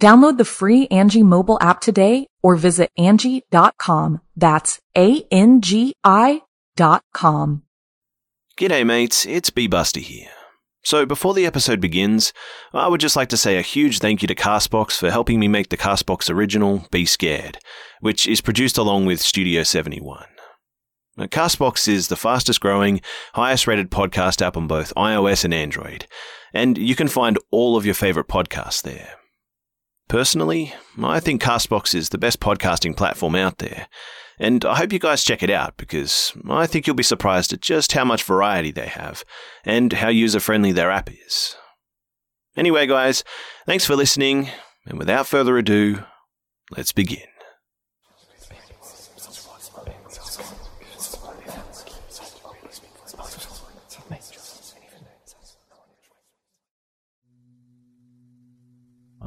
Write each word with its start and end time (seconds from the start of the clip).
Download 0.00 0.38
the 0.38 0.44
free 0.44 0.86
Angie 0.88 1.24
mobile 1.24 1.58
app 1.60 1.80
today 1.80 2.28
or 2.42 2.54
visit 2.54 2.90
Angie.com. 2.96 4.20
That's 4.36 4.80
A-N-G-I 4.96 6.42
dot 6.76 7.02
com. 7.12 7.64
G'day 8.56 8.86
mates, 8.86 9.26
it's 9.26 9.50
B 9.50 9.66
Buster 9.66 10.00
here. 10.00 10.30
So 10.84 11.04
before 11.04 11.34
the 11.34 11.46
episode 11.46 11.80
begins, 11.80 12.32
I 12.72 12.86
would 12.86 13.00
just 13.00 13.16
like 13.16 13.28
to 13.30 13.36
say 13.36 13.58
a 13.58 13.62
huge 13.62 13.98
thank 13.98 14.22
you 14.22 14.28
to 14.28 14.34
Castbox 14.34 14.92
for 14.98 15.10
helping 15.10 15.40
me 15.40 15.48
make 15.48 15.68
the 15.68 15.76
Castbox 15.76 16.30
original 16.30 16.86
Be 16.92 17.04
Scared, 17.04 17.58
which 18.00 18.26
is 18.26 18.40
produced 18.40 18.78
along 18.78 19.06
with 19.06 19.20
Studio 19.20 19.64
71. 19.64 20.24
Now, 21.16 21.26
Castbox 21.26 21.88
is 21.88 22.06
the 22.06 22.16
fastest 22.16 22.60
growing, 22.60 23.00
highest 23.34 23.66
rated 23.66 23.90
podcast 23.90 24.40
app 24.40 24.56
on 24.56 24.68
both 24.68 24.94
iOS 24.94 25.44
and 25.44 25.52
Android, 25.52 26.06
and 26.54 26.78
you 26.78 26.94
can 26.94 27.08
find 27.08 27.38
all 27.50 27.76
of 27.76 27.84
your 27.84 27.94
favorite 27.94 28.28
podcasts 28.28 28.82
there. 28.82 29.16
Personally, 30.08 30.74
I 31.02 31.20
think 31.20 31.42
Castbox 31.42 31.94
is 31.94 32.08
the 32.08 32.18
best 32.18 32.40
podcasting 32.40 32.96
platform 32.96 33.34
out 33.34 33.58
there, 33.58 33.88
and 34.38 34.64
I 34.64 34.76
hope 34.76 34.92
you 34.92 34.98
guys 34.98 35.22
check 35.22 35.42
it 35.42 35.50
out 35.50 35.76
because 35.76 36.32
I 36.48 36.66
think 36.66 36.86
you'll 36.86 36.96
be 36.96 37.02
surprised 37.02 37.52
at 37.52 37.60
just 37.60 37.92
how 37.92 38.04
much 38.04 38.22
variety 38.22 38.70
they 38.70 38.86
have 38.86 39.22
and 39.64 39.92
how 39.92 40.08
user 40.08 40.40
friendly 40.40 40.72
their 40.72 40.90
app 40.90 41.10
is. 41.12 41.56
Anyway, 42.56 42.86
guys, 42.86 43.22
thanks 43.66 43.84
for 43.84 43.96
listening, 43.96 44.48
and 44.86 44.98
without 44.98 45.26
further 45.26 45.58
ado, 45.58 46.04
let's 46.70 46.92
begin. 46.92 47.26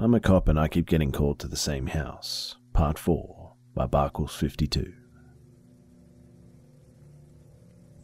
I'm 0.01 0.15
a 0.15 0.19
cop 0.19 0.47
and 0.47 0.59
I 0.59 0.67
keep 0.67 0.87
getting 0.87 1.11
called 1.11 1.37
to 1.39 1.47
the 1.47 1.55
same 1.55 1.85
house. 1.85 2.55
Part 2.73 2.97
4 2.97 3.53
by 3.75 3.85
Barkles 3.85 4.31
52. 4.31 4.91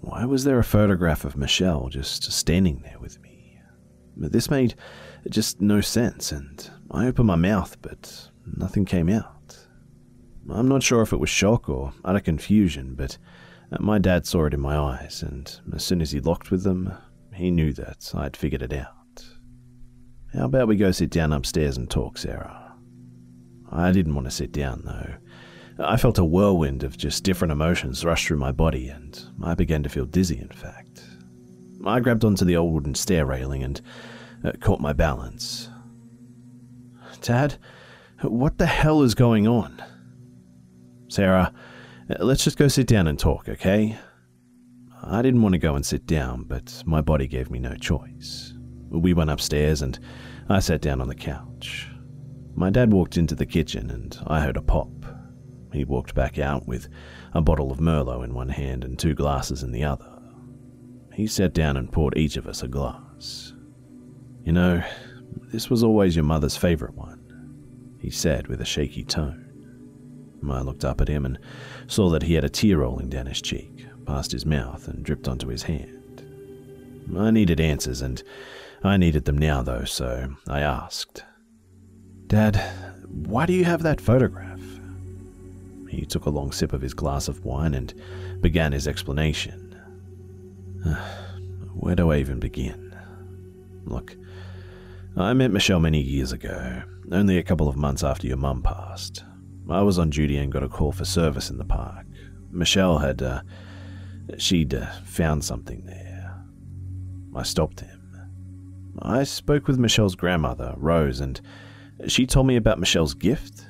Why 0.01 0.23
was 0.23 0.43
there 0.43 0.59
a 0.59 0.63
photograph 0.63 1.25
of 1.25 1.35
Michelle 1.35 1.89
just 1.89 2.31
standing 2.31 2.83
there 2.83 2.99
with 2.99 3.19
me? 3.23 3.59
This 4.15 4.51
made 4.51 4.75
just 5.27 5.59
no 5.59 5.81
sense, 5.81 6.31
and 6.31 6.69
I 6.91 7.07
opened 7.07 7.25
my 7.25 7.35
mouth, 7.35 7.81
but 7.81 8.29
nothing 8.45 8.85
came 8.85 9.09
out. 9.09 9.57
I'm 10.51 10.67
not 10.67 10.83
sure 10.83 11.01
if 11.01 11.13
it 11.13 11.19
was 11.19 11.31
shock 11.31 11.67
or 11.67 11.93
utter 12.05 12.19
confusion, 12.19 12.93
but 12.93 13.17
uh, 13.71 13.77
my 13.79 13.97
dad 13.97 14.27
saw 14.27 14.45
it 14.45 14.53
in 14.53 14.59
my 14.59 14.77
eyes, 14.77 15.23
and 15.23 15.59
as 15.73 15.83
soon 15.83 16.03
as 16.03 16.11
he 16.11 16.19
locked 16.19 16.51
with 16.51 16.61
them, 16.61 16.93
he 17.33 17.49
knew 17.49 17.73
that 17.73 18.11
I'd 18.13 18.37
figured 18.37 18.61
it 18.61 18.73
out. 18.73 18.96
How 20.37 20.45
about 20.45 20.67
we 20.67 20.75
go 20.75 20.91
sit 20.91 21.09
down 21.09 21.33
upstairs 21.33 21.77
and 21.77 21.89
talk, 21.89 22.19
Sarah? 22.19 22.75
I 23.71 23.91
didn't 23.91 24.13
want 24.13 24.27
to 24.27 24.31
sit 24.31 24.51
down, 24.51 24.83
though. 24.85 25.15
I 25.83 25.97
felt 25.97 26.19
a 26.19 26.25
whirlwind 26.25 26.83
of 26.83 26.95
just 26.95 27.23
different 27.23 27.51
emotions 27.51 28.05
rush 28.05 28.27
through 28.27 28.37
my 28.37 28.51
body, 28.51 28.87
and 28.87 29.19
I 29.43 29.55
began 29.55 29.81
to 29.81 29.89
feel 29.89 30.05
dizzy, 30.05 30.37
in 30.37 30.49
fact. 30.49 31.03
I 31.85 31.99
grabbed 32.01 32.23
onto 32.23 32.45
the 32.45 32.55
old 32.55 32.71
wooden 32.71 32.93
stair 32.93 33.25
railing 33.25 33.63
and 33.63 33.81
uh, 34.43 34.51
caught 34.59 34.79
my 34.79 34.93
balance. 34.93 35.69
Dad, 37.21 37.55
what 38.21 38.59
the 38.59 38.67
hell 38.67 39.01
is 39.01 39.15
going 39.15 39.47
on? 39.47 39.83
Sarah, 41.07 41.51
let's 42.19 42.43
just 42.43 42.57
go 42.57 42.67
sit 42.67 42.85
down 42.85 43.07
and 43.07 43.17
talk, 43.17 43.49
okay? 43.49 43.97
I 45.03 45.23
didn't 45.23 45.41
want 45.41 45.53
to 45.53 45.59
go 45.59 45.75
and 45.75 45.85
sit 45.85 46.05
down, 46.05 46.43
but 46.43 46.83
my 46.85 47.01
body 47.01 47.27
gave 47.27 47.49
me 47.49 47.57
no 47.57 47.75
choice. 47.75 48.53
We 48.89 49.13
went 49.13 49.29
upstairs 49.29 49.81
and 49.81 49.99
I 50.49 50.59
sat 50.59 50.81
down 50.81 51.01
on 51.01 51.09
the 51.09 51.15
couch. 51.15 51.89
My 52.55 52.69
dad 52.69 52.91
walked 52.93 53.17
into 53.17 53.35
the 53.35 53.45
kitchen 53.45 53.91
and 53.91 54.17
I 54.27 54.41
heard 54.41 54.57
a 54.57 54.61
pop. 54.61 54.89
He 55.73 55.83
walked 55.83 56.15
back 56.15 56.39
out 56.39 56.67
with 56.67 56.87
a 57.33 57.41
bottle 57.41 57.71
of 57.71 57.79
Merlot 57.79 58.23
in 58.23 58.33
one 58.33 58.49
hand 58.49 58.83
and 58.83 58.97
two 58.97 59.13
glasses 59.13 59.61
in 59.61 59.71
the 59.71 59.83
other. 59.83 60.09
He 61.13 61.27
sat 61.27 61.53
down 61.53 61.75
and 61.75 61.91
poured 61.91 62.17
each 62.17 62.37
of 62.37 62.47
us 62.47 62.63
a 62.63 62.67
glass. 62.67 63.53
You 64.43 64.53
know, 64.53 64.81
this 65.51 65.69
was 65.69 65.83
always 65.83 66.15
your 66.15 66.23
mother's 66.23 66.55
favorite 66.55 66.95
one, 66.95 67.97
he 67.99 68.09
said 68.09 68.47
with 68.47 68.61
a 68.61 68.65
shaky 68.65 69.03
tone. 69.03 69.43
I 70.49 70.61
looked 70.61 70.85
up 70.85 71.01
at 71.01 71.09
him 71.09 71.25
and 71.25 71.39
saw 71.87 72.09
that 72.11 72.23
he 72.23 72.35
had 72.35 72.45
a 72.45 72.49
tear 72.49 72.77
rolling 72.77 73.09
down 73.09 73.25
his 73.25 73.41
cheek, 73.41 73.85
past 74.05 74.31
his 74.31 74.45
mouth, 74.45 74.87
and 74.87 75.03
dripped 75.03 75.27
onto 75.27 75.47
his 75.47 75.63
hand. 75.63 76.23
I 77.17 77.31
needed 77.31 77.59
answers, 77.59 78.01
and 78.01 78.23
I 78.83 78.97
needed 78.97 79.25
them 79.25 79.37
now, 79.37 79.61
though, 79.61 79.85
so 79.85 80.35
I 80.47 80.61
asked, 80.61 81.23
Dad, 82.27 82.55
why 83.07 83.45
do 83.45 83.53
you 83.53 83.65
have 83.65 83.83
that 83.83 84.01
photograph? 84.01 84.61
He 85.89 86.05
took 86.05 86.25
a 86.25 86.29
long 86.29 86.51
sip 86.51 86.73
of 86.73 86.81
his 86.81 86.93
glass 86.93 87.27
of 87.27 87.43
wine 87.43 87.73
and 87.73 87.93
began 88.41 88.71
his 88.71 88.87
explanation. 88.87 89.79
Where 91.73 91.95
do 91.95 92.11
I 92.11 92.17
even 92.17 92.39
begin? 92.39 92.95
Look, 93.85 94.15
I 95.15 95.33
met 95.33 95.51
Michelle 95.51 95.79
many 95.79 96.01
years 96.01 96.31
ago, 96.31 96.83
only 97.11 97.37
a 97.37 97.43
couple 97.43 97.67
of 97.67 97.77
months 97.77 98.03
after 98.03 98.27
your 98.27 98.37
mum 98.37 98.61
passed. 98.61 99.23
I 99.69 99.81
was 99.81 99.97
on 99.97 100.09
duty 100.09 100.37
and 100.37 100.51
got 100.51 100.63
a 100.63 100.69
call 100.69 100.91
for 100.91 101.05
service 101.05 101.49
in 101.49 101.57
the 101.57 101.65
park. 101.65 102.05
Michelle 102.51 102.99
had, 102.99 103.21
uh, 103.21 103.41
she'd 104.37 104.73
uh, 104.73 104.85
found 105.03 105.43
something 105.43 105.85
there. 105.85 106.35
I 107.35 107.43
stopped 107.43 107.81
him. 107.81 107.96
I 109.01 109.23
spoke 109.23 109.67
with 109.67 109.77
Michelle's 109.77 110.15
grandmother, 110.15 110.73
Rose, 110.77 111.19
and 111.19 111.39
she 112.07 112.25
told 112.25 112.47
me 112.47 112.55
about 112.55 112.79
Michelle's 112.79 113.13
gift. 113.13 113.65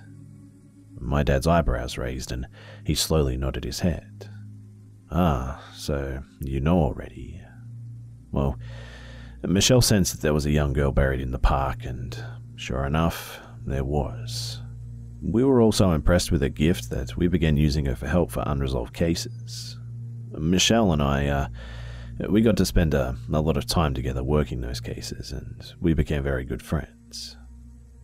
My 1.00 1.24
dad's 1.24 1.48
eyebrows 1.48 1.98
raised, 1.98 2.32
and 2.32 2.48
he 2.84 2.96
slowly 2.96 3.38
nodded 3.38 3.64
his 3.64 3.82
head. 3.82 4.30
Ah, 5.12 5.64
so 5.74 6.22
you 6.42 6.60
know 6.60 6.80
already. 6.80 7.42
Well, 8.32 8.58
Michelle 9.44 9.82
sensed 9.82 10.14
that 10.14 10.22
there 10.22 10.34
was 10.34 10.46
a 10.46 10.52
young 10.52 10.74
girl 10.74 10.92
buried 10.92 11.22
in 11.22 11.32
the 11.32 11.40
park, 11.40 11.86
and 11.86 12.18
sure 12.56 12.86
enough, 12.86 13.40
there 13.66 13.86
was. 13.86 14.62
We 15.22 15.44
were 15.44 15.62
all 15.62 15.72
so 15.72 15.92
impressed 15.92 16.32
with 16.32 16.42
her 16.42 16.50
gift 16.50 16.90
that 16.90 17.18
we 17.18 17.28
began 17.28 17.58
using 17.58 17.86
her 17.86 17.96
for 17.96 18.08
help 18.08 18.32
for 18.32 18.44
unresolved 18.46 18.94
cases. 18.94 19.78
Michelle 20.32 20.92
and 20.92 21.02
I, 21.02 21.28
uh, 21.28 21.48
we 22.30 22.42
got 22.42 22.58
to 22.58 22.66
spend 22.66 22.94
a, 22.94 23.16
a 23.32 23.42
lot 23.42 23.58
of 23.58 23.66
time 23.66 23.94
together 23.94 24.24
working 24.24 24.62
those 24.62 24.80
cases, 24.80 25.32
and 25.32 25.74
we 25.80 25.94
became 25.94 26.24
very 26.24 26.44
good 26.44 26.62
friends. 26.62 27.38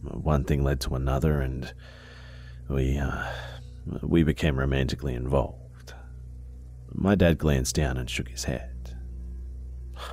One 0.01 0.43
thing 0.43 0.63
led 0.63 0.81
to 0.81 0.95
another, 0.95 1.39
and 1.39 1.73
we, 2.69 2.97
uh, 2.97 3.25
we 4.01 4.23
became 4.23 4.59
romantically 4.59 5.13
involved. 5.13 5.93
My 6.91 7.15
dad 7.15 7.37
glanced 7.37 7.75
down 7.75 7.97
and 7.97 8.09
shook 8.09 8.29
his 8.29 8.43
head. 8.43 8.97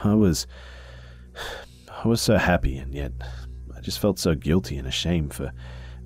I 0.03 0.15
was. 0.15 0.47
I 2.03 2.09
was 2.09 2.23
so 2.23 2.39
happy, 2.39 2.79
and 2.79 2.95
yet 2.95 3.13
I 3.77 3.81
just 3.81 3.99
felt 3.99 4.19
so 4.19 4.35
guilty 4.35 4.79
and 4.79 4.89
ashamed 4.89 5.35
for 5.35 5.53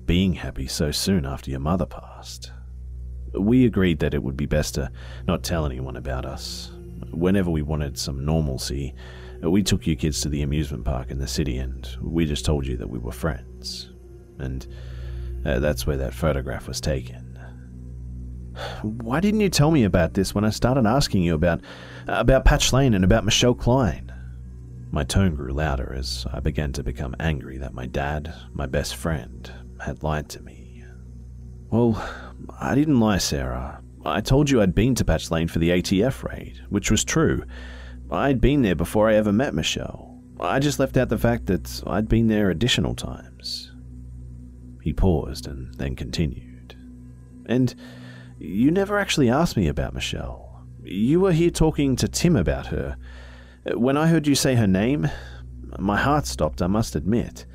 being 0.05 0.33
happy 0.33 0.67
so 0.67 0.91
soon 0.91 1.25
after 1.25 1.49
your 1.49 1.61
mother 1.61 1.85
passed. 1.85 2.51
We 3.33 3.65
agreed 3.65 3.99
that 3.99 4.13
it 4.13 4.21
would 4.23 4.35
be 4.35 4.45
best 4.45 4.75
to 4.75 4.91
not 5.27 5.43
tell 5.43 5.65
anyone 5.65 5.95
about 5.95 6.25
us, 6.25 6.71
whenever 7.11 7.49
we 7.49 7.61
wanted 7.61 7.97
some 7.97 8.25
normalcy, 8.25 8.93
we 9.41 9.63
took 9.63 9.85
you 9.85 9.95
kids 9.95 10.21
to 10.21 10.29
the 10.29 10.41
amusement 10.41 10.85
park 10.85 11.11
in 11.11 11.19
the 11.19 11.27
city 11.27 11.57
and 11.57 11.87
we 12.01 12.25
just 12.25 12.45
told 12.45 12.65
you 12.65 12.77
that 12.77 12.89
we 12.89 12.99
were 12.99 13.11
friends. 13.11 13.91
And 14.37 14.65
uh, 15.45 15.59
that's 15.59 15.85
where 15.85 15.97
that 15.97 16.13
photograph 16.13 16.67
was 16.67 16.81
taken. 16.81 17.39
Why 18.81 19.19
didn't 19.19 19.41
you 19.41 19.49
tell 19.49 19.71
me 19.71 19.83
about 19.83 20.13
this 20.13 20.33
when 20.33 20.45
I 20.45 20.49
started 20.49 20.85
asking 20.85 21.23
you 21.23 21.35
about 21.35 21.61
about 22.07 22.45
Patch 22.45 22.71
Lane 22.73 22.93
and 22.93 23.03
about 23.03 23.25
Michelle 23.25 23.55
Klein? 23.55 24.11
My 24.91 25.03
tone 25.03 25.35
grew 25.35 25.51
louder 25.51 25.93
as 25.97 26.25
I 26.31 26.39
began 26.39 26.71
to 26.73 26.83
become 26.83 27.15
angry 27.19 27.57
that 27.57 27.73
my 27.73 27.85
dad, 27.85 28.33
my 28.53 28.65
best 28.65 28.95
friend, 28.95 29.51
had 29.83 30.03
lied 30.03 30.29
to 30.29 30.41
me. 30.41 30.85
Well, 31.69 32.01
I 32.59 32.75
didn't 32.75 32.99
lie, 32.99 33.17
Sarah. 33.17 33.81
I 34.05 34.21
told 34.21 34.49
you 34.49 34.61
I'd 34.61 34.75
been 34.75 34.93
to 34.95 35.05
Patch 35.05 35.31
Lane 35.31 35.47
for 35.47 35.59
the 35.59 35.71
ATF 35.71 36.23
raid, 36.23 36.61
which 36.69 36.91
was 36.91 37.03
true. 37.03 37.43
I'd 38.11 38.39
been 38.39 38.61
there 38.61 38.75
before 38.75 39.09
I 39.09 39.15
ever 39.15 39.31
met 39.31 39.55
Michelle. 39.55 40.21
I 40.39 40.59
just 40.59 40.79
left 40.79 40.95
out 40.95 41.09
the 41.09 41.17
fact 41.17 41.47
that 41.47 41.81
I'd 41.87 42.07
been 42.07 42.27
there 42.27 42.49
additional 42.49 42.93
times. 42.93 43.71
He 44.81 44.93
paused 44.93 45.47
and 45.47 45.73
then 45.75 45.95
continued. 45.95 46.75
And 47.47 47.73
you 48.37 48.69
never 48.69 48.99
actually 48.99 49.29
asked 49.29 49.57
me 49.57 49.67
about 49.67 49.95
Michelle. 49.95 50.63
You 50.83 51.21
were 51.21 51.31
here 51.31 51.49
talking 51.49 51.95
to 51.95 52.07
Tim 52.07 52.35
about 52.35 52.67
her. 52.67 52.97
When 53.73 53.97
I 53.97 54.07
heard 54.07 54.27
you 54.27 54.35
say 54.35 54.53
her 54.53 54.67
name, 54.67 55.09
my 55.79 55.97
heart 55.97 56.27
stopped, 56.27 56.61
I 56.61 56.67
must 56.67 56.95
admit. 56.95 57.47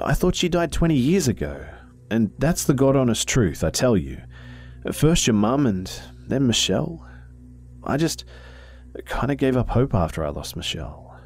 I 0.00 0.14
thought 0.14 0.36
she 0.36 0.48
died 0.48 0.70
20 0.70 0.94
years 0.94 1.26
ago. 1.26 1.66
And 2.10 2.30
that's 2.38 2.64
the 2.64 2.74
God 2.74 2.94
honest 2.94 3.26
truth, 3.26 3.64
I 3.64 3.70
tell 3.70 3.96
you. 3.96 4.20
First 4.92 5.26
your 5.26 5.34
mum 5.34 5.66
and 5.66 5.90
then 6.26 6.46
Michelle. 6.46 7.06
I 7.84 7.96
just 7.96 8.24
kind 9.06 9.30
of 9.30 9.38
gave 9.38 9.56
up 9.56 9.70
hope 9.70 9.94
after 9.94 10.24
I 10.24 10.28
lost 10.28 10.56
Michelle. 10.56 11.18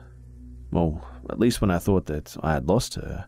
Well, 0.71 1.05
at 1.31 1.39
least 1.39 1.61
when 1.61 1.71
I 1.71 1.79
thought 1.79 2.07
that 2.07 2.37
I 2.43 2.55
had 2.55 2.69
lost 2.69 2.95
her. 2.95 3.27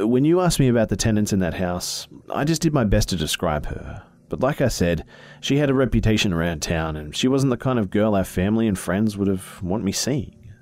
When 0.00 0.24
you 0.24 0.40
asked 0.40 0.58
me 0.58 0.68
about 0.68 0.88
the 0.88 0.96
tenants 0.96 1.32
in 1.32 1.38
that 1.40 1.54
house, 1.54 2.08
I 2.30 2.44
just 2.44 2.62
did 2.62 2.74
my 2.74 2.84
best 2.84 3.08
to 3.10 3.16
describe 3.16 3.66
her. 3.66 4.02
But 4.28 4.40
like 4.40 4.60
I 4.60 4.68
said, 4.68 5.04
she 5.40 5.58
had 5.58 5.70
a 5.70 5.74
reputation 5.74 6.32
around 6.32 6.60
town, 6.60 6.96
and 6.96 7.14
she 7.14 7.28
wasn't 7.28 7.50
the 7.50 7.56
kind 7.56 7.78
of 7.78 7.90
girl 7.90 8.16
our 8.16 8.24
family 8.24 8.66
and 8.66 8.78
friends 8.78 9.16
would 9.16 9.28
have 9.28 9.62
want 9.62 9.84
me 9.84 9.92
seeing. 9.92 10.52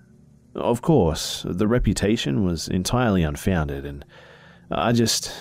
Of 0.54 0.82
course, 0.82 1.46
the 1.48 1.66
reputation 1.66 2.44
was 2.44 2.68
entirely 2.68 3.22
unfounded, 3.22 3.84
and 3.86 4.04
I 4.70 4.92
just. 4.92 5.32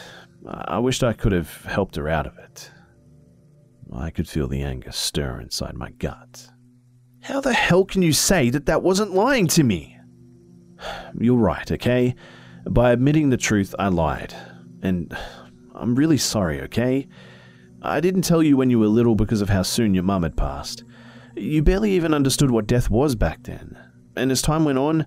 I 0.46 0.80
wished 0.80 1.04
I 1.04 1.14
could 1.14 1.32
have 1.32 1.64
helped 1.66 1.96
her 1.96 2.10
out 2.10 2.28
of 2.28 2.38
it. 2.38 2.72
I 3.92 4.10
could 4.10 4.28
feel 4.28 4.48
the 4.48 4.62
anger 4.62 4.92
stir 4.92 5.40
inside 5.40 5.76
my 5.76 5.92
gut. 5.92 6.50
How 7.22 7.42
the 7.42 7.54
hell 7.54 7.86
can 7.86 8.02
you 8.02 8.14
say 8.14 8.50
that 8.50 8.66
that 8.66 8.84
wasn't 8.84 9.14
lying 9.14 9.48
to 9.48 9.64
me? 9.64 9.98
You're 11.18 11.38
right, 11.38 11.72
okay? 11.72 12.16
By 12.70 12.92
admitting 12.92 13.30
the 13.30 13.38
truth, 13.38 13.74
I 13.80 13.88
lied. 13.88 14.36
And 14.82 15.16
I'm 15.74 15.96
really 15.96 16.18
sorry, 16.18 16.62
okay? 16.64 17.08
I 17.82 18.00
didn't 18.00 18.24
tell 18.24 18.44
you 18.44 18.58
when 18.58 18.70
you 18.70 18.80
were 18.80 18.88
little 18.88 19.16
because 19.16 19.42
of 19.42 19.50
how 19.50 19.64
soon 19.64 19.94
your 19.94 20.04
mum 20.04 20.24
had 20.24 20.38
passed. 20.38 20.84
You 21.36 21.64
barely 21.64 21.92
even 21.92 22.14
understood 22.14 22.52
what 22.52 22.68
death 22.68 22.90
was 22.90 23.16
back 23.16 23.44
then. 23.44 23.78
And 24.16 24.32
as 24.32 24.42
time 24.42 24.66
went 24.66 24.78
on, 24.78 25.06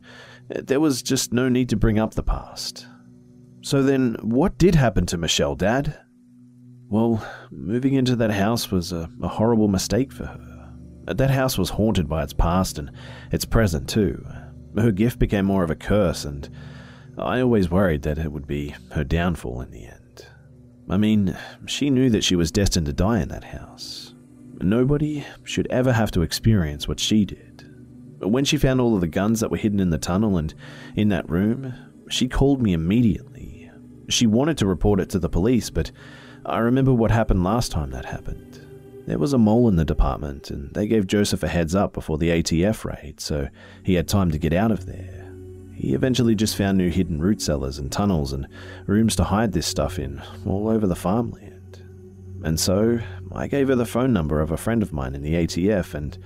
there 0.48 0.80
was 0.80 1.02
just 1.02 1.32
no 1.32 1.48
need 1.48 1.68
to 1.70 1.76
bring 1.76 1.98
up 1.98 2.14
the 2.14 2.22
past. 2.22 2.86
So 3.62 3.82
then, 3.82 4.16
what 4.22 4.58
did 4.58 4.74
happen 4.74 5.06
to 5.06 5.18
Michelle, 5.18 5.54
Dad? 5.54 5.98
Well, 6.88 7.26
moving 7.50 7.94
into 7.94 8.14
that 8.16 8.30
house 8.30 8.70
was 8.70 8.92
a, 8.92 9.10
a 9.20 9.28
horrible 9.28 9.68
mistake 9.68 10.12
for 10.12 10.26
her. 10.26 10.72
That 11.06 11.30
house 11.30 11.58
was 11.58 11.70
haunted 11.70 12.08
by 12.08 12.22
its 12.22 12.32
past 12.32 12.78
and 12.78 12.90
its 13.32 13.44
present 13.44 13.88
too. 13.88 14.24
Her 14.76 14.92
gift 14.92 15.18
became 15.18 15.46
more 15.46 15.64
of 15.64 15.70
a 15.70 15.76
curse, 15.76 16.24
and 16.24 16.48
I 17.18 17.40
always 17.40 17.70
worried 17.70 18.02
that 18.02 18.18
it 18.18 18.30
would 18.30 18.46
be 18.46 18.74
her 18.92 19.04
downfall 19.04 19.60
in 19.62 19.70
the 19.70 19.86
end. 19.86 20.26
I 20.88 20.96
mean, 20.96 21.36
she 21.66 21.90
knew 21.90 22.10
that 22.10 22.22
she 22.22 22.36
was 22.36 22.52
destined 22.52 22.86
to 22.86 22.92
die 22.92 23.20
in 23.20 23.28
that 23.28 23.44
house. 23.44 24.14
Nobody 24.60 25.24
should 25.44 25.66
ever 25.68 25.92
have 25.92 26.10
to 26.12 26.22
experience 26.22 26.86
what 26.86 27.00
she 27.00 27.24
did. 27.24 27.64
When 28.20 28.44
she 28.44 28.56
found 28.56 28.80
all 28.80 28.94
of 28.94 29.00
the 29.00 29.08
guns 29.08 29.40
that 29.40 29.50
were 29.50 29.56
hidden 29.56 29.80
in 29.80 29.90
the 29.90 29.98
tunnel 29.98 30.38
and 30.38 30.54
in 30.94 31.08
that 31.08 31.28
room, 31.28 31.74
she 32.08 32.28
called 32.28 32.62
me 32.62 32.72
immediately. 32.72 33.70
She 34.08 34.26
wanted 34.26 34.56
to 34.58 34.66
report 34.66 35.00
it 35.00 35.10
to 35.10 35.18
the 35.18 35.28
police, 35.28 35.68
but 35.68 35.90
I 36.48 36.58
remember 36.58 36.92
what 36.92 37.10
happened 37.10 37.42
last 37.42 37.72
time 37.72 37.90
that 37.90 38.04
happened. 38.04 38.60
There 39.08 39.18
was 39.18 39.32
a 39.32 39.38
mole 39.38 39.68
in 39.68 39.74
the 39.74 39.84
department, 39.84 40.48
and 40.48 40.72
they 40.74 40.86
gave 40.86 41.08
Joseph 41.08 41.42
a 41.42 41.48
heads 41.48 41.74
up 41.74 41.92
before 41.92 42.18
the 42.18 42.28
ATF 42.30 42.84
raid, 42.84 43.18
so 43.18 43.48
he 43.82 43.94
had 43.94 44.06
time 44.06 44.30
to 44.30 44.38
get 44.38 44.52
out 44.52 44.70
of 44.70 44.86
there. 44.86 45.28
He 45.74 45.92
eventually 45.92 46.36
just 46.36 46.56
found 46.56 46.78
new 46.78 46.88
hidden 46.88 47.20
root 47.20 47.42
cellars 47.42 47.78
and 47.78 47.90
tunnels 47.90 48.32
and 48.32 48.46
rooms 48.86 49.16
to 49.16 49.24
hide 49.24 49.52
this 49.52 49.66
stuff 49.66 49.98
in 49.98 50.22
all 50.46 50.68
over 50.68 50.86
the 50.86 50.94
farmland. 50.94 51.82
And 52.44 52.60
so 52.60 53.00
I 53.32 53.48
gave 53.48 53.66
her 53.66 53.74
the 53.74 53.84
phone 53.84 54.12
number 54.12 54.40
of 54.40 54.52
a 54.52 54.56
friend 54.56 54.84
of 54.84 54.92
mine 54.92 55.16
in 55.16 55.22
the 55.22 55.34
ATF, 55.34 55.94
and 55.94 56.16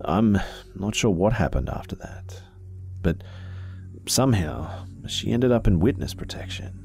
I'm 0.00 0.38
not 0.76 0.94
sure 0.94 1.10
what 1.10 1.34
happened 1.34 1.68
after 1.68 1.94
that. 1.96 2.40
But 3.02 3.22
somehow 4.06 4.86
she 5.06 5.30
ended 5.30 5.52
up 5.52 5.66
in 5.66 5.78
witness 5.78 6.14
protection. 6.14 6.77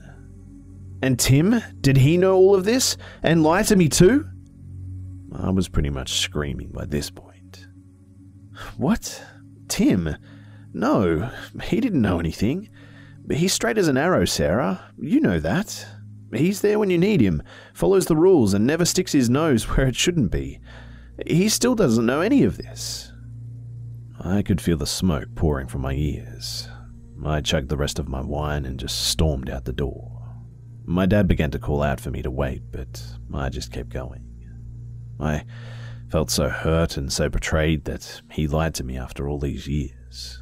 And 1.03 1.19
Tim, 1.19 1.61
did 1.81 1.97
he 1.97 2.15
know 2.15 2.37
all 2.37 2.55
of 2.55 2.63
this 2.63 2.95
and 3.21 3.43
lie 3.43 3.63
to 3.63 3.75
me 3.75 3.89
too? 3.89 4.25
I 5.35 5.49
was 5.49 5.67
pretty 5.67 5.89
much 5.89 6.21
screaming 6.21 6.69
by 6.69 6.85
this 6.85 7.09
point. 7.09 7.67
What? 8.77 9.21
Tim? 9.67 10.15
No, 10.73 11.29
he 11.61 11.81
didn't 11.81 12.01
know 12.01 12.19
anything. 12.19 12.69
He's 13.29 13.51
straight 13.51 13.77
as 13.77 13.89
an 13.89 13.97
arrow, 13.97 14.23
Sarah. 14.23 14.93
You 14.97 15.19
know 15.19 15.41
that. 15.41 15.85
He's 16.31 16.61
there 16.61 16.79
when 16.79 16.89
you 16.89 16.97
need 16.97 17.19
him, 17.19 17.43
follows 17.73 18.05
the 18.05 18.15
rules, 18.15 18.53
and 18.53 18.65
never 18.65 18.85
sticks 18.85 19.11
his 19.11 19.29
nose 19.29 19.63
where 19.75 19.85
it 19.87 19.97
shouldn't 19.97 20.31
be. 20.31 20.61
He 21.27 21.49
still 21.49 21.75
doesn't 21.75 22.05
know 22.05 22.21
any 22.21 22.43
of 22.43 22.57
this. 22.57 23.11
I 24.23 24.41
could 24.41 24.61
feel 24.61 24.77
the 24.77 24.87
smoke 24.87 25.35
pouring 25.35 25.67
from 25.67 25.81
my 25.81 25.95
ears. 25.95 26.69
I 27.25 27.41
chugged 27.41 27.67
the 27.67 27.75
rest 27.75 27.99
of 27.99 28.07
my 28.07 28.21
wine 28.21 28.63
and 28.63 28.79
just 28.79 29.07
stormed 29.07 29.49
out 29.49 29.65
the 29.65 29.73
door. 29.73 30.12
My 30.85 31.05
dad 31.05 31.27
began 31.27 31.51
to 31.51 31.59
call 31.59 31.81
out 31.81 31.99
for 31.99 32.11
me 32.11 32.21
to 32.21 32.31
wait, 32.31 32.63
but 32.71 33.01
I 33.33 33.49
just 33.49 33.71
kept 33.71 33.89
going. 33.89 34.23
I 35.19 35.45
felt 36.09 36.29
so 36.29 36.49
hurt 36.49 36.97
and 36.97 37.11
so 37.11 37.29
betrayed 37.29 37.85
that 37.85 38.21
he 38.31 38.47
lied 38.47 38.75
to 38.75 38.83
me 38.83 38.97
after 38.97 39.27
all 39.27 39.39
these 39.39 39.67
years. 39.67 40.41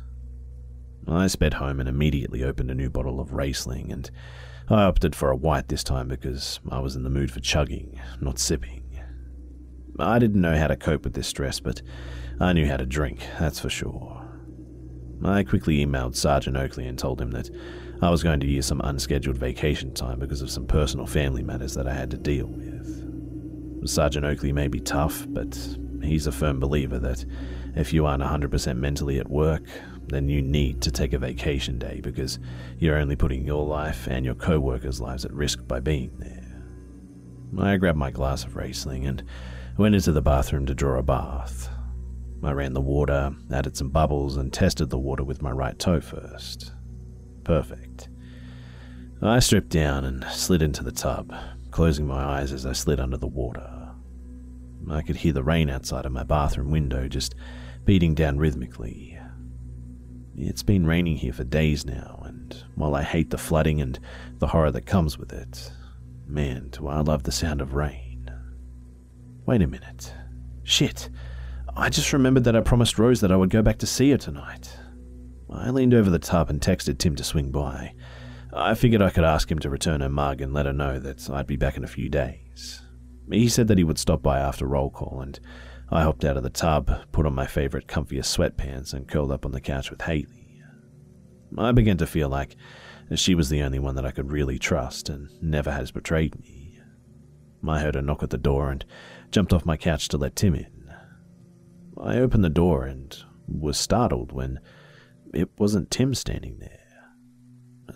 I 1.08 1.28
sped 1.28 1.56
home 1.56 1.80
and 1.80 1.88
immediately 1.88 2.44
opened 2.44 2.72
a 2.72 2.76
new 2.76 2.90
bottle 2.90 3.20
of 3.20 3.34
Riesling, 3.34 3.92
and 3.92 4.10
I 4.70 4.84
opted 4.84 5.16
for 5.16 5.32
a 5.32 5.36
white 5.36 5.68
this 5.68 5.84
time 5.84 6.08
because 6.08 6.60
I 6.70 6.80
was 6.80 6.96
in 6.96 7.04
the 7.04 7.10
mood 7.10 7.32
for 7.32 7.40
chugging, 7.40 8.00
not 8.20 8.40
sipping. 8.40 9.00
I 10.00 10.20
didn't 10.20 10.42
know 10.42 10.58
how 10.58 10.68
to 10.68 10.76
cope 10.76 11.04
with 11.04 11.14
this 11.14 11.28
stress, 11.28 11.60
but 11.60 11.82
I 12.40 12.54
knew 12.54 12.66
how 12.66 12.78
to 12.78 12.86
drink, 12.86 13.26
that's 13.40 13.60
for 13.60 13.70
sure. 13.70 14.18
I 15.24 15.44
quickly 15.44 15.86
emailed 15.86 16.16
Sergeant 16.16 16.58
Oakley 16.58 16.88
and 16.88 16.98
told 16.98 17.22
him 17.22 17.32
that 17.32 17.50
I 18.02 18.10
was 18.10 18.24
going 18.24 18.40
to 18.40 18.48
use 18.48 18.66
some 18.66 18.82
unscheduled 18.84 19.38
vacation 19.38 19.94
time 19.94 20.18
because 20.18 20.42
of 20.42 20.50
some 20.50 20.66
personal 20.66 21.06
family 21.06 21.44
matters 21.44 21.76
that 21.76 21.88
I 21.88 21.94
had 21.94 22.10
to 22.12 22.18
deal 22.18 22.48
with. 22.48 23.88
Sergeant 23.88 24.26
Oakley 24.26 24.52
may 24.52 24.68
be 24.68 24.80
tough, 24.80 25.26
but 25.30 25.56
he's 26.02 26.26
a 26.26 26.32
firm 26.32 26.60
believer 26.60 26.98
that 26.98 27.24
if 27.76 27.94
you 27.94 28.08
aren't 28.08 28.24
100% 28.24 28.78
mentally 28.78 29.20
at 29.20 29.30
work, 29.30 29.64
then 30.08 30.30
you 30.30 30.42
need 30.42 30.82
to 30.82 30.92
take 30.92 31.14
a 31.14 31.20
vacation 31.20 31.78
day 31.78 32.02
because 32.02 32.40
you're 32.80 32.98
only 32.98 33.16
putting 33.16 33.46
your 33.46 33.66
life 33.66 34.08
and 34.08 34.26
your 34.26 34.36
co 34.36 34.60
workers' 34.60 35.00
lives 35.00 35.24
at 35.24 35.32
risk 35.32 35.68
by 35.68 35.80
being 35.80 36.12
there. 36.18 36.64
I 37.60 37.78
grabbed 37.78 38.00
my 38.00 38.10
glass 38.10 38.44
of 38.44 38.56
Riesling 38.56 39.06
and 39.06 39.24
went 39.78 39.94
into 39.94 40.12
the 40.12 40.22
bathroom 40.22 40.66
to 40.66 40.74
draw 40.74 40.98
a 40.98 41.04
bath. 41.04 41.70
I 42.44 42.52
ran 42.52 42.74
the 42.74 42.82
water, 42.82 43.36
added 43.54 43.78
some 43.78 43.90
bubbles, 43.90 44.38
and 44.38 44.52
tested 44.52 44.90
the 44.90 44.98
water 44.98 45.24
with 45.24 45.44
my 45.44 45.52
right 45.52 45.78
toe 45.78 46.02
first. 46.02 46.72
Perfect. 47.52 48.08
I 49.22 49.40
stripped 49.40 49.72
down 49.72 50.06
and 50.06 50.24
slid 50.32 50.62
into 50.62 50.86
the 50.86 50.92
tub, 50.94 51.36
closing 51.70 52.08
my 52.08 52.24
eyes 52.24 52.54
as 52.54 52.66
I 52.66 52.72
slid 52.72 52.98
under 52.98 53.18
the 53.18 53.28
water. 53.28 53.90
I 54.90 55.02
could 55.02 55.18
hear 55.18 55.34
the 55.34 55.44
rain 55.44 55.70
outside 55.70 56.06
of 56.06 56.14
my 56.14 56.24
bathroom 56.24 56.72
window 56.72 57.10
just 57.10 57.36
beating 57.84 58.16
down 58.16 58.38
rhythmically. 58.38 59.20
It's 60.38 60.64
been 60.64 60.88
raining 60.88 61.18
here 61.18 61.34
for 61.34 61.44
days 61.44 61.86
now, 61.86 62.24
and 62.24 62.56
while 62.76 62.96
I 62.96 63.04
hate 63.04 63.32
the 63.32 63.38
flooding 63.38 63.82
and 63.82 64.00
the 64.38 64.48
horror 64.48 64.72
that 64.72 64.86
comes 64.86 65.18
with 65.18 65.34
it, 65.34 65.74
man, 66.26 66.70
do 66.72 66.88
I 66.88 67.02
love 67.02 67.24
the 67.24 67.34
sound 67.34 67.60
of 67.60 67.74
rain. 67.74 68.32
Wait 69.46 69.62
a 69.62 69.68
minute. 69.68 70.14
Shit. 70.64 71.10
I 71.76 71.90
just 71.90 72.14
remembered 72.14 72.46
that 72.46 72.56
I 72.56 72.62
promised 72.62 72.98
Rose 72.98 73.20
that 73.20 73.32
I 73.34 73.36
would 73.36 73.50
go 73.50 73.62
back 73.62 73.80
to 73.80 73.86
see 73.86 74.12
her 74.12 74.18
tonight. 74.18 74.74
I 75.52 75.70
leaned 75.70 75.94
over 75.94 76.10
the 76.10 76.20
tub 76.20 76.50
and 76.50 76.62
texted 76.62 76.98
Tim 76.98 77.16
to 77.16 77.24
swing 77.24 77.52
by. 77.52 77.94
I 78.54 78.74
figured 78.74 79.02
I 79.02 79.10
could 79.10 79.24
ask 79.24 79.52
him 79.52 79.60
to 79.60 79.70
return 79.70 80.02
her 80.02 80.10
mug 80.10 80.42
and 80.42 80.54
let 80.54 80.66
her 80.66 80.74
know 80.74 81.00
that 81.00 81.30
I'd 81.30 81.48
be 81.48 81.56
back 81.56 81.78
in 81.78 81.84
a 81.84 81.88
few 81.88 82.10
days. 82.10 82.82
He 83.30 83.48
said 83.48 83.68
that 83.68 83.78
he 83.78 83.84
would 83.84 83.98
stop 83.98 84.22
by 84.22 84.40
after 84.40 84.66
roll 84.66 84.90
call, 84.90 85.22
and 85.22 85.40
I 85.90 86.04
hopped 86.04 86.26
out 86.26 86.38
of 86.38 86.44
the 86.44 86.50
tub, 86.50 86.92
put 87.12 87.26
on 87.26 87.36
my 87.36 87.46
favorite 87.46 87.88
comfiest 87.88 88.36
sweatpants, 88.36 88.94
and 88.94 89.08
curled 89.08 89.32
up 89.32 89.46
on 89.46 89.52
the 89.52 89.62
couch 89.62 89.90
with 89.90 90.02
Haley. 90.02 90.62
I 91.58 91.72
began 91.72 91.98
to 91.98 92.08
feel 92.08 92.30
like 92.30 92.56
she 93.16 93.36
was 93.36 93.50
the 93.50 93.62
only 93.62 93.80
one 93.80 93.96
that 93.96 94.06
I 94.06 94.12
could 94.12 94.32
really 94.32 94.58
trust 94.58 95.10
and 95.10 95.30
never 95.42 95.72
has 95.72 95.92
betrayed 95.92 96.40
me. 96.40 96.80
I 97.68 97.80
heard 97.80 97.96
a 97.96 98.02
knock 98.02 98.24
at 98.24 98.30
the 98.30 98.38
door 98.38 98.72
and 98.72 98.84
jumped 99.32 99.54
off 99.54 99.66
my 99.66 99.78
couch 99.78 100.08
to 100.10 100.18
let 100.18 100.36
Tim 100.36 100.56
in. 100.56 100.94
I 102.02 102.18
opened 102.18 102.44
the 102.44 102.50
door 102.50 102.86
and 102.86 103.16
was 103.48 103.78
startled 103.78 104.32
when 104.32 104.60
it 105.34 105.50
wasn't 105.58 105.92
Tim 105.92 106.14
standing 106.14 106.60
there. 106.60 106.78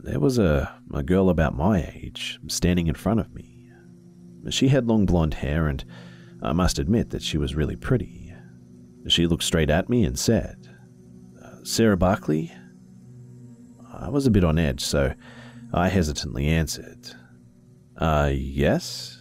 There 0.04 0.20
was 0.20 0.38
a, 0.38 0.74
a 0.94 1.04
girl 1.04 1.30
about 1.30 1.56
my 1.56 1.82
age 1.82 2.40
standing 2.48 2.88
in 2.88 2.96
front 2.96 3.20
of 3.20 3.34
me. 3.34 3.70
She 4.50 4.68
had 4.68 4.88
long 4.88 5.06
blonde 5.06 5.36
hair, 5.36 5.68
and 5.68 5.84
I 6.42 6.54
must 6.54 6.78
admit 6.78 7.10
that 7.10 7.24
she 7.24 7.38
was 7.38 7.56
really 7.56 7.76
pretty. 7.76 8.34
She 9.08 9.26
looked 9.28 9.44
straight 9.44 9.70
at 9.70 9.90
me 9.90 10.04
and 10.04 10.18
said, 10.18 10.68
Sarah 11.64 11.98
Barkley? 11.98 12.52
I 13.92 14.10
was 14.10 14.28
a 14.28 14.32
bit 14.32 14.44
on 14.44 14.60
edge, 14.60 14.82
so 14.82 15.16
I 15.74 15.90
hesitantly 15.90 16.48
answered, 16.48 17.16
Uh, 17.98 18.30
yes? 18.32 19.20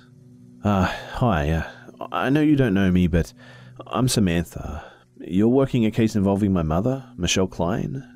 Uh, 0.62 0.84
hi, 1.14 1.50
uh, 1.50 1.70
I 2.12 2.28
know 2.28 2.42
you 2.42 2.56
don't 2.56 2.74
know 2.74 2.90
me, 2.90 3.06
but 3.06 3.32
I'm 3.86 4.08
Samantha. 4.08 4.92
You're 5.26 5.48
working 5.48 5.86
a 5.86 5.90
case 5.90 6.16
involving 6.16 6.52
my 6.52 6.62
mother, 6.62 7.04
Michelle 7.16 7.46
Klein? 7.46 8.06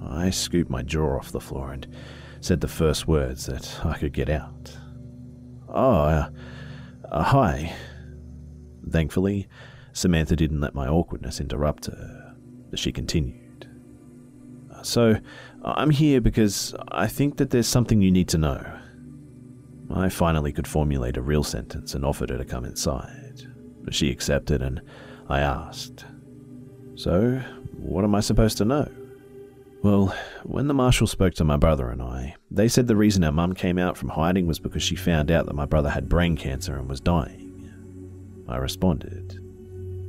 I 0.00 0.30
scooped 0.30 0.70
my 0.70 0.82
jaw 0.82 1.16
off 1.16 1.32
the 1.32 1.40
floor 1.40 1.72
and 1.72 1.86
said 2.40 2.60
the 2.60 2.68
first 2.68 3.08
words 3.08 3.46
that 3.46 3.84
I 3.84 3.98
could 3.98 4.12
get 4.12 4.28
out. 4.28 4.76
Oh, 5.68 6.02
uh, 6.02 6.30
uh, 7.10 7.22
hi. 7.24 7.74
Thankfully, 8.88 9.48
Samantha 9.92 10.36
didn't 10.36 10.60
let 10.60 10.76
my 10.76 10.86
awkwardness 10.86 11.40
interrupt 11.40 11.86
her. 11.86 12.36
She 12.76 12.92
continued. 12.92 13.68
So, 14.82 15.16
I'm 15.64 15.90
here 15.90 16.20
because 16.20 16.72
I 16.92 17.08
think 17.08 17.38
that 17.38 17.50
there's 17.50 17.66
something 17.66 18.00
you 18.00 18.12
need 18.12 18.28
to 18.28 18.38
know. 18.38 18.64
I 19.90 20.08
finally 20.08 20.52
could 20.52 20.68
formulate 20.68 21.16
a 21.16 21.22
real 21.22 21.42
sentence 21.42 21.94
and 21.94 22.04
offered 22.04 22.30
her 22.30 22.38
to 22.38 22.44
come 22.44 22.64
inside. 22.64 23.42
She 23.90 24.10
accepted, 24.10 24.62
and 24.62 24.80
I 25.28 25.40
asked, 25.40 26.04
So, 26.94 27.40
what 27.72 28.04
am 28.04 28.14
I 28.14 28.20
supposed 28.20 28.58
to 28.58 28.64
know? 28.64 28.90
Well, 29.82 30.16
when 30.42 30.66
the 30.66 30.74
marshal 30.74 31.06
spoke 31.06 31.34
to 31.34 31.44
my 31.44 31.56
brother 31.56 31.90
and 31.90 32.02
I, 32.02 32.34
they 32.50 32.66
said 32.68 32.86
the 32.86 32.96
reason 32.96 33.22
our 33.22 33.32
mum 33.32 33.54
came 33.54 33.78
out 33.78 33.96
from 33.96 34.08
hiding 34.08 34.46
was 34.46 34.58
because 34.58 34.82
she 34.82 34.96
found 34.96 35.30
out 35.30 35.46
that 35.46 35.54
my 35.54 35.66
brother 35.66 35.90
had 35.90 36.08
brain 36.08 36.36
cancer 36.36 36.76
and 36.76 36.88
was 36.88 37.00
dying. 37.00 37.72
I 38.48 38.56
responded, 38.56 39.38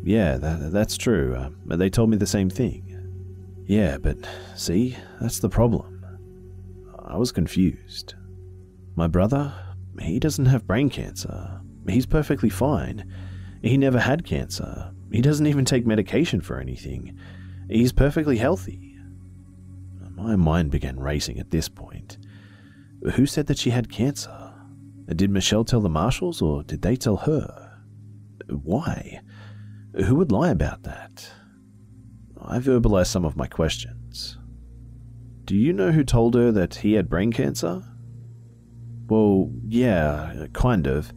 Yeah, 0.03 0.37
that, 0.37 0.71
that's 0.71 0.97
true. 0.97 1.35
Uh, 1.35 1.75
they 1.75 1.89
told 1.89 2.09
me 2.09 2.17
the 2.17 2.25
same 2.25 2.49
thing. 2.49 2.83
Yeah, 3.65 3.97
but 3.97 4.17
see, 4.55 4.95
that's 5.19 5.39
the 5.39 5.49
problem. 5.49 6.05
I 7.05 7.17
was 7.17 7.31
confused. 7.31 8.15
My 8.95 9.07
brother, 9.07 9.53
he 9.99 10.19
doesn't 10.19 10.45
have 10.45 10.65
brain 10.65 10.89
cancer. 10.89 11.61
He's 11.87 12.05
perfectly 12.05 12.49
fine. 12.49 13.11
He 13.61 13.77
never 13.77 13.99
had 13.99 14.25
cancer. 14.25 14.91
He 15.11 15.21
doesn't 15.21 15.47
even 15.47 15.65
take 15.65 15.85
medication 15.85 16.41
for 16.41 16.59
anything. 16.59 17.17
He's 17.69 17.91
perfectly 17.91 18.37
healthy. 18.37 18.97
My 20.11 20.35
mind 20.35 20.71
began 20.71 20.99
racing 20.99 21.39
at 21.39 21.51
this 21.51 21.69
point. 21.69 22.17
Who 23.13 23.25
said 23.25 23.47
that 23.47 23.57
she 23.57 23.69
had 23.69 23.89
cancer? 23.89 24.53
Did 25.07 25.29
Michelle 25.29 25.63
tell 25.63 25.79
the 25.79 25.89
marshals, 25.89 26.41
or 26.41 26.63
did 26.63 26.81
they 26.81 26.95
tell 26.95 27.17
her? 27.17 27.79
Why? 28.49 29.21
Who 29.93 30.15
would 30.15 30.31
lie 30.31 30.49
about 30.49 30.83
that? 30.83 31.29
I 32.41 32.59
verbalized 32.59 33.07
some 33.07 33.25
of 33.25 33.37
my 33.37 33.47
questions. 33.47 34.37
Do 35.45 35.55
you 35.55 35.71
know 35.71 35.91
who 35.91 36.03
told 36.03 36.35
her 36.35 36.51
that 36.51 36.75
he 36.75 36.93
had 36.93 37.09
brain 37.09 37.31
cancer? 37.31 37.83
Well, 39.07 39.51
yeah, 39.65 40.47
kind 40.53 40.87
of. 40.87 41.13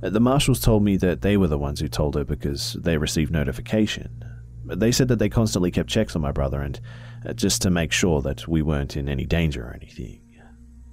The 0.00 0.20
marshals 0.20 0.60
told 0.60 0.84
me 0.84 0.96
that 0.98 1.22
they 1.22 1.36
were 1.36 1.48
the 1.48 1.58
ones 1.58 1.80
who 1.80 1.88
told 1.88 2.14
her 2.14 2.24
because 2.24 2.74
they 2.74 2.96
received 2.96 3.32
notification. 3.32 4.24
They 4.64 4.92
said 4.92 5.08
that 5.08 5.18
they 5.18 5.28
constantly 5.28 5.70
kept 5.70 5.88
checks 5.88 6.14
on 6.14 6.22
my 6.22 6.30
brother 6.30 6.60
and 6.60 6.80
uh, 7.26 7.32
just 7.32 7.62
to 7.62 7.70
make 7.70 7.90
sure 7.90 8.22
that 8.22 8.46
we 8.46 8.62
weren't 8.62 8.96
in 8.96 9.08
any 9.08 9.24
danger 9.24 9.66
or 9.66 9.74
anything. 9.74 10.20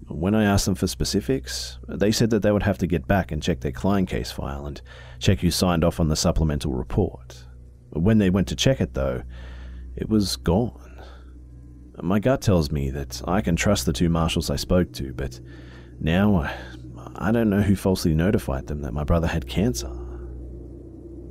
When 0.07 0.35
I 0.35 0.43
asked 0.43 0.65
them 0.65 0.75
for 0.75 0.87
specifics, 0.87 1.79
they 1.87 2.11
said 2.11 2.29
that 2.29 2.41
they 2.41 2.51
would 2.51 2.63
have 2.63 2.77
to 2.79 2.87
get 2.87 3.07
back 3.07 3.31
and 3.31 3.41
check 3.41 3.61
their 3.61 3.71
Klein 3.71 4.05
case 4.05 4.31
file 4.31 4.65
and 4.67 4.79
check 5.19 5.39
who 5.39 5.49
signed 5.49 5.83
off 5.83 5.99
on 5.99 6.09
the 6.09 6.15
supplemental 6.15 6.73
report. 6.73 7.45
When 7.89 8.19
they 8.19 8.29
went 8.29 8.47
to 8.49 8.55
check 8.55 8.81
it, 8.81 8.93
though, 8.93 9.23
it 9.95 10.07
was 10.07 10.35
gone. 10.35 11.03
My 12.01 12.19
gut 12.19 12.41
tells 12.41 12.71
me 12.71 12.91
that 12.91 13.21
I 13.27 13.41
can 13.41 13.55
trust 13.55 13.85
the 13.85 13.93
two 13.93 14.09
marshals 14.09 14.49
I 14.49 14.57
spoke 14.57 14.93
to, 14.93 15.13
but 15.13 15.39
now 15.99 16.35
I 16.35 16.53
don't 17.31 17.49
know 17.49 17.61
who 17.61 17.75
falsely 17.75 18.13
notified 18.13 18.67
them 18.67 18.81
that 18.81 18.93
my 18.93 19.03
brother 19.03 19.27
had 19.27 19.47
cancer. 19.47 19.91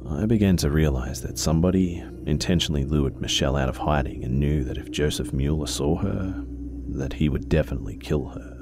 I 0.09 0.27
began 0.27 0.57
to 0.59 0.71
realize 0.71 1.23
that 1.23 1.39
somebody 1.39 2.05
intentionally 2.27 2.85
lured 2.85 3.21
Michelle 3.21 3.57
out 3.57 3.69
of 3.69 3.77
hiding 3.77 4.25
and 4.25 4.39
knew 4.39 4.65
that 4.65 4.77
if 4.77 4.91
Joseph 4.91 5.33
Mueller 5.33 5.67
saw 5.67 5.97
her, 5.97 6.45
that 6.89 7.15
he 7.15 7.29
would 7.29 7.49
definitely 7.49 7.97
kill 7.97 8.29
her. 8.29 8.55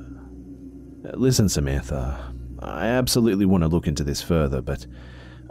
Listen, 1.14 1.48
Samantha, 1.48 2.32
I 2.60 2.86
absolutely 2.86 3.44
want 3.44 3.64
to 3.64 3.68
look 3.68 3.88
into 3.88 4.04
this 4.04 4.22
further, 4.22 4.62
but 4.62 4.86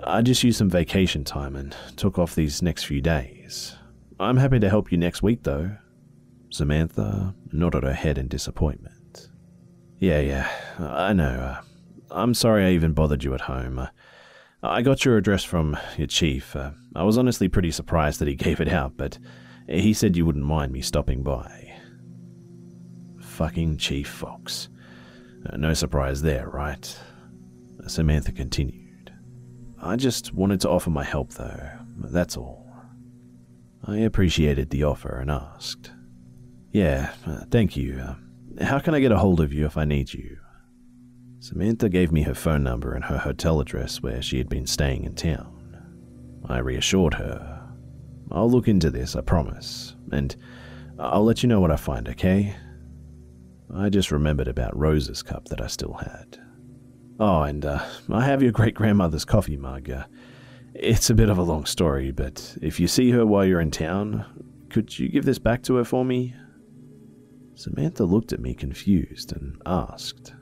I 0.03 0.21
just 0.21 0.43
used 0.43 0.57
some 0.57 0.69
vacation 0.69 1.23
time 1.23 1.55
and 1.55 1.75
took 1.97 2.17
off 2.17 2.35
these 2.35 2.61
next 2.61 2.83
few 2.83 3.01
days. 3.01 3.75
I'm 4.19 4.37
happy 4.37 4.59
to 4.59 4.69
help 4.69 4.91
you 4.91 4.97
next 4.97 5.21
week, 5.21 5.43
though. 5.43 5.75
Samantha 6.49 7.35
nodded 7.51 7.83
her 7.83 7.93
head 7.93 8.17
in 8.17 8.27
disappointment. 8.27 8.95
Yeah, 10.01 10.19
yeah, 10.19 10.49
I 10.79 11.13
know. 11.13 11.57
I'm 12.09 12.33
sorry 12.33 12.65
I 12.65 12.71
even 12.71 12.93
bothered 12.93 13.23
you 13.23 13.35
at 13.35 13.41
home. 13.41 13.87
I 14.63 14.81
got 14.81 15.05
your 15.05 15.15
address 15.15 15.43
from 15.43 15.77
your 15.95 16.07
chief. 16.07 16.55
Uh, 16.55 16.71
I 16.95 17.03
was 17.03 17.19
honestly 17.19 17.47
pretty 17.47 17.69
surprised 17.69 18.17
that 18.19 18.27
he 18.27 18.33
gave 18.47 18.59
it 18.59 18.67
out, 18.67 18.97
but 18.97 19.19
he 19.69 19.93
said 19.93 20.17
you 20.17 20.25
wouldn't 20.25 20.43
mind 20.43 20.71
me 20.71 20.81
stopping 20.81 21.21
by. 21.21 21.71
Fucking 23.19 23.77
Chief 23.77 24.07
Fox. 24.09 24.69
Uh, 25.47 25.57
no 25.57 25.75
surprise 25.75 26.23
there, 26.23 26.49
right? 26.49 26.97
Samantha 27.85 28.31
continued. 28.31 29.13
I 29.79 29.97
just 29.97 30.33
wanted 30.33 30.61
to 30.61 30.69
offer 30.69 30.89
my 30.89 31.03
help, 31.03 31.33
though. 31.33 31.69
That's 32.05 32.37
all. 32.37 32.67
I 33.85 33.97
appreciated 33.97 34.71
the 34.71 34.83
offer 34.83 35.19
and 35.19 35.29
asked, 35.29 35.91
Yeah, 36.71 37.13
uh, 37.27 37.41
thank 37.51 37.77
you. 37.77 38.15
How 38.59 38.79
can 38.79 38.93
I 38.93 38.99
get 38.99 39.11
a 39.11 39.17
hold 39.17 39.39
of 39.39 39.53
you 39.53 39.65
if 39.65 39.77
I 39.77 39.85
need 39.85 40.13
you? 40.13 40.37
Samantha 41.39 41.89
gave 41.89 42.11
me 42.11 42.23
her 42.23 42.33
phone 42.33 42.63
number 42.63 42.93
and 42.93 43.05
her 43.05 43.17
hotel 43.17 43.59
address 43.59 44.01
where 44.01 44.21
she 44.21 44.37
had 44.37 44.49
been 44.49 44.67
staying 44.67 45.05
in 45.05 45.15
town. 45.15 45.77
I 46.47 46.57
reassured 46.59 47.15
her. 47.15 47.61
I'll 48.31 48.49
look 48.49 48.67
into 48.67 48.89
this, 48.89 49.15
I 49.15 49.21
promise, 49.21 49.95
and 50.11 50.35
I'll 50.99 51.23
let 51.23 51.41
you 51.41 51.49
know 51.49 51.59
what 51.59 51.71
I 51.71 51.77
find, 51.77 52.07
okay? 52.09 52.55
I 53.73 53.89
just 53.89 54.11
remembered 54.11 54.47
about 54.47 54.77
Rose's 54.77 55.23
cup 55.23 55.45
that 55.45 55.61
I 55.61 55.67
still 55.67 55.93
had. 55.93 56.37
Oh, 57.19 57.43
and 57.43 57.65
uh, 57.65 57.83
I 58.11 58.25
have 58.25 58.43
your 58.43 58.51
great 58.51 58.75
grandmother's 58.75 59.25
coffee 59.25 59.57
mug. 59.57 59.89
Uh, 59.89 60.05
it's 60.73 61.09
a 61.09 61.15
bit 61.15 61.29
of 61.29 61.37
a 61.37 61.43
long 61.43 61.65
story, 61.65 62.11
but 62.11 62.57
if 62.61 62.79
you 62.79 62.87
see 62.87 63.11
her 63.11 63.25
while 63.25 63.45
you're 63.45 63.61
in 63.61 63.71
town, 63.71 64.25
could 64.69 64.97
you 64.97 65.09
give 65.09 65.25
this 65.25 65.39
back 65.39 65.63
to 65.63 65.75
her 65.75 65.83
for 65.83 66.05
me? 66.05 66.35
Samantha 67.61 68.05
looked 68.05 68.33
at 68.33 68.39
me 68.39 68.55
confused 68.55 69.33
and 69.33 69.61
asked, 69.67 70.33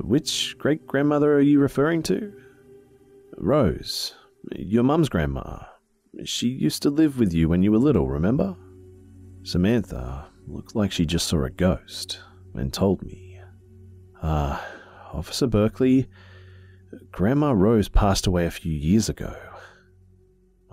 which 0.00 0.56
great 0.56 0.86
grandmother 0.86 1.34
are 1.34 1.40
you 1.40 1.58
referring 1.58 2.00
to? 2.04 2.32
Rose, 3.36 4.14
your 4.54 4.84
mum's 4.84 5.08
grandma. 5.08 5.64
She 6.24 6.46
used 6.46 6.80
to 6.82 6.90
live 6.90 7.18
with 7.18 7.34
you 7.34 7.48
when 7.48 7.64
you 7.64 7.72
were 7.72 7.78
little, 7.78 8.06
remember? 8.06 8.54
Samantha 9.42 10.26
looked 10.46 10.76
like 10.76 10.92
she 10.92 11.04
just 11.04 11.26
saw 11.26 11.42
a 11.42 11.50
ghost 11.50 12.20
and 12.54 12.72
told 12.72 13.02
me. 13.02 13.40
Ah, 14.22 14.64
uh, 15.12 15.16
Officer 15.16 15.48
Berkeley, 15.48 16.06
Grandma 17.10 17.50
Rose 17.50 17.88
passed 17.88 18.28
away 18.28 18.46
a 18.46 18.52
few 18.52 18.72
years 18.72 19.08
ago. 19.08 19.34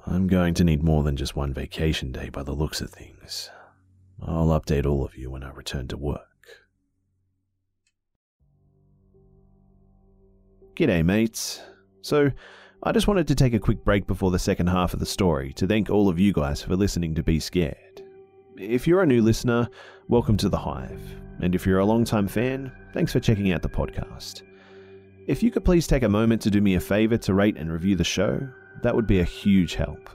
I'm 0.05 0.27
going 0.27 0.53
to 0.55 0.63
need 0.63 0.83
more 0.83 1.01
than 1.01 1.15
just 1.15 1.35
one 1.35 1.55
vacation 1.55 2.11
day 2.11 2.29
by 2.29 2.43
the 2.43 2.53
looks 2.53 2.81
of 2.81 2.91
things. 2.91 3.49
I'll 4.21 4.47
update 4.59 4.85
all 4.85 5.03
of 5.03 5.15
you 5.15 5.29
when 5.29 5.43
I 5.43 5.51
return 5.51 5.87
to 5.89 5.97
work. 5.97 6.21
G'day, 10.75 11.05
mates. 11.05 11.61
So, 12.01 12.31
I 12.83 12.91
just 12.91 13.07
wanted 13.07 13.27
to 13.29 13.35
take 13.35 13.53
a 13.53 13.59
quick 13.59 13.83
break 13.83 14.05
before 14.05 14.31
the 14.31 14.39
second 14.39 14.67
half 14.67 14.93
of 14.93 14.99
the 14.99 15.05
story 15.05 15.53
to 15.53 15.65
thank 15.65 15.89
all 15.89 16.09
of 16.09 16.19
you 16.19 16.33
guys 16.33 16.61
for 16.61 16.75
listening 16.75 17.15
to 17.15 17.23
Be 17.23 17.39
Scared. 17.39 18.03
If 18.57 18.87
you're 18.87 19.01
a 19.01 19.07
new 19.07 19.21
listener, 19.21 19.67
welcome 20.07 20.37
to 20.37 20.49
The 20.49 20.57
Hive. 20.57 21.01
And 21.41 21.55
if 21.55 21.65
you're 21.65 21.79
a 21.79 21.85
long-time 21.85 22.27
fan, 22.27 22.71
thanks 22.93 23.11
for 23.11 23.19
checking 23.19 23.51
out 23.51 23.61
the 23.61 23.69
podcast. 23.69 24.43
If 25.27 25.41
you 25.41 25.49
could 25.49 25.65
please 25.65 25.87
take 25.87 26.03
a 26.03 26.09
moment 26.09 26.41
to 26.43 26.51
do 26.51 26.61
me 26.61 26.75
a 26.75 26.79
favor 26.79 27.17
to 27.17 27.33
rate 27.33 27.57
and 27.57 27.71
review 27.71 27.95
the 27.95 28.03
show, 28.03 28.47
that 28.83 28.95
would 28.95 29.07
be 29.07 29.19
a 29.19 29.25
huge 29.25 29.75
help. 29.75 30.09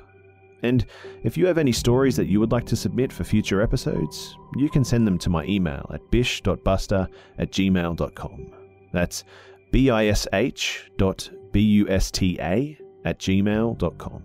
And 0.62 0.84
if 1.24 1.36
you 1.36 1.46
have 1.46 1.58
any 1.58 1.72
stories 1.72 2.16
that 2.16 2.26
you 2.26 2.40
would 2.40 2.52
like 2.52 2.66
to 2.66 2.76
submit 2.76 3.12
for 3.12 3.24
future 3.24 3.62
episodes, 3.62 4.36
you 4.56 4.68
can 4.68 4.84
send 4.84 5.06
them 5.06 5.18
to 5.18 5.30
my 5.30 5.44
email 5.44 5.88
at 5.92 6.10
bish.buster 6.10 7.08
at 7.38 7.50
gmail.com. 7.50 8.52
That's 8.92 9.24
bish 9.72 10.90
dot 10.96 11.30
B 11.52 11.60
U 11.60 11.88
S 11.88 12.10
T 12.10 12.38
A, 12.40 12.78
at 13.04 13.18
gmail.com. 13.18 14.22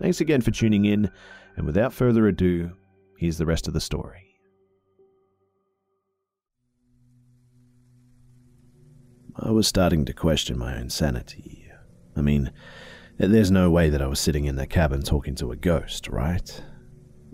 Thanks 0.00 0.20
again 0.20 0.40
for 0.40 0.50
tuning 0.50 0.86
in, 0.86 1.10
and 1.56 1.66
without 1.66 1.92
further 1.92 2.26
ado, 2.26 2.72
here's 3.18 3.38
the 3.38 3.46
rest 3.46 3.68
of 3.68 3.74
the 3.74 3.80
story. 3.80 4.20
I 9.36 9.50
was 9.50 9.66
starting 9.66 10.04
to 10.04 10.12
question 10.12 10.58
my 10.58 10.76
own 10.78 10.90
sanity. 10.90 11.70
I 12.16 12.20
mean, 12.20 12.52
there's 13.18 13.50
no 13.50 13.70
way 13.70 13.90
that 13.90 14.02
I 14.02 14.06
was 14.06 14.20
sitting 14.20 14.44
in 14.44 14.56
that 14.56 14.70
cabin 14.70 15.02
talking 15.02 15.34
to 15.36 15.52
a 15.52 15.56
ghost, 15.56 16.08
right? 16.08 16.62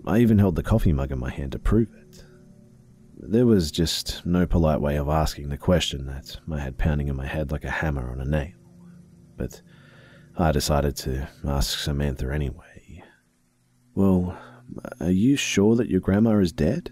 I 0.05 0.19
even 0.19 0.39
held 0.39 0.55
the 0.55 0.63
coffee 0.63 0.93
mug 0.93 1.11
in 1.11 1.19
my 1.19 1.29
hand 1.29 1.51
to 1.53 1.59
prove 1.59 1.89
it. 1.93 2.23
There 3.17 3.45
was 3.45 3.71
just 3.71 4.25
no 4.25 4.45
polite 4.47 4.81
way 4.81 4.97
of 4.97 5.07
asking 5.07 5.49
the 5.49 5.57
question 5.57 6.05
that 6.07 6.39
I 6.51 6.59
had 6.59 6.77
pounding 6.77 7.07
in 7.07 7.15
my 7.15 7.27
head 7.27 7.51
like 7.51 7.63
a 7.63 7.69
hammer 7.69 8.11
on 8.11 8.19
a 8.19 8.25
nail. 8.25 8.53
But 9.37 9.61
I 10.37 10.51
decided 10.51 10.95
to 10.97 11.29
ask 11.45 11.77
Samantha 11.77 12.33
anyway. 12.33 13.03
Well, 13.93 14.37
are 14.99 15.11
you 15.11 15.35
sure 15.35 15.75
that 15.75 15.89
your 15.89 15.99
grandma 15.99 16.37
is 16.39 16.51
dead? 16.51 16.89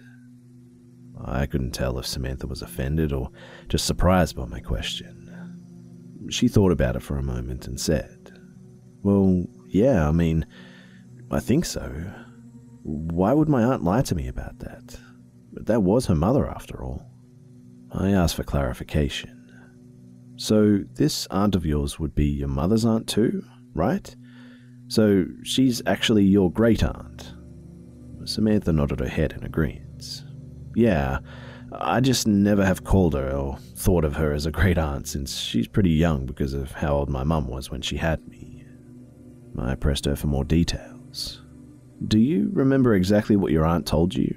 I 1.23 1.45
couldn't 1.45 1.71
tell 1.71 1.97
if 1.97 2.05
Samantha 2.05 2.47
was 2.47 2.61
offended 2.61 3.11
or 3.11 3.31
just 3.67 3.85
surprised 3.85 4.35
by 4.35 4.45
my 4.45 4.59
question. 4.59 5.15
She 6.29 6.47
thought 6.47 6.71
about 6.71 6.95
it 6.95 7.01
for 7.01 7.17
a 7.17 7.23
moment 7.23 7.67
and 7.67 7.79
said, 7.79 8.18
Well, 9.03 9.45
yeah, 9.67 10.07
I 10.07 10.11
mean, 10.11 10.45
I 11.31 11.39
think 11.39 11.65
so. 11.65 11.89
Why 12.83 13.33
would 13.33 13.49
my 13.49 13.63
aunt 13.63 13.83
lie 13.83 14.01
to 14.03 14.15
me 14.15 14.27
about 14.27 14.59
that? 14.59 14.99
But 15.53 15.65
That 15.67 15.83
was 15.83 16.05
her 16.07 16.15
mother, 16.15 16.47
after 16.47 16.83
all. 16.83 17.05
I 17.91 18.11
asked 18.11 18.35
for 18.35 18.43
clarification. 18.43 19.35
So, 20.37 20.79
this 20.93 21.27
aunt 21.31 21.55
of 21.55 21.65
yours 21.65 21.99
would 21.99 22.15
be 22.15 22.25
your 22.27 22.47
mother's 22.47 22.85
aunt 22.85 23.07
too, 23.07 23.43
right? 23.73 24.15
So, 24.87 25.25
she's 25.43 25.81
actually 25.85 26.23
your 26.23 26.51
great 26.51 26.83
aunt. 26.83 27.33
Samantha 28.25 28.71
nodded 28.71 28.99
her 28.99 29.07
head 29.07 29.33
in 29.33 29.43
agreement. 29.43 30.23
Yeah, 30.75 31.19
I 31.71 31.99
just 31.99 32.27
never 32.27 32.65
have 32.65 32.83
called 32.83 33.13
her 33.13 33.31
or 33.31 33.57
thought 33.75 34.05
of 34.05 34.15
her 34.15 34.33
as 34.33 34.45
a 34.45 34.51
great 34.51 34.77
aunt 34.77 35.07
since 35.07 35.37
she's 35.37 35.67
pretty 35.67 35.91
young 35.91 36.25
because 36.25 36.53
of 36.53 36.71
how 36.71 36.95
old 36.95 37.09
my 37.09 37.23
mum 37.23 37.47
was 37.47 37.69
when 37.69 37.81
she 37.81 37.97
had 37.97 38.27
me. 38.27 38.48
I 39.57 39.75
pressed 39.75 40.05
her 40.05 40.15
for 40.15 40.27
more 40.27 40.43
details. 40.43 41.41
Do 42.07 42.19
you 42.19 42.49
remember 42.53 42.93
exactly 42.93 43.35
what 43.35 43.51
your 43.51 43.65
aunt 43.65 43.85
told 43.85 44.15
you? 44.15 44.35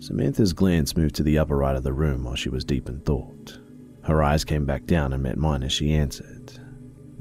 Samantha's 0.00 0.52
glance 0.52 0.96
moved 0.96 1.14
to 1.14 1.22
the 1.22 1.38
upper 1.38 1.56
right 1.56 1.76
of 1.76 1.84
the 1.84 1.92
room 1.92 2.24
while 2.24 2.34
she 2.34 2.48
was 2.48 2.64
deep 2.64 2.88
in 2.88 3.00
thought. 3.00 3.58
Her 4.02 4.22
eyes 4.22 4.44
came 4.44 4.66
back 4.66 4.84
down 4.84 5.12
and 5.12 5.22
met 5.22 5.38
mine 5.38 5.62
as 5.62 5.72
she 5.72 5.92
answered. 5.92 6.52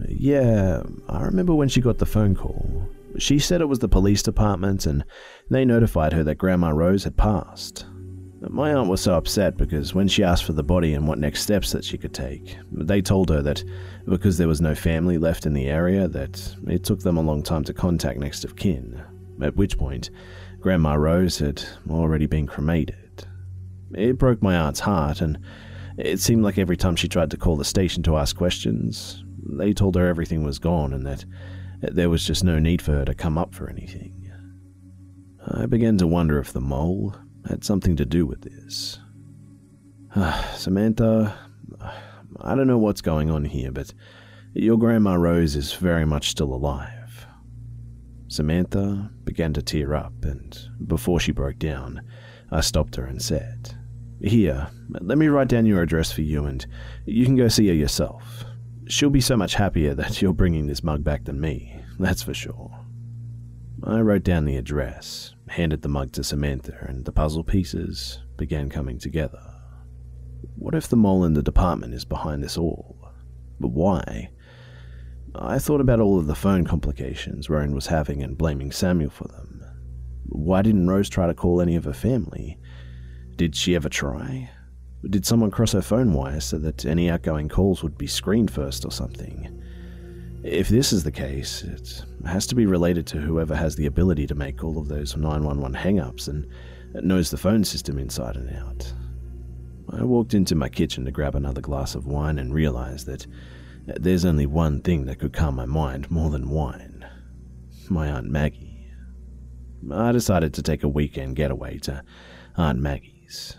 Yeah, 0.08 0.82
I 1.08 1.22
remember 1.22 1.54
when 1.54 1.70
she 1.70 1.80
got 1.80 2.00
the 2.00 2.06
phone 2.06 2.36
call. 2.36 2.88
She 3.20 3.38
said 3.40 3.62
it 3.62 3.70
was 3.70 3.80
the 3.80 3.88
police 3.88 4.24
department 4.24 4.86
and 4.86 5.06
they 5.50 5.64
notified 5.64 6.14
her 6.14 6.24
that 6.24 6.40
Grandma 6.40 6.70
Rose 6.70 7.04
had 7.04 7.18
passed. 7.18 7.86
My 8.50 8.74
aunt 8.74 8.90
was 8.90 9.02
so 9.02 9.14
upset 9.14 9.56
because 9.56 9.94
when 9.94 10.08
she 10.08 10.24
asked 10.24 10.46
for 10.46 10.54
the 10.54 10.64
body 10.64 10.96
and 10.96 11.08
what 11.08 11.20
next 11.20 11.44
steps 11.44 11.72
that 11.72 11.86
she 11.86 11.98
could 11.98 12.14
take, 12.14 12.58
they 12.72 13.00
told 13.00 13.30
her 13.30 13.42
that 13.44 13.64
because 14.06 14.38
there 14.38 14.48
was 14.48 14.60
no 14.60 14.74
family 14.74 15.20
left 15.20 15.46
in 15.46 15.54
the 15.54 15.68
area 15.68 16.08
that 16.08 16.56
it 16.68 16.84
took 16.84 17.02
them 17.02 17.18
a 17.18 17.22
long 17.22 17.44
time 17.44 17.64
to 17.66 17.74
contact 17.74 18.20
next 18.20 18.44
of 18.44 18.56
kin, 18.56 19.00
at 19.44 19.56
which 19.56 19.78
point 19.78 20.10
Grandma 20.60 20.96
Rose 20.96 21.38
had 21.38 21.64
already 21.88 22.26
been 22.26 22.48
cremated. 22.48 23.28
It 23.94 24.18
broke 24.18 24.42
my 24.42 24.56
aunt's 24.56 24.80
heart 24.80 25.22
and 25.22 25.38
it 25.98 26.20
seemed 26.20 26.44
like 26.44 26.58
every 26.58 26.78
time 26.78 26.96
she 26.96 27.08
tried 27.08 27.30
to 27.32 27.38
call 27.38 27.58
the 27.58 27.64
station 27.64 28.02
to 28.04 28.18
ask 28.18 28.36
questions, 28.36 29.24
they 29.44 29.72
told 29.72 29.96
her 29.96 30.08
everything 30.08 30.44
was 30.44 30.58
gone 30.58 30.94
and 30.94 31.06
that 31.06 31.26
there 31.82 32.10
was 32.10 32.26
just 32.26 32.44
no 32.44 32.58
need 32.58 32.82
for 32.82 32.94
her 32.94 33.06
to 33.06 33.14
come 33.14 33.38
up 33.38 33.54
for 33.54 33.70
anything. 33.70 34.32
I 35.48 35.68
began 35.68 35.98
to 36.00 36.08
wonder 36.08 36.40
if 36.40 36.54
the 36.54 36.62
mole 36.62 37.16
had 37.48 37.64
something 37.64 37.96
to 37.96 38.06
do 38.06 38.26
with 38.26 38.42
this. 38.42 39.00
Ah, 40.16 40.54
Samantha, 40.56 41.38
I 42.42 42.56
don't 42.56 42.68
know 42.68 42.78
what's 42.78 43.02
going 43.02 43.30
on 43.30 43.46
here, 43.46 43.72
but 43.72 43.94
your 44.54 44.78
Grandma 44.78 45.16
Rose 45.16 45.56
is 45.56 45.74
very 45.74 46.06
much 46.06 46.30
still 46.30 46.54
alive. 46.54 47.26
Samantha 48.28 49.12
began 49.24 49.54
to 49.54 49.62
tear 49.62 49.94
up, 49.94 50.14
and 50.24 50.58
before 50.88 51.20
she 51.20 51.32
broke 51.32 51.60
down, 51.60 52.02
I 52.52 52.62
stopped 52.62 52.96
her 52.96 53.06
and 53.06 53.22
said, 53.22 53.76
Here, 54.22 54.68
let 54.90 55.18
me 55.18 55.28
write 55.28 55.50
down 55.50 55.66
your 55.66 55.82
address 55.82 56.12
for 56.12 56.22
you, 56.22 56.46
and 56.46 56.66
you 57.06 57.26
can 57.26 57.36
go 57.36 57.48
see 57.48 57.68
her 57.68 57.74
yourself. 57.74 58.46
She'll 58.88 59.10
be 59.10 59.22
so 59.22 59.38
much 59.38 59.56
happier 59.56 59.94
that 59.96 60.22
you're 60.22 60.34
bringing 60.34 60.68
this 60.68 60.84
mug 60.84 61.04
back 61.04 61.26
than 61.26 61.40
me, 61.40 61.82
that's 62.00 62.24
for 62.24 62.34
sure. 62.34 62.72
I 63.84 64.00
wrote 64.00 64.24
down 64.24 64.46
the 64.46 64.58
address, 64.58 65.34
handed 65.52 65.82
the 65.82 65.90
mug 65.90 66.12
to 66.14 66.24
Samantha, 66.24 66.86
and 66.88 67.06
the 67.06 67.12
puzzle 67.12 67.44
pieces 67.44 68.20
began 68.38 68.70
coming 68.70 68.98
together. 68.98 69.42
What 70.56 70.76
if 70.76 70.88
the 70.88 70.96
mole 70.96 71.24
in 71.24 71.34
the 71.34 71.44
department 71.44 71.94
is 71.94 72.06
behind 72.06 72.44
this 72.44 72.58
all? 72.58 73.10
But 73.60 73.72
why? 73.72 74.30
I 75.36 75.60
thought 75.60 75.82
about 75.82 76.00
all 76.00 76.18
of 76.18 76.28
the 76.28 76.36
phone 76.36 76.66
complications 76.66 77.50
Rowan 77.50 77.74
was 77.76 77.88
having 77.88 78.22
and 78.24 78.38
blaming 78.38 78.72
Samuel 78.72 79.10
for 79.10 79.28
them. 79.28 79.64
Why 80.26 80.62
didn't 80.62 80.90
Rose 80.90 81.10
try 81.10 81.28
to 81.28 81.34
call 81.34 81.62
any 81.62 81.76
of 81.76 81.84
her 81.84 81.94
family? 81.94 82.58
Did 83.36 83.56
she 83.56 83.76
ever 83.76 83.90
try? 83.90 84.50
Did 85.10 85.26
someone 85.26 85.52
cross 85.52 85.72
her 85.72 85.82
phone 85.82 86.14
wire 86.14 86.40
so 86.40 86.60
that 86.60 86.86
any 86.86 87.10
outgoing 87.10 87.50
calls 87.50 87.84
would 87.84 87.98
be 87.98 88.08
screened 88.08 88.52
first 88.52 88.86
or 88.86 88.92
something? 88.92 89.62
If 90.44 90.70
this 90.70 90.92
is 90.92 91.04
the 91.04 91.12
case, 91.12 91.62
it 91.62 92.04
has 92.26 92.48
to 92.48 92.56
be 92.56 92.66
related 92.66 93.06
to 93.08 93.20
whoever 93.20 93.56
has 93.56 93.76
the 93.76 93.86
ability 93.86 94.26
to 94.28 94.36
make 94.36 94.64
all 94.64 94.80
of 94.80 94.88
those 94.88 95.16
911 95.16 95.76
hangups 95.76 96.28
and 96.28 96.48
knows 97.06 97.30
the 97.30 97.38
phone 97.38 97.64
system 97.64 98.00
inside 98.00 98.36
and 98.36 98.56
out. 98.56 98.92
I 99.90 100.04
walked 100.04 100.34
into 100.34 100.56
my 100.56 100.70
kitchen 100.70 101.06
to 101.06 101.12
grab 101.12 101.36
another 101.36 101.62
glass 101.62 101.96
of 101.96 102.08
wine 102.08 102.40
and 102.40 102.54
realized 102.54 103.06
that 103.08 103.28
there's 103.86 104.26
only 104.26 104.46
one 104.46 104.82
thing 104.82 105.06
that 105.06 105.20
could 105.20 105.34
calm 105.34 105.56
my 105.56 105.66
mind 105.66 106.10
more 106.10 106.30
than 106.30 106.50
wine 106.50 107.06
my 107.90 108.08
Aunt 108.08 108.28
Maggie. 108.28 108.90
I 109.92 110.12
decided 110.12 110.54
to 110.54 110.62
take 110.62 110.84
a 110.84 110.88
weekend 110.88 111.36
getaway 111.36 111.78
to 111.80 112.04
Aunt 112.56 112.80
Maggie's. 112.80 113.58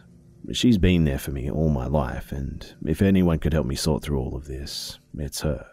She's 0.53 0.79
been 0.79 1.05
there 1.05 1.19
for 1.19 1.31
me 1.33 1.51
all 1.51 1.69
my 1.69 1.87
life, 1.87 2.33
and 2.33 2.75
if 2.87 3.03
anyone 3.03 3.39
could 3.39 3.53
help 3.53 3.67
me 3.67 3.75
sort 3.75 4.03
through 4.03 4.19
all 4.19 4.35
of 4.35 4.47
this, 4.47 4.99
it's 5.19 5.43
her. 5.43 5.67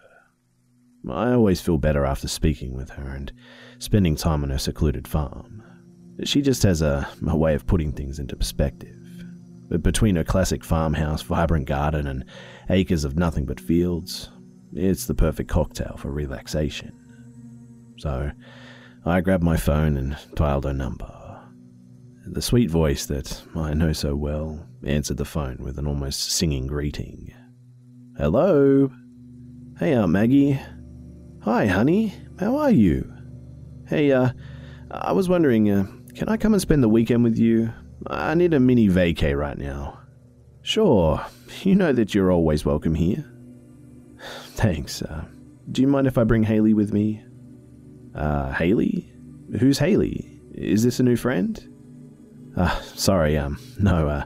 I 1.07 1.31
always 1.31 1.61
feel 1.61 1.77
better 1.77 2.05
after 2.05 2.27
speaking 2.27 2.73
with 2.73 2.89
her 2.91 3.09
and 3.09 3.31
spending 3.77 4.15
time 4.15 4.43
on 4.43 4.49
her 4.49 4.57
secluded 4.57 5.07
farm. 5.07 5.63
She 6.23 6.41
just 6.41 6.63
has 6.63 6.81
a, 6.81 7.07
a 7.25 7.37
way 7.37 7.55
of 7.55 7.65
putting 7.65 7.93
things 7.93 8.19
into 8.19 8.35
perspective. 8.35 8.95
But 9.69 9.83
between 9.83 10.15
her 10.15 10.23
classic 10.23 10.65
farmhouse, 10.65 11.21
vibrant 11.21 11.67
garden, 11.67 12.07
and 12.07 12.25
acres 12.69 13.03
of 13.03 13.17
nothing 13.17 13.45
but 13.45 13.59
fields, 13.59 14.29
it's 14.73 15.05
the 15.05 15.13
perfect 15.15 15.49
cocktail 15.49 15.95
for 15.97 16.11
relaxation. 16.11 16.91
So 17.97 18.31
I 19.05 19.21
grabbed 19.21 19.43
my 19.43 19.57
phone 19.57 19.95
and 19.95 20.17
dialed 20.35 20.65
her 20.65 20.73
number. 20.73 21.15
The 22.25 22.41
sweet 22.41 22.69
voice 22.69 23.05
that 23.05 23.41
I 23.55 23.73
know 23.73 23.93
so 23.93 24.15
well 24.15 24.67
answered 24.83 25.17
the 25.17 25.25
phone 25.25 25.57
with 25.59 25.77
an 25.79 25.87
almost 25.87 26.31
singing 26.31 26.67
greeting. 26.67 27.33
Hello? 28.17 28.91
Hey, 29.79 29.93
Aunt 29.93 30.11
Maggie. 30.11 30.59
Hi, 31.43 31.67
honey. 31.67 32.13
How 32.37 32.57
are 32.57 32.69
you? 32.69 33.09
Hey, 33.87 34.11
uh, 34.11 34.31
I 34.91 35.13
was 35.13 35.29
wondering, 35.29 35.69
uh, 35.71 35.85
can 36.13 36.27
I 36.27 36.35
come 36.35 36.53
and 36.53 36.61
spend 36.61 36.83
the 36.83 36.89
weekend 36.89 37.23
with 37.23 37.37
you? 37.37 37.71
I 38.07 38.33
need 38.33 38.53
a 38.53 38.59
mini 38.59 38.89
vacay 38.89 39.37
right 39.37 39.57
now. 39.57 39.99
Sure. 40.63 41.25
You 41.63 41.75
know 41.75 41.93
that 41.93 42.13
you're 42.13 42.29
always 42.31 42.65
welcome 42.65 42.93
here. 42.93 43.23
Thanks. 44.55 45.01
Uh, 45.01 45.23
do 45.71 45.81
you 45.81 45.87
mind 45.87 46.07
if 46.07 46.17
I 46.17 46.25
bring 46.25 46.43
Haley 46.43 46.73
with 46.73 46.91
me? 46.91 47.23
Uh, 48.13 48.51
Haley? 48.51 49.09
Who's 49.59 49.79
Haley? 49.79 50.41
Is 50.53 50.83
this 50.83 50.99
a 50.99 51.03
new 51.03 51.15
friend? 51.15 51.57
Uh, 52.57 52.81
sorry, 52.81 53.37
um, 53.37 53.57
no, 53.79 54.09
uh, 54.09 54.25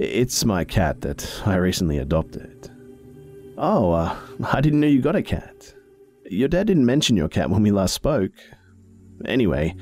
it's 0.00 0.44
my 0.44 0.64
cat 0.64 1.02
that 1.02 1.42
I 1.46 1.54
recently 1.56 1.98
adopted. 1.98 2.70
Oh, 3.56 3.92
uh, 3.92 4.16
I 4.52 4.60
didn't 4.60 4.80
know 4.80 4.88
you 4.88 5.00
got 5.00 5.14
a 5.14 5.22
cat. 5.22 5.74
Your 6.30 6.46
dad 6.46 6.68
didn't 6.68 6.86
mention 6.86 7.16
your 7.16 7.28
cat 7.28 7.50
when 7.50 7.64
we 7.64 7.72
last 7.72 7.92
spoke. 7.92 8.30
Anyway, 9.24 9.74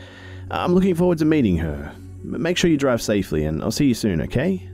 I'm 0.51 0.73
looking 0.73 0.95
forward 0.95 1.19
to 1.19 1.27
meeting 1.27 1.59
her. 1.59 1.95
Make 2.23 2.57
sure 2.57 2.71
you 2.71 2.79
drive 2.79 3.03
safely, 3.03 3.45
and 3.45 3.63
I'll 3.63 3.71
see 3.71 3.85
you 3.85 3.93
soon, 3.93 4.23
okay? 4.23 4.67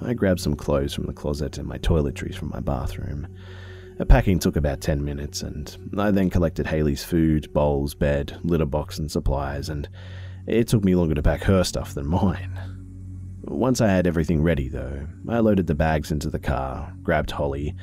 I 0.00 0.14
grabbed 0.14 0.40
some 0.40 0.56
clothes 0.56 0.94
from 0.94 1.04
the 1.04 1.12
closet 1.12 1.58
and 1.58 1.68
my 1.68 1.76
toiletries 1.76 2.34
from 2.34 2.48
my 2.48 2.60
bathroom. 2.60 3.28
The 3.98 4.06
packing 4.06 4.38
took 4.38 4.56
about 4.56 4.80
10 4.80 5.04
minutes, 5.04 5.42
and 5.42 5.76
I 5.98 6.12
then 6.12 6.30
collected 6.30 6.66
Haley's 6.66 7.04
food, 7.04 7.52
bowls, 7.52 7.94
bed, 7.94 8.38
litter 8.42 8.64
box, 8.64 8.98
and 8.98 9.10
supplies, 9.10 9.68
and 9.68 9.86
it 10.46 10.66
took 10.66 10.82
me 10.82 10.94
longer 10.94 11.14
to 11.14 11.22
pack 11.22 11.42
her 11.42 11.62
stuff 11.62 11.92
than 11.92 12.06
mine. 12.06 12.58
Once 13.42 13.82
I 13.82 13.88
had 13.88 14.06
everything 14.06 14.42
ready, 14.42 14.70
though, 14.70 15.06
I 15.28 15.40
loaded 15.40 15.66
the 15.66 15.74
bags 15.74 16.10
into 16.10 16.30
the 16.30 16.38
car, 16.38 16.94
grabbed 17.02 17.32
Holly, 17.32 17.74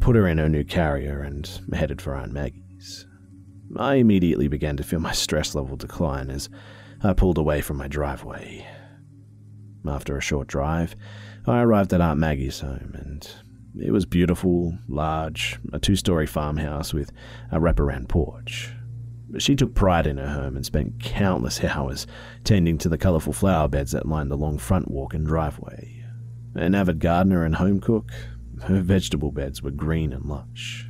put 0.00 0.16
her 0.16 0.26
in 0.26 0.38
her 0.38 0.48
new 0.48 0.64
carrier, 0.64 1.22
and 1.22 1.48
headed 1.72 2.00
for 2.00 2.14
Aunt 2.14 2.32
Maggie's. 2.32 3.06
I 3.76 3.94
immediately 3.94 4.48
began 4.48 4.76
to 4.76 4.82
feel 4.84 5.00
my 5.00 5.12
stress 5.12 5.54
level 5.54 5.76
decline 5.76 6.30
as 6.30 6.48
I 7.02 7.12
pulled 7.12 7.38
away 7.38 7.60
from 7.60 7.76
my 7.76 7.88
driveway. 7.88 8.66
After 9.86 10.16
a 10.16 10.22
short 10.22 10.48
drive, 10.48 10.96
I 11.46 11.60
arrived 11.60 11.92
at 11.92 12.00
Aunt 12.00 12.18
Maggie's 12.18 12.60
home, 12.60 12.92
and 12.94 13.28
it 13.78 13.90
was 13.90 14.06
beautiful, 14.06 14.78
large, 14.88 15.58
a 15.72 15.78
two 15.78 15.96
story 15.96 16.26
farmhouse 16.26 16.94
with 16.94 17.12
a 17.50 17.58
wraparound 17.58 18.08
porch. 18.08 18.72
She 19.38 19.56
took 19.56 19.74
pride 19.74 20.06
in 20.06 20.16
her 20.18 20.28
home 20.28 20.56
and 20.56 20.64
spent 20.64 21.02
countless 21.02 21.62
hours 21.64 22.06
tending 22.44 22.78
to 22.78 22.88
the 22.88 22.98
colourful 22.98 23.32
flower 23.32 23.68
beds 23.68 23.92
that 23.92 24.06
lined 24.06 24.30
the 24.30 24.36
long 24.36 24.58
front 24.58 24.90
walk 24.90 25.12
and 25.12 25.26
driveway. 25.26 26.04
An 26.54 26.74
avid 26.74 27.00
gardener 27.00 27.44
and 27.44 27.56
home 27.56 27.80
cook, 27.80 28.12
her 28.62 28.80
vegetable 28.80 29.32
beds 29.32 29.62
were 29.62 29.70
green 29.70 30.12
and 30.12 30.24
lush. 30.24 30.86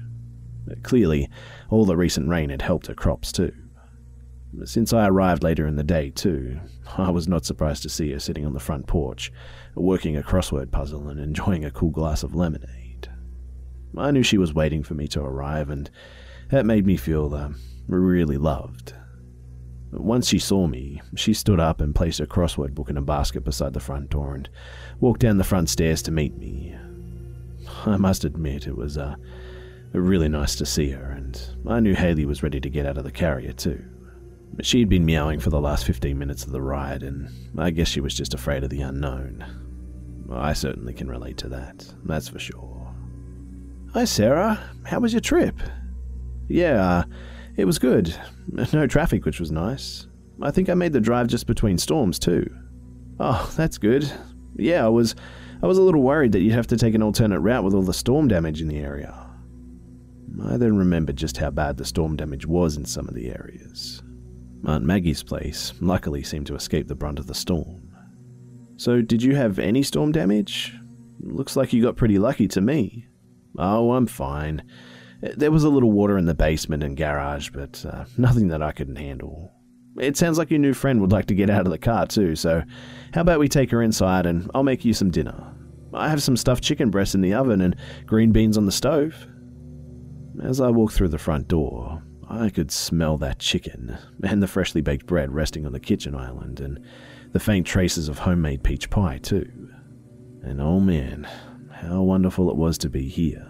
Clearly, 0.82 1.28
all 1.70 1.84
the 1.84 1.96
recent 1.96 2.28
rain 2.28 2.50
had 2.50 2.62
helped 2.62 2.86
her 2.86 2.94
crops 2.94 3.32
too. 3.32 3.52
Since 4.64 4.92
I 4.92 5.08
arrived 5.08 5.42
later 5.42 5.66
in 5.66 5.76
the 5.76 5.82
day, 5.82 6.10
too, 6.10 6.60
I 6.96 7.10
was 7.10 7.26
not 7.26 7.44
surprised 7.44 7.82
to 7.82 7.88
see 7.88 8.12
her 8.12 8.20
sitting 8.20 8.46
on 8.46 8.52
the 8.52 8.60
front 8.60 8.86
porch, 8.86 9.32
working 9.74 10.16
a 10.16 10.22
crossword 10.22 10.70
puzzle 10.70 11.08
and 11.08 11.18
enjoying 11.18 11.64
a 11.64 11.70
cool 11.70 11.90
glass 11.90 12.22
of 12.22 12.34
lemonade. 12.34 13.08
I 13.96 14.10
knew 14.10 14.22
she 14.22 14.38
was 14.38 14.54
waiting 14.54 14.82
for 14.82 14.94
me 14.94 15.08
to 15.08 15.20
arrive, 15.20 15.70
and 15.70 15.90
that 16.50 16.66
made 16.66 16.86
me 16.86 16.96
feel 16.96 17.34
uh, 17.34 17.50
really 17.88 18.38
loved. 18.38 18.94
Once 19.90 20.28
she 20.28 20.38
saw 20.38 20.66
me, 20.66 21.00
she 21.14 21.34
stood 21.34 21.60
up 21.60 21.80
and 21.80 21.94
placed 21.94 22.18
her 22.18 22.26
crossword 22.26 22.74
book 22.74 22.90
in 22.90 22.96
a 22.96 23.02
basket 23.02 23.44
beside 23.44 23.72
the 23.72 23.80
front 23.80 24.10
door 24.10 24.34
and 24.34 24.48
walked 25.00 25.20
down 25.20 25.38
the 25.38 25.44
front 25.44 25.68
stairs 25.68 26.02
to 26.02 26.10
meet 26.10 26.36
me. 26.36 26.76
I 27.86 27.96
must 27.96 28.24
admit, 28.24 28.66
it 28.66 28.76
was 28.76 28.98
uh, 28.98 29.16
really 29.92 30.28
nice 30.28 30.54
to 30.56 30.66
see 30.66 30.90
her, 30.90 31.10
and 31.10 31.40
I 31.66 31.80
knew 31.80 31.94
Haley 31.94 32.24
was 32.24 32.42
ready 32.42 32.60
to 32.60 32.70
get 32.70 32.86
out 32.86 32.98
of 32.98 33.04
the 33.04 33.12
carrier, 33.12 33.52
too. 33.52 33.82
She'd 34.62 34.88
been 34.88 35.04
meowing 35.04 35.40
for 35.40 35.50
the 35.50 35.60
last 35.60 35.84
15 35.84 36.16
minutes 36.18 36.44
of 36.44 36.52
the 36.52 36.62
ride, 36.62 37.02
and 37.02 37.28
I 37.58 37.70
guess 37.70 37.88
she 37.88 38.00
was 38.00 38.14
just 38.14 38.34
afraid 38.34 38.62
of 38.64 38.70
the 38.70 38.82
unknown. 38.82 39.44
I 40.32 40.52
certainly 40.52 40.94
can 40.94 41.08
relate 41.08 41.36
to 41.38 41.48
that, 41.48 41.86
that's 42.04 42.28
for 42.28 42.38
sure. 42.38 42.94
Hi, 43.92 44.04
Sarah. 44.04 44.60
How 44.84 45.00
was 45.00 45.12
your 45.12 45.20
trip? 45.20 45.56
Yeah, 46.48 46.84
uh, 46.84 47.04
it 47.56 47.64
was 47.64 47.78
good. 47.78 48.14
No 48.72 48.86
traffic, 48.86 49.24
which 49.24 49.40
was 49.40 49.50
nice. 49.50 50.06
I 50.42 50.50
think 50.50 50.68
I 50.68 50.74
made 50.74 50.92
the 50.92 51.00
drive 51.00 51.28
just 51.28 51.46
between 51.46 51.78
storms, 51.78 52.18
too. 52.18 52.48
Oh, 53.18 53.50
that's 53.56 53.78
good. 53.78 54.10
Yeah, 54.56 54.84
I 54.84 54.88
was 54.88 55.14
I 55.64 55.66
was 55.66 55.78
a 55.78 55.82
little 55.82 56.02
worried 56.02 56.32
that 56.32 56.42
you'd 56.42 56.52
have 56.52 56.66
to 56.66 56.76
take 56.76 56.94
an 56.94 57.02
alternate 57.02 57.40
route 57.40 57.64
with 57.64 57.72
all 57.72 57.80
the 57.80 57.94
storm 57.94 58.28
damage 58.28 58.60
in 58.60 58.68
the 58.68 58.80
area. 58.80 59.14
I 60.44 60.58
then 60.58 60.76
remembered 60.76 61.16
just 61.16 61.38
how 61.38 61.48
bad 61.48 61.78
the 61.78 61.86
storm 61.86 62.16
damage 62.16 62.44
was 62.44 62.76
in 62.76 62.84
some 62.84 63.08
of 63.08 63.14
the 63.14 63.30
areas. 63.30 64.02
Aunt 64.66 64.84
Maggie's 64.84 65.22
place 65.22 65.72
luckily 65.80 66.22
seemed 66.22 66.46
to 66.48 66.54
escape 66.54 66.86
the 66.86 66.94
brunt 66.94 67.18
of 67.18 67.28
the 67.28 67.34
storm. 67.34 67.96
So, 68.76 69.00
did 69.00 69.22
you 69.22 69.36
have 69.36 69.58
any 69.58 69.82
storm 69.82 70.12
damage? 70.12 70.74
Looks 71.20 71.56
like 71.56 71.72
you 71.72 71.82
got 71.82 71.96
pretty 71.96 72.18
lucky 72.18 72.46
to 72.48 72.60
me. 72.60 73.06
Oh, 73.58 73.92
I'm 73.92 74.06
fine. 74.06 74.64
There 75.22 75.50
was 75.50 75.64
a 75.64 75.70
little 75.70 75.92
water 75.92 76.18
in 76.18 76.26
the 76.26 76.34
basement 76.34 76.82
and 76.82 76.94
garage, 76.94 77.48
but 77.48 77.86
uh, 77.88 78.04
nothing 78.18 78.48
that 78.48 78.60
I 78.60 78.72
couldn't 78.72 78.96
handle. 78.96 79.50
It 79.98 80.18
sounds 80.18 80.36
like 80.36 80.50
your 80.50 80.60
new 80.60 80.74
friend 80.74 81.00
would 81.00 81.12
like 81.12 81.26
to 81.26 81.34
get 81.34 81.48
out 81.48 81.64
of 81.64 81.70
the 81.70 81.78
car 81.78 82.06
too, 82.06 82.36
so 82.36 82.64
how 83.14 83.22
about 83.22 83.38
we 83.38 83.48
take 83.48 83.70
her 83.70 83.80
inside 83.80 84.26
and 84.26 84.50
I'll 84.54 84.62
make 84.62 84.84
you 84.84 84.92
some 84.92 85.10
dinner? 85.10 85.53
I 85.94 86.08
have 86.08 86.22
some 86.22 86.36
stuffed 86.36 86.64
chicken 86.64 86.90
breasts 86.90 87.14
in 87.14 87.20
the 87.20 87.34
oven 87.34 87.60
and 87.60 87.76
green 88.06 88.32
beans 88.32 88.56
on 88.56 88.66
the 88.66 88.72
stove. 88.72 89.26
As 90.42 90.60
I 90.60 90.68
walked 90.70 90.94
through 90.94 91.08
the 91.08 91.18
front 91.18 91.48
door, 91.48 92.02
I 92.28 92.50
could 92.50 92.70
smell 92.70 93.16
that 93.18 93.38
chicken, 93.38 93.96
and 94.22 94.42
the 94.42 94.48
freshly 94.48 94.80
baked 94.80 95.06
bread 95.06 95.32
resting 95.32 95.66
on 95.66 95.72
the 95.72 95.80
kitchen 95.80 96.14
island, 96.14 96.60
and 96.60 96.80
the 97.32 97.40
faint 97.40 97.66
traces 97.66 98.08
of 98.08 98.18
homemade 98.18 98.64
peach 98.64 98.90
pie, 98.90 99.18
too. 99.18 99.70
And 100.42 100.60
oh 100.60 100.80
man, 100.80 101.28
how 101.70 102.02
wonderful 102.02 102.50
it 102.50 102.56
was 102.56 102.78
to 102.78 102.90
be 102.90 103.08
here. 103.08 103.46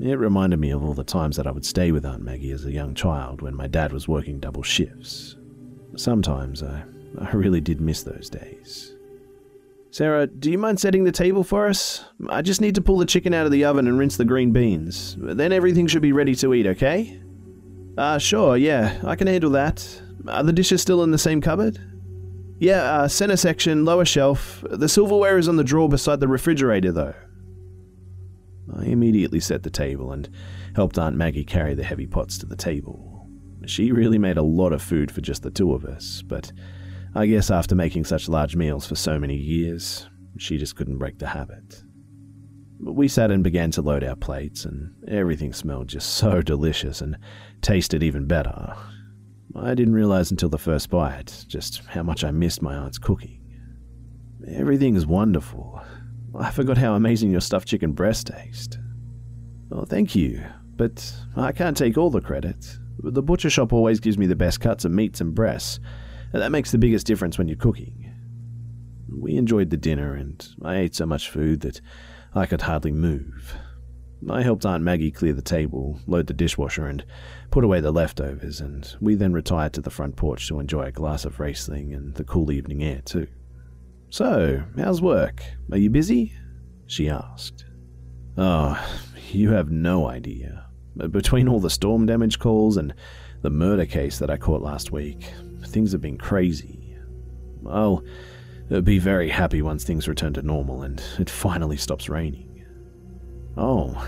It 0.00 0.18
reminded 0.18 0.58
me 0.58 0.70
of 0.70 0.82
all 0.82 0.94
the 0.94 1.04
times 1.04 1.36
that 1.36 1.46
I 1.46 1.52
would 1.52 1.64
stay 1.64 1.92
with 1.92 2.04
Aunt 2.04 2.22
Maggie 2.22 2.50
as 2.50 2.64
a 2.64 2.72
young 2.72 2.94
child 2.94 3.42
when 3.42 3.54
my 3.54 3.68
dad 3.68 3.92
was 3.92 4.08
working 4.08 4.40
double 4.40 4.62
shifts. 4.62 5.36
Sometimes 5.96 6.62
I, 6.62 6.82
I 7.20 7.30
really 7.30 7.60
did 7.60 7.80
miss 7.80 8.02
those 8.02 8.28
days. 8.28 8.93
Sarah, 9.94 10.26
do 10.26 10.50
you 10.50 10.58
mind 10.58 10.80
setting 10.80 11.04
the 11.04 11.12
table 11.12 11.44
for 11.44 11.68
us? 11.68 12.04
I 12.28 12.42
just 12.42 12.60
need 12.60 12.74
to 12.74 12.80
pull 12.80 12.98
the 12.98 13.06
chicken 13.06 13.32
out 13.32 13.46
of 13.46 13.52
the 13.52 13.64
oven 13.64 13.86
and 13.86 13.96
rinse 13.96 14.16
the 14.16 14.24
green 14.24 14.50
beans. 14.50 15.14
Then 15.16 15.52
everything 15.52 15.86
should 15.86 16.02
be 16.02 16.10
ready 16.10 16.34
to 16.34 16.52
eat, 16.52 16.66
okay? 16.66 17.22
Uh, 17.96 18.18
sure, 18.18 18.56
yeah, 18.56 19.00
I 19.04 19.14
can 19.14 19.28
handle 19.28 19.50
that. 19.50 20.02
Are 20.26 20.42
the 20.42 20.52
dishes 20.52 20.82
still 20.82 21.04
in 21.04 21.12
the 21.12 21.16
same 21.16 21.40
cupboard? 21.40 21.78
Yeah, 22.58 22.82
uh, 22.82 23.06
center 23.06 23.36
section, 23.36 23.84
lower 23.84 24.04
shelf. 24.04 24.64
The 24.68 24.88
silverware 24.88 25.38
is 25.38 25.46
on 25.46 25.54
the 25.54 25.62
drawer 25.62 25.88
beside 25.88 26.18
the 26.18 26.26
refrigerator, 26.26 26.90
though. 26.90 27.14
I 28.76 28.86
immediately 28.86 29.38
set 29.38 29.62
the 29.62 29.70
table 29.70 30.10
and 30.10 30.28
helped 30.74 30.98
Aunt 30.98 31.14
Maggie 31.14 31.44
carry 31.44 31.74
the 31.74 31.84
heavy 31.84 32.08
pots 32.08 32.36
to 32.38 32.46
the 32.46 32.56
table. 32.56 33.28
She 33.66 33.92
really 33.92 34.18
made 34.18 34.38
a 34.38 34.42
lot 34.42 34.72
of 34.72 34.82
food 34.82 35.12
for 35.12 35.20
just 35.20 35.44
the 35.44 35.52
two 35.52 35.72
of 35.72 35.84
us, 35.84 36.20
but 36.26 36.50
I 37.16 37.26
guess 37.26 37.50
after 37.50 37.76
making 37.76 38.04
such 38.04 38.28
large 38.28 38.56
meals 38.56 38.86
for 38.86 38.96
so 38.96 39.20
many 39.20 39.36
years, 39.36 40.08
she 40.36 40.58
just 40.58 40.74
couldn't 40.74 40.98
break 40.98 41.18
the 41.18 41.28
habit. 41.28 41.82
We 42.80 43.06
sat 43.06 43.30
and 43.30 43.44
began 43.44 43.70
to 43.72 43.82
load 43.82 44.02
our 44.02 44.16
plates, 44.16 44.64
and 44.64 44.92
everything 45.06 45.52
smelled 45.52 45.88
just 45.88 46.14
so 46.14 46.42
delicious 46.42 47.00
and 47.00 47.16
tasted 47.62 48.02
even 48.02 48.26
better. 48.26 48.74
I 49.54 49.74
didn't 49.74 49.94
realize 49.94 50.32
until 50.32 50.48
the 50.48 50.58
first 50.58 50.90
bite 50.90 51.44
just 51.46 51.84
how 51.86 52.02
much 52.02 52.24
I 52.24 52.32
missed 52.32 52.62
my 52.62 52.74
aunt's 52.74 52.98
cooking. 52.98 53.40
Everything 54.48 54.96
is 54.96 55.06
wonderful. 55.06 55.80
I 56.36 56.50
forgot 56.50 56.76
how 56.76 56.94
amazing 56.94 57.30
your 57.30 57.40
stuffed 57.40 57.68
chicken 57.68 57.92
breast 57.92 58.26
tastes. 58.26 58.76
Oh, 59.70 59.84
thank 59.84 60.16
you, 60.16 60.44
but 60.76 61.14
I 61.36 61.52
can't 61.52 61.76
take 61.76 61.96
all 61.96 62.10
the 62.10 62.20
credit. 62.20 62.76
The 62.98 63.22
butcher 63.22 63.50
shop 63.50 63.72
always 63.72 64.00
gives 64.00 64.18
me 64.18 64.26
the 64.26 64.34
best 64.34 64.60
cuts 64.60 64.84
of 64.84 64.90
meats 64.90 65.20
and 65.20 65.32
breasts, 65.32 65.78
that 66.40 66.52
makes 66.52 66.72
the 66.72 66.78
biggest 66.78 67.06
difference 67.06 67.38
when 67.38 67.48
you're 67.48 67.56
cooking. 67.56 68.12
We 69.08 69.36
enjoyed 69.36 69.70
the 69.70 69.76
dinner, 69.76 70.14
and 70.14 70.46
I 70.62 70.76
ate 70.76 70.94
so 70.94 71.06
much 71.06 71.30
food 71.30 71.60
that 71.60 71.80
I 72.34 72.46
could 72.46 72.62
hardly 72.62 72.90
move. 72.90 73.56
I 74.28 74.42
helped 74.42 74.64
Aunt 74.64 74.82
Maggie 74.82 75.10
clear 75.10 75.32
the 75.32 75.42
table, 75.42 76.00
load 76.06 76.26
the 76.26 76.34
dishwasher, 76.34 76.86
and 76.86 77.04
put 77.50 77.64
away 77.64 77.80
the 77.80 77.92
leftovers, 77.92 78.60
and 78.60 78.96
we 79.00 79.14
then 79.14 79.32
retired 79.32 79.74
to 79.74 79.80
the 79.80 79.90
front 79.90 80.16
porch 80.16 80.48
to 80.48 80.60
enjoy 80.60 80.84
a 80.84 80.92
glass 80.92 81.24
of 81.24 81.38
Riesling 81.38 81.92
and 81.92 82.14
the 82.14 82.24
cool 82.24 82.50
evening 82.50 82.82
air, 82.82 83.02
too. 83.04 83.26
So, 84.10 84.62
how's 84.78 85.02
work? 85.02 85.42
Are 85.70 85.78
you 85.78 85.90
busy? 85.90 86.32
She 86.86 87.08
asked. 87.08 87.64
Oh, 88.36 88.82
you 89.30 89.50
have 89.50 89.70
no 89.70 90.06
idea. 90.06 90.66
Between 91.10 91.48
all 91.48 91.60
the 91.60 91.70
storm 91.70 92.06
damage 92.06 92.38
calls 92.38 92.76
and 92.76 92.94
the 93.42 93.50
murder 93.50 93.86
case 93.86 94.18
that 94.18 94.30
I 94.30 94.36
caught 94.36 94.62
last 94.62 94.90
week, 94.90 95.32
things 95.66 95.92
have 95.92 96.00
been 96.00 96.18
crazy. 96.18 96.96
I'll 97.68 98.02
be 98.82 98.98
very 98.98 99.28
happy 99.28 99.62
once 99.62 99.84
things 99.84 100.08
return 100.08 100.34
to 100.34 100.42
normal 100.42 100.82
and 100.82 101.02
it 101.18 101.30
finally 101.30 101.76
stops 101.76 102.08
raining. 102.08 102.64
Oh, 103.56 104.06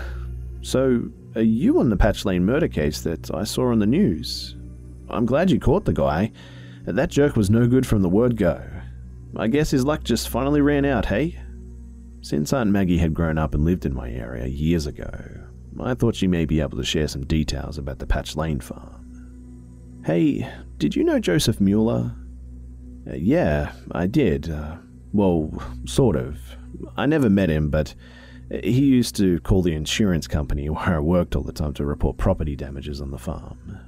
so 0.61 1.09
are 1.35 1.41
you 1.41 1.79
on 1.79 1.89
the 1.89 1.97
Patch 1.97 2.25
Lane 2.25 2.45
murder 2.45 2.67
case 2.67 3.01
that 3.01 3.33
I 3.33 3.43
saw 3.43 3.71
on 3.71 3.79
the 3.79 3.85
news? 3.85 4.55
I'm 5.09 5.25
glad 5.25 5.49
you 5.51 5.59
caught 5.59 5.85
the 5.85 5.93
guy. 5.93 6.31
That 6.85 7.09
jerk 7.09 7.35
was 7.35 7.49
no 7.49 7.67
good 7.67 7.85
from 7.85 8.01
the 8.01 8.09
word 8.09 8.37
go. 8.37 8.61
I 9.35 9.47
guess 9.47 9.71
his 9.71 9.85
luck 9.85 10.03
just 10.03 10.29
finally 10.29 10.61
ran 10.61 10.85
out, 10.85 11.05
hey? 11.05 11.39
Since 12.21 12.51
Aunt 12.53 12.71
Maggie 12.71 12.97
had 12.97 13.13
grown 13.13 13.37
up 13.37 13.53
and 13.53 13.63
lived 13.63 13.85
in 13.85 13.93
my 13.93 14.09
area 14.09 14.47
years 14.47 14.87
ago, 14.87 15.09
I 15.79 15.93
thought 15.93 16.15
she 16.15 16.27
may 16.27 16.45
be 16.45 16.59
able 16.59 16.77
to 16.77 16.83
share 16.83 17.07
some 17.07 17.25
details 17.25 17.77
about 17.77 17.99
the 17.99 18.07
Patch 18.07 18.35
Lane 18.35 18.59
farm. 18.59 20.01
Hey, 20.05 20.49
did 20.77 20.95
you 20.95 21.03
know 21.03 21.19
Joseph 21.19 21.59
Mueller? 21.59 22.13
Uh, 23.09 23.15
yeah, 23.15 23.71
I 23.91 24.07
did. 24.07 24.49
Uh, 24.49 24.77
well, 25.13 25.51
sort 25.85 26.15
of. 26.15 26.39
I 26.95 27.05
never 27.05 27.29
met 27.29 27.49
him, 27.49 27.69
but 27.69 27.95
he 28.49 28.85
used 28.85 29.15
to 29.17 29.39
call 29.41 29.61
the 29.61 29.73
insurance 29.73 30.27
company 30.27 30.69
where 30.69 30.95
I 30.95 30.99
worked 30.99 31.35
all 31.35 31.43
the 31.43 31.51
time 31.51 31.73
to 31.75 31.85
report 31.85 32.17
property 32.17 32.55
damages 32.55 33.01
on 33.01 33.11
the 33.11 33.17
farm. 33.17 33.79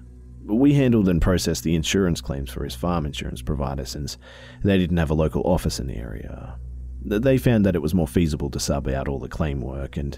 We 0.45 0.73
handled 0.73 1.07
and 1.07 1.21
processed 1.21 1.63
the 1.63 1.75
insurance 1.75 2.21
claims 2.21 2.49
for 2.49 2.63
his 2.63 2.75
farm 2.75 3.05
insurance 3.05 3.41
provider 3.41 3.85
since 3.85 4.17
they 4.63 4.77
didn't 4.77 4.97
have 4.97 5.11
a 5.11 5.15
local 5.15 5.43
office 5.43 5.79
in 5.79 5.87
the 5.87 5.97
area. 5.97 6.57
They 7.05 7.37
found 7.37 7.65
that 7.65 7.75
it 7.75 7.81
was 7.81 7.93
more 7.93 8.07
feasible 8.07 8.49
to 8.49 8.59
sub 8.59 8.87
out 8.87 9.07
all 9.07 9.19
the 9.19 9.29
claim 9.29 9.61
work, 9.61 9.95
and 9.95 10.17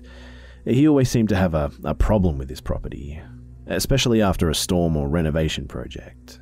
he 0.65 0.87
always 0.87 1.11
seemed 1.11 1.29
to 1.29 1.35
have 1.35 1.53
a, 1.53 1.71
a 1.83 1.93
problem 1.93 2.37
with 2.37 2.49
his 2.49 2.61
property, 2.61 3.21
especially 3.67 4.21
after 4.21 4.49
a 4.49 4.55
storm 4.55 4.95
or 4.95 5.09
renovation 5.09 5.67
project. 5.67 6.39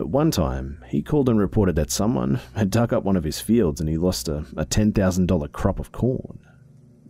At 0.00 0.08
one 0.08 0.30
time, 0.30 0.82
he 0.88 1.02
called 1.02 1.28
and 1.28 1.38
reported 1.38 1.76
that 1.76 1.90
someone 1.90 2.40
had 2.56 2.70
dug 2.70 2.94
up 2.94 3.04
one 3.04 3.18
of 3.18 3.24
his 3.24 3.38
fields 3.38 3.80
and 3.80 3.88
he 3.88 3.98
lost 3.98 4.30
a, 4.30 4.38
a 4.56 4.64
$10,000 4.64 5.52
crop 5.52 5.78
of 5.78 5.92
corn. 5.92 6.38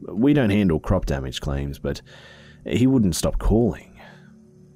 We 0.08 0.32
don't 0.32 0.50
handle 0.50 0.80
crop 0.80 1.06
damage 1.06 1.40
claims, 1.40 1.78
but 1.78 2.02
he 2.66 2.88
wouldn't 2.88 3.14
stop 3.14 3.38
calling. 3.38 4.00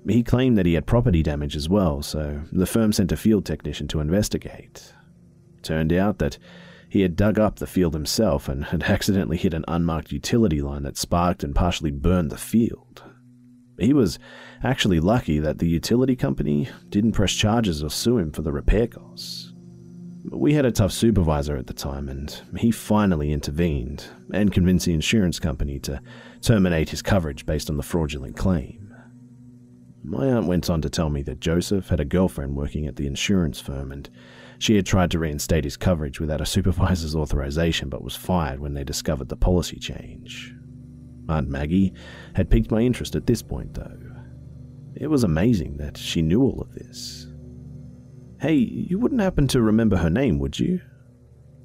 He 0.08 0.22
claimed 0.22 0.56
that 0.56 0.64
he 0.64 0.74
had 0.74 0.86
property 0.86 1.24
damage 1.24 1.56
as 1.56 1.68
well, 1.68 2.02
so 2.02 2.42
the 2.52 2.66
firm 2.66 2.92
sent 2.92 3.10
a 3.10 3.16
field 3.16 3.44
technician 3.44 3.88
to 3.88 3.98
investigate. 3.98 4.94
Turned 5.62 5.92
out 5.92 6.20
that 6.20 6.38
he 6.88 7.00
had 7.00 7.16
dug 7.16 7.40
up 7.40 7.56
the 7.56 7.66
field 7.66 7.94
himself 7.94 8.48
and 8.48 8.66
had 8.66 8.84
accidentally 8.84 9.38
hit 9.38 9.54
an 9.54 9.64
unmarked 9.66 10.12
utility 10.12 10.62
line 10.62 10.84
that 10.84 10.96
sparked 10.96 11.42
and 11.42 11.52
partially 11.52 11.90
burned 11.90 12.30
the 12.30 12.38
field. 12.38 13.02
He 13.78 13.92
was 13.92 14.18
actually 14.62 15.00
lucky 15.00 15.38
that 15.40 15.58
the 15.58 15.68
utility 15.68 16.16
company 16.16 16.68
didn't 16.88 17.12
press 17.12 17.32
charges 17.32 17.82
or 17.82 17.90
sue 17.90 18.18
him 18.18 18.30
for 18.30 18.42
the 18.42 18.52
repair 18.52 18.86
costs. 18.86 19.52
We 20.30 20.54
had 20.54 20.64
a 20.64 20.72
tough 20.72 20.92
supervisor 20.92 21.56
at 21.56 21.66
the 21.66 21.74
time, 21.74 22.08
and 22.08 22.40
he 22.56 22.70
finally 22.70 23.30
intervened 23.30 24.06
and 24.32 24.52
convinced 24.52 24.86
the 24.86 24.94
insurance 24.94 25.38
company 25.38 25.78
to 25.80 26.00
terminate 26.40 26.90
his 26.90 27.02
coverage 27.02 27.44
based 27.44 27.68
on 27.68 27.76
the 27.76 27.82
fraudulent 27.82 28.36
claim. 28.36 28.94
My 30.02 30.26
aunt 30.26 30.46
went 30.46 30.70
on 30.70 30.80
to 30.82 30.90
tell 30.90 31.10
me 31.10 31.22
that 31.22 31.40
Joseph 31.40 31.88
had 31.88 32.00
a 32.00 32.04
girlfriend 32.04 32.56
working 32.56 32.86
at 32.86 32.96
the 32.96 33.06
insurance 33.06 33.60
firm, 33.60 33.92
and 33.92 34.08
she 34.58 34.76
had 34.76 34.86
tried 34.86 35.10
to 35.10 35.18
reinstate 35.18 35.64
his 35.64 35.76
coverage 35.76 36.20
without 36.20 36.40
a 36.40 36.46
supervisor's 36.46 37.14
authorization 37.14 37.88
but 37.88 38.04
was 38.04 38.16
fired 38.16 38.60
when 38.60 38.74
they 38.74 38.84
discovered 38.84 39.28
the 39.28 39.36
policy 39.36 39.78
change. 39.78 40.53
Aunt 41.28 41.48
Maggie 41.48 41.92
had 42.34 42.50
piqued 42.50 42.70
my 42.70 42.80
interest 42.80 43.16
at 43.16 43.26
this 43.26 43.42
point, 43.42 43.74
though. 43.74 43.98
It 44.96 45.08
was 45.08 45.24
amazing 45.24 45.76
that 45.78 45.96
she 45.96 46.22
knew 46.22 46.42
all 46.42 46.60
of 46.60 46.74
this. 46.74 47.26
Hey, 48.40 48.54
you 48.54 48.98
wouldn't 48.98 49.20
happen 49.20 49.48
to 49.48 49.62
remember 49.62 49.96
her 49.96 50.10
name, 50.10 50.38
would 50.38 50.58
you? 50.58 50.80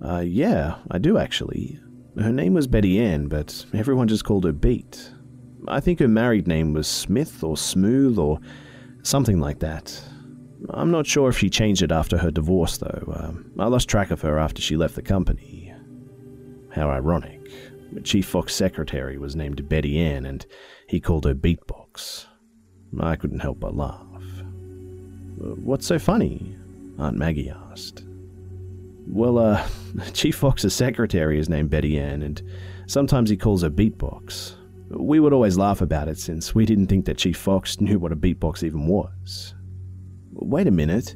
Uh, 0.03 0.23
yeah, 0.25 0.77
I 0.89 0.97
do 0.97 1.17
actually. 1.17 1.79
Her 2.17 2.31
name 2.31 2.53
was 2.53 2.67
Betty 2.67 2.99
Ann, 2.99 3.27
but 3.27 3.65
everyone 3.73 4.07
just 4.07 4.25
called 4.25 4.45
her 4.45 4.51
Beat. 4.51 5.11
I 5.67 5.79
think 5.79 5.99
her 5.99 6.07
married 6.07 6.47
name 6.47 6.73
was 6.73 6.87
Smith 6.87 7.43
or 7.43 7.57
Smooth 7.57 8.17
or 8.17 8.39
something 9.03 9.39
like 9.39 9.59
that. 9.59 10.01
I'm 10.69 10.91
not 10.91 11.07
sure 11.07 11.29
if 11.29 11.37
she 11.37 11.49
changed 11.49 11.81
it 11.81 11.91
after 11.91 12.17
her 12.17 12.31
divorce, 12.31 12.77
though. 12.77 13.13
Um, 13.15 13.51
I 13.59 13.67
lost 13.67 13.89
track 13.89 14.11
of 14.11 14.21
her 14.21 14.39
after 14.39 14.61
she 14.61 14.75
left 14.75 14.95
the 14.95 15.01
company. 15.01 15.73
How 16.71 16.89
ironic. 16.89 17.38
Chief 18.03 18.25
Fox's 18.25 18.55
secretary 18.55 19.17
was 19.17 19.35
named 19.35 19.67
Betty 19.67 19.99
Ann, 19.99 20.25
and 20.25 20.45
he 20.87 20.99
called 20.99 21.25
her 21.25 21.35
Beatbox. 21.35 22.25
I 22.99 23.15
couldn't 23.15 23.39
help 23.39 23.59
but 23.59 23.75
laugh. 23.75 24.05
What's 25.37 25.85
so 25.85 25.99
funny? 25.99 26.55
Aunt 26.97 27.17
Maggie 27.17 27.49
asked. 27.49 28.03
Well, 29.07 29.37
uh, 29.37 29.65
Chief 30.13 30.35
Fox's 30.35 30.75
secretary 30.75 31.39
is 31.39 31.49
named 31.49 31.69
Betty 31.69 31.99
Ann, 31.99 32.21
and 32.21 32.41
sometimes 32.87 33.29
he 33.29 33.37
calls 33.37 33.61
her 33.63 33.69
Beatbox. 33.69 34.55
We 34.89 35.19
would 35.19 35.33
always 35.33 35.57
laugh 35.57 35.81
about 35.81 36.07
it 36.07 36.17
since 36.19 36.55
we 36.55 36.65
didn't 36.65 36.87
think 36.87 37.05
that 37.05 37.17
Chief 37.17 37.37
Fox 37.37 37.79
knew 37.81 37.99
what 37.99 38.11
a 38.11 38.15
beatbox 38.15 38.63
even 38.63 38.87
was. 38.87 39.53
Wait 40.33 40.67
a 40.67 40.71
minute. 40.71 41.15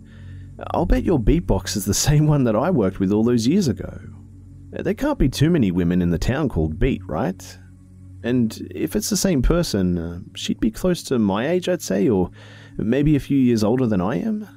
I'll 0.72 0.86
bet 0.86 1.04
your 1.04 1.20
beatbox 1.20 1.76
is 1.76 1.86
the 1.86 1.94
same 2.10 2.28
one 2.28 2.44
that 2.44 2.56
I 2.56 2.70
worked 2.70 3.00
with 3.00 3.12
all 3.12 3.24
those 3.24 3.48
years 3.48 3.68
ago. 3.68 4.00
There 4.82 4.94
can't 4.96 5.20
be 5.20 5.30
too 5.30 5.52
many 5.52 5.70
women 5.70 6.02
in 6.02 6.10
the 6.10 6.18
town 6.18 6.50
called 6.50 6.80
Beat, 6.80 7.02
right? 7.06 7.60
And 8.24 8.68
if 8.72 8.96
it's 8.96 9.10
the 9.10 9.18
same 9.18 9.42
person, 9.42 9.98
uh, 9.98 10.20
she'd 10.36 10.60
be 10.60 10.72
close 10.72 11.04
to 11.04 11.20
my 11.20 11.48
age, 11.48 11.70
I'd 11.70 11.82
say, 11.82 12.10
or 12.10 12.32
maybe 12.78 13.16
a 13.16 13.20
few 13.20 13.38
years 13.38 13.64
older 13.64 13.86
than 13.86 14.02
I 14.02 14.16
am. 14.16 14.48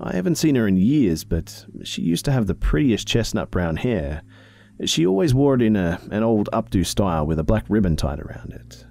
I 0.00 0.14
haven't 0.14 0.36
seen 0.36 0.54
her 0.54 0.66
in 0.66 0.76
years, 0.76 1.24
but 1.24 1.66
she 1.82 2.02
used 2.02 2.24
to 2.26 2.32
have 2.32 2.46
the 2.46 2.54
prettiest 2.54 3.06
chestnut 3.06 3.50
brown 3.50 3.76
hair. 3.76 4.22
She 4.84 5.04
always 5.04 5.34
wore 5.34 5.54
it 5.54 5.62
in 5.62 5.76
a, 5.76 6.00
an 6.12 6.22
old 6.22 6.48
updo 6.52 6.86
style 6.86 7.26
with 7.26 7.38
a 7.38 7.44
black 7.44 7.64
ribbon 7.68 7.96
tied 7.96 8.20
around 8.20 8.52
it. 8.52 8.86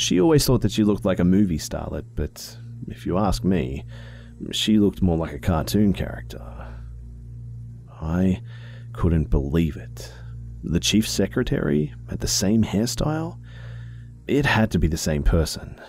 She 0.00 0.20
always 0.20 0.46
thought 0.46 0.62
that 0.62 0.72
she 0.72 0.84
looked 0.84 1.04
like 1.04 1.18
a 1.18 1.24
movie 1.24 1.58
starlet, 1.58 2.04
but 2.14 2.56
if 2.88 3.04
you 3.04 3.18
ask 3.18 3.44
me, 3.44 3.84
she 4.52 4.78
looked 4.78 5.02
more 5.02 5.16
like 5.16 5.32
a 5.32 5.38
cartoon 5.38 5.92
character. 5.92 6.40
I 8.00 8.40
couldn't 8.96 9.30
believe 9.30 9.76
it. 9.76 10.12
The 10.64 10.80
chief 10.80 11.08
secretary 11.08 11.94
had 12.08 12.20
the 12.20 12.26
same 12.26 12.64
hairstyle? 12.64 13.38
It 14.26 14.46
had 14.46 14.70
to 14.72 14.78
be 14.78 14.88
the 14.88 14.96
same 14.96 15.22
person. 15.22 15.80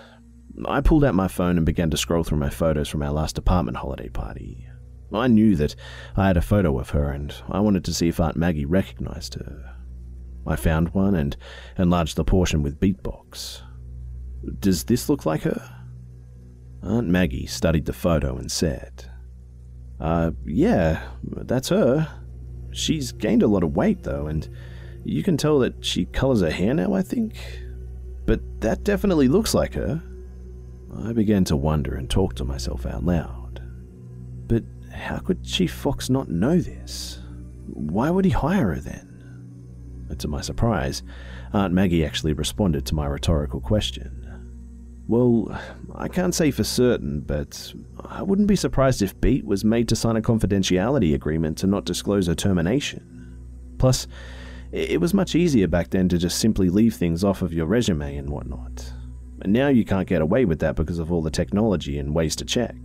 I 0.66 0.82
pulled 0.82 1.04
out 1.04 1.16
my 1.16 1.28
phone 1.28 1.58
and 1.58 1.66
began 1.66 1.90
to 1.92 1.98
scroll 1.98 2.24
through 2.24 2.40
my 2.40 2.50
photos 2.50 2.90
from 2.90 3.02
our 3.02 3.12
last 3.12 3.38
apartment 3.38 3.78
holiday 3.78 4.10
party. 4.10 4.68
I 5.14 5.28
knew 5.28 5.56
that 5.56 5.76
I 6.16 6.28
had 6.28 6.38
a 6.38 6.42
photo 6.42 6.78
of 6.80 6.90
her 6.90 7.10
and 7.12 7.34
I 7.50 7.62
wanted 7.62 7.86
to 7.86 7.94
see 7.94 8.10
if 8.10 8.20
Aunt 8.20 8.36
Maggie 8.36 8.66
recognized 8.66 9.36
her. 9.36 9.76
I 10.46 10.56
found 10.56 10.90
one 10.90 11.16
and 11.16 11.36
enlarged 11.78 12.18
the 12.18 12.24
portion 12.24 12.62
with 12.62 12.80
Beatbox. 12.80 13.62
Does 14.60 14.84
this 14.84 15.10
look 15.10 15.26
like 15.26 15.44
her? 15.44 15.74
Aunt 16.84 17.08
Maggie 17.08 17.48
studied 17.48 17.86
the 17.86 17.94
photo 17.94 18.38
and 18.38 18.52
said, 18.52 19.10
Uh, 20.00 20.32
yeah, 20.46 21.04
that's 21.24 21.70
her. 21.70 22.08
She's 22.78 23.12
gained 23.12 23.42
a 23.42 23.48
lot 23.48 23.64
of 23.64 23.76
weight, 23.76 24.04
though, 24.04 24.28
and 24.28 24.48
you 25.04 25.24
can 25.24 25.36
tell 25.36 25.58
that 25.60 25.84
she 25.84 26.06
colors 26.06 26.42
her 26.42 26.52
hair 26.52 26.76
now, 26.76 26.94
I 26.94 27.02
think. 27.02 27.34
But 28.28 28.62
that 28.62 28.84
definitely 28.84 29.28
looks 29.28 29.56
like 29.56 29.74
her. 29.74 30.04
I 31.04 31.12
began 31.12 31.44
to 31.46 31.56
wonder 31.56 31.96
and 31.96 32.08
talk 32.08 32.36
to 32.36 32.46
myself 32.46 32.86
out 32.86 33.04
loud. 33.04 33.64
But 34.48 34.64
how 34.94 35.18
could 35.18 35.44
Chief 35.44 35.74
Fox 35.74 36.10
not 36.10 36.30
know 36.30 36.60
this? 36.60 37.20
Why 37.66 38.12
would 38.12 38.26
he 38.26 38.32
hire 38.32 38.76
her 38.76 38.80
then? 38.80 40.06
And 40.10 40.20
to 40.20 40.28
my 40.28 40.42
surprise, 40.42 41.02
Aunt 41.54 41.74
Maggie 41.74 42.06
actually 42.06 42.34
responded 42.34 42.86
to 42.86 42.96
my 42.96 43.08
rhetorical 43.08 43.60
question. 43.60 44.17
Well, 45.08 45.58
I 45.96 46.10
can't 46.10 46.36
say 46.36 46.52
for 46.52 46.66
certain, 46.66 47.22
but 47.22 47.74
I 48.06 48.22
wouldn't 48.22 48.50
be 48.50 48.58
surprised 48.58 49.02
if 49.02 49.20
Beat 49.22 49.46
was 49.46 49.64
made 49.64 49.88
to 49.90 49.96
sign 49.96 50.18
a 50.18 50.22
confidentiality 50.22 51.14
agreement 51.16 51.58
to 51.60 51.68
not 51.68 51.86
disclose 51.86 52.28
her 52.28 52.36
termination. 52.36 53.38
Plus, 53.78 54.08
it 54.74 55.00
was 55.00 55.14
much 55.14 55.34
easier 55.34 55.68
back 55.68 55.92
then 55.92 56.10
to 56.10 56.18
just 56.18 56.40
simply 56.40 56.70
leave 56.70 56.94
things 56.94 57.24
off 57.24 57.42
of 57.42 57.54
your 57.54 57.68
resume 57.68 58.18
and 58.18 58.30
whatnot. 58.30 58.92
And 59.42 59.54
now 59.54 59.70
you 59.70 59.86
can't 59.86 60.10
get 60.10 60.22
away 60.22 60.44
with 60.44 60.60
that 60.60 60.76
because 60.76 61.00
of 61.00 61.10
all 61.10 61.22
the 61.22 61.32
technology 61.32 61.98
and 61.98 62.14
ways 62.14 62.36
to 62.38 62.46
check. 62.46 62.76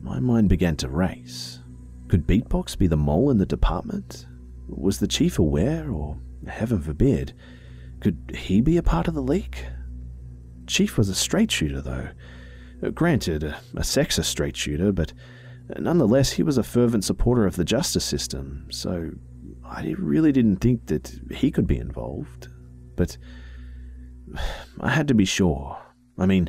My 0.00 0.20
mind 0.20 0.48
began 0.48 0.76
to 0.76 0.88
race. 0.88 1.58
Could 2.06 2.28
Beatbox 2.28 2.78
be 2.78 2.86
the 2.86 2.96
mole 2.96 3.30
in 3.30 3.38
the 3.38 3.46
department? 3.46 4.26
Was 4.68 4.98
the 4.98 5.08
chief 5.08 5.38
aware, 5.38 5.90
or 5.90 6.18
heaven 6.46 6.80
forbid, 6.80 7.32
could 7.98 8.18
he 8.36 8.60
be 8.60 8.76
a 8.76 8.82
part 8.82 9.08
of 9.08 9.14
the 9.14 9.22
leak? 9.22 9.64
Chief 10.72 10.96
was 10.96 11.10
a 11.10 11.14
straight 11.14 11.50
shooter, 11.50 11.82
though. 11.82 12.08
Granted, 12.94 13.44
a, 13.44 13.60
sexist 13.80 14.24
straight 14.24 14.56
shooter, 14.56 14.90
but 14.90 15.12
nonetheless, 15.78 16.32
he 16.32 16.42
was 16.42 16.56
a 16.56 16.62
fervent 16.62 17.04
supporter 17.04 17.44
of 17.44 17.56
the 17.56 17.64
justice 17.64 18.06
system, 18.06 18.66
so 18.70 19.10
I 19.62 19.94
really 19.98 20.32
didn't 20.32 20.62
think 20.62 20.86
that 20.86 21.12
he 21.30 21.50
could 21.50 21.66
be 21.66 21.76
involved. 21.76 22.48
But 22.96 23.18
I 24.80 24.88
had 24.88 25.08
to 25.08 25.14
be 25.14 25.26
sure. 25.26 25.76
I 26.16 26.24
mean, 26.24 26.48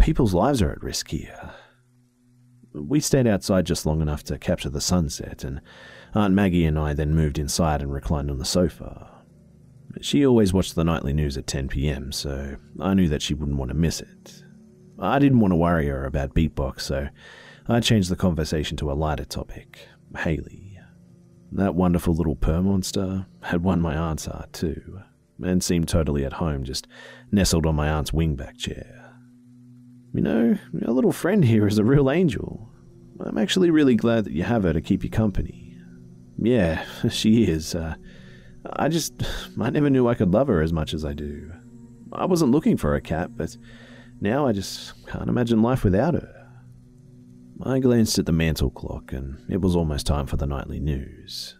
people's 0.00 0.34
lives 0.34 0.60
are 0.60 0.72
at 0.72 0.82
risk 0.82 1.10
here. 1.10 1.52
We 2.72 2.98
stayed 2.98 3.28
outside 3.28 3.66
just 3.66 3.86
long 3.86 4.02
enough 4.02 4.24
to 4.24 4.36
capture 4.36 4.68
the 4.68 4.80
sunset, 4.80 5.44
and 5.44 5.60
Aunt 6.12 6.34
Maggie 6.34 6.66
and 6.66 6.76
I 6.76 6.92
then 6.92 7.14
moved 7.14 7.38
inside 7.38 7.82
and 7.82 7.92
reclined 7.92 8.32
on 8.32 8.38
the 8.38 8.44
sofa. 8.44 9.13
She 10.00 10.26
always 10.26 10.52
watched 10.52 10.74
the 10.74 10.84
nightly 10.84 11.12
news 11.12 11.36
at 11.36 11.46
10 11.46 11.68
pm, 11.68 12.12
so 12.12 12.56
I 12.80 12.94
knew 12.94 13.08
that 13.08 13.22
she 13.22 13.34
wouldn't 13.34 13.58
want 13.58 13.70
to 13.70 13.76
miss 13.76 14.00
it. 14.00 14.44
I 14.98 15.18
didn't 15.18 15.40
want 15.40 15.52
to 15.52 15.56
worry 15.56 15.86
her 15.88 16.04
about 16.04 16.34
Beatbox, 16.34 16.82
so 16.82 17.08
I 17.68 17.80
changed 17.80 18.10
the 18.10 18.16
conversation 18.16 18.76
to 18.78 18.90
a 18.90 18.94
lighter 18.94 19.24
topic 19.24 19.88
Haley. 20.16 20.78
That 21.52 21.74
wonderful 21.74 22.14
little 22.14 22.36
purr 22.36 22.62
monster 22.62 23.26
had 23.42 23.62
won 23.62 23.80
my 23.80 23.96
aunt's 23.96 24.26
heart 24.26 24.52
too, 24.52 25.00
and 25.42 25.62
seemed 25.62 25.88
totally 25.88 26.24
at 26.24 26.34
home 26.34 26.64
just 26.64 26.86
nestled 27.30 27.66
on 27.66 27.76
my 27.76 27.88
aunt's 27.88 28.10
wingback 28.10 28.56
chair. 28.56 29.14
You 30.12 30.20
know, 30.20 30.58
your 30.72 30.90
little 30.90 31.12
friend 31.12 31.44
here 31.44 31.66
is 31.66 31.78
a 31.78 31.84
real 31.84 32.10
angel. 32.10 32.68
I'm 33.20 33.38
actually 33.38 33.70
really 33.70 33.96
glad 33.96 34.24
that 34.24 34.32
you 34.32 34.42
have 34.42 34.64
her 34.64 34.72
to 34.72 34.80
keep 34.80 35.04
you 35.04 35.10
company. 35.10 35.76
Yeah, 36.38 36.84
she 37.10 37.44
is. 37.44 37.74
Uh, 37.74 37.94
I 38.72 38.88
just, 38.88 39.14
I 39.60 39.70
never 39.70 39.90
knew 39.90 40.08
I 40.08 40.14
could 40.14 40.32
love 40.32 40.48
her 40.48 40.62
as 40.62 40.72
much 40.72 40.94
as 40.94 41.04
I 41.04 41.12
do. 41.12 41.52
I 42.12 42.24
wasn't 42.24 42.52
looking 42.52 42.76
for 42.76 42.94
a 42.94 43.00
cat, 43.00 43.36
but 43.36 43.56
now 44.20 44.46
I 44.46 44.52
just 44.52 45.06
can't 45.06 45.28
imagine 45.28 45.62
life 45.62 45.84
without 45.84 46.14
her. 46.14 46.48
I 47.62 47.78
glanced 47.78 48.18
at 48.18 48.26
the 48.26 48.32
mantel 48.32 48.70
clock, 48.70 49.12
and 49.12 49.38
it 49.48 49.60
was 49.60 49.76
almost 49.76 50.06
time 50.06 50.26
for 50.26 50.36
the 50.36 50.46
nightly 50.46 50.80
news. 50.80 51.56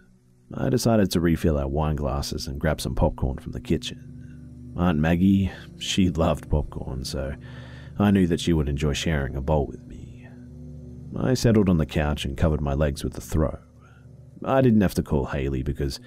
I 0.53 0.69
decided 0.69 1.11
to 1.11 1.21
refill 1.21 1.59
our 1.59 1.69
wine 1.69 1.97
glasses 1.97 2.47
and 2.47 2.61
grab 2.61 2.81
some 2.81 2.95
popcorn 2.95 3.39
from 3.39 3.53
the 3.53 3.61
kitchen. 3.61 4.73
Aunt 4.77 4.99
Maggie, 4.99 5.51
she 5.79 6.11
loved 6.11 6.51
popcorn, 6.51 7.05
so 7.05 7.35
I 7.99 8.11
knew 8.11 8.27
that 8.27 8.41
she 8.41 8.53
would 8.53 8.69
enjoy 8.69 8.93
sharing 8.93 9.37
a 9.37 9.41
bowl 9.41 9.67
with 9.67 9.87
me. 9.87 10.29
I 11.17 11.35
settled 11.35 11.69
on 11.69 11.79
the 11.79 11.87
couch 11.87 12.25
and 12.25 12.37
covered 12.37 12.61
my 12.61 12.75
legs 12.75 13.05
with 13.05 13.15
the 13.15 13.21
throw. 13.21 13.57
I 14.45 14.61
didn't 14.61 14.81
have 14.81 14.95
to 14.95 15.03
call 15.03 15.27
Haley 15.27 15.63
because 15.63 16.01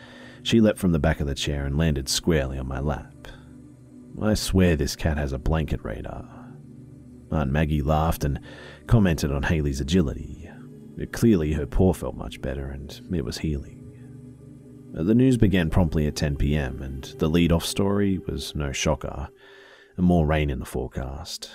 she 0.47 0.62
leapt 0.62 0.79
from 0.79 0.93
the 0.93 0.99
back 0.99 1.19
of 1.19 1.27
the 1.27 1.36
chair 1.36 1.65
and 1.65 1.77
landed 1.77 2.07
squarely 2.07 2.57
on 2.57 2.67
my 2.67 2.79
lap. 2.79 3.27
I 4.21 4.33
swear 4.33 4.75
this 4.75 4.95
cat 4.95 5.17
has 5.17 5.33
a 5.33 5.38
blanket 5.38 5.83
radar. 5.83 6.25
Aunt 7.31 7.51
Maggie 7.51 7.81
laughed 7.81 8.23
and 8.23 8.39
commented 8.88 9.31
on 9.31 9.43
Haley's 9.43 9.81
agility. 9.81 10.49
Clearly, 11.12 11.53
her 11.53 11.65
paw 11.65 11.91
felt 11.91 12.15
much 12.15 12.41
better 12.41 12.69
and 12.69 12.99
it 13.13 13.25
was 13.25 13.39
healing. 13.39 13.83
Uh, 14.97 15.03
the 15.03 15.13
news 15.13 15.36
began 15.36 15.69
promptly 15.69 16.07
at 16.07 16.15
10 16.15 16.38
pm, 16.38 16.81
and 16.81 17.03
the 17.19 17.27
lead 17.27 17.51
off 17.51 17.65
story 17.65 18.17
was 18.19 18.55
no 18.55 18.71
shocker 18.71 19.27
more 19.97 20.25
rain 20.25 20.49
in 20.49 20.60
the 20.60 20.65
forecast. 20.65 21.49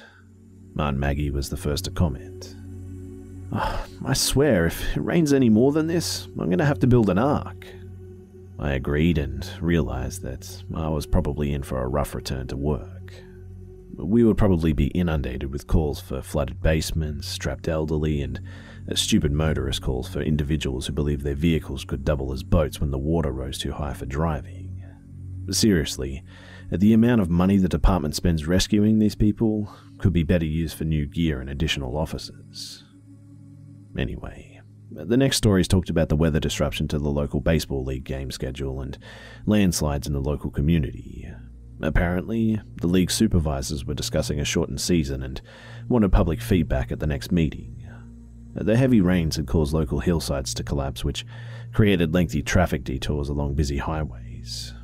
Aunt 0.78 0.98
Maggie 0.98 1.30
was 1.30 1.48
the 1.48 1.56
first 1.56 1.84
to 1.84 1.90
comment. 1.90 2.54
Oh, 3.52 3.86
I 4.04 4.14
swear, 4.14 4.66
if 4.66 4.96
it 4.96 5.00
rains 5.00 5.32
any 5.32 5.48
more 5.48 5.72
than 5.72 5.86
this, 5.86 6.26
I'm 6.26 6.46
going 6.46 6.58
to 6.58 6.64
have 6.64 6.80
to 6.80 6.86
build 6.86 7.08
an 7.08 7.18
ark. 7.18 7.66
I 8.62 8.74
agreed 8.74 9.18
and 9.18 9.44
realized 9.60 10.22
that 10.22 10.62
I 10.72 10.88
was 10.88 11.04
probably 11.04 11.52
in 11.52 11.64
for 11.64 11.82
a 11.82 11.88
rough 11.88 12.14
return 12.14 12.46
to 12.46 12.56
work. 12.56 13.12
We 13.96 14.22
would 14.22 14.38
probably 14.38 14.72
be 14.72 14.86
inundated 14.86 15.50
with 15.50 15.66
calls 15.66 15.98
for 16.00 16.22
flooded 16.22 16.62
basements, 16.62 17.36
trapped 17.36 17.66
elderly, 17.66 18.22
and 18.22 18.40
stupid 18.94 19.32
motorist 19.32 19.82
calls 19.82 20.08
for 20.08 20.22
individuals 20.22 20.86
who 20.86 20.92
believed 20.92 21.24
their 21.24 21.34
vehicles 21.34 21.84
could 21.84 22.04
double 22.04 22.32
as 22.32 22.44
boats 22.44 22.80
when 22.80 22.92
the 22.92 22.98
water 22.98 23.32
rose 23.32 23.58
too 23.58 23.72
high 23.72 23.94
for 23.94 24.06
driving. 24.06 24.84
Seriously, 25.50 26.22
the 26.70 26.92
amount 26.92 27.20
of 27.20 27.28
money 27.28 27.56
the 27.56 27.68
department 27.68 28.14
spends 28.14 28.46
rescuing 28.46 29.00
these 29.00 29.16
people 29.16 29.74
could 29.98 30.12
be 30.12 30.22
better 30.22 30.46
used 30.46 30.78
for 30.78 30.84
new 30.84 31.04
gear 31.04 31.40
and 31.40 31.50
additional 31.50 31.98
officers. 31.98 32.84
Anyway, 33.98 34.51
the 34.94 35.16
next 35.16 35.36
stories 35.36 35.68
talked 35.68 35.90
about 35.90 36.08
the 36.08 36.16
weather 36.16 36.40
disruption 36.40 36.88
to 36.88 36.98
the 36.98 37.10
local 37.10 37.40
baseball 37.40 37.84
league 37.84 38.04
game 38.04 38.30
schedule 38.30 38.80
and 38.80 38.98
landslides 39.46 40.06
in 40.06 40.12
the 40.12 40.20
local 40.20 40.50
community. 40.50 41.28
Apparently, 41.80 42.60
the 42.80 42.86
league 42.86 43.10
supervisors 43.10 43.84
were 43.84 43.94
discussing 43.94 44.38
a 44.38 44.44
shortened 44.44 44.80
season 44.80 45.22
and 45.22 45.40
wanted 45.88 46.12
public 46.12 46.40
feedback 46.40 46.92
at 46.92 47.00
the 47.00 47.06
next 47.06 47.32
meeting. 47.32 47.78
The 48.54 48.76
heavy 48.76 49.00
rains 49.00 49.36
had 49.36 49.46
caused 49.46 49.72
local 49.72 50.00
hillsides 50.00 50.52
to 50.54 50.62
collapse, 50.62 51.04
which 51.04 51.24
created 51.72 52.14
lengthy 52.14 52.42
traffic 52.42 52.84
detours 52.84 53.28
along 53.28 53.54
busy 53.54 53.78
highways. 53.78 54.74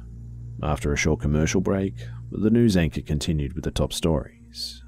After 0.63 0.93
a 0.93 0.97
short 0.97 1.21
commercial 1.21 1.61
break, 1.61 1.95
the 2.33 2.51
news 2.51 2.77
anchor 2.77 3.03
continued 3.03 3.53
with 3.53 3.65
the 3.65 3.71
top 3.71 3.93
stories. 3.93 4.83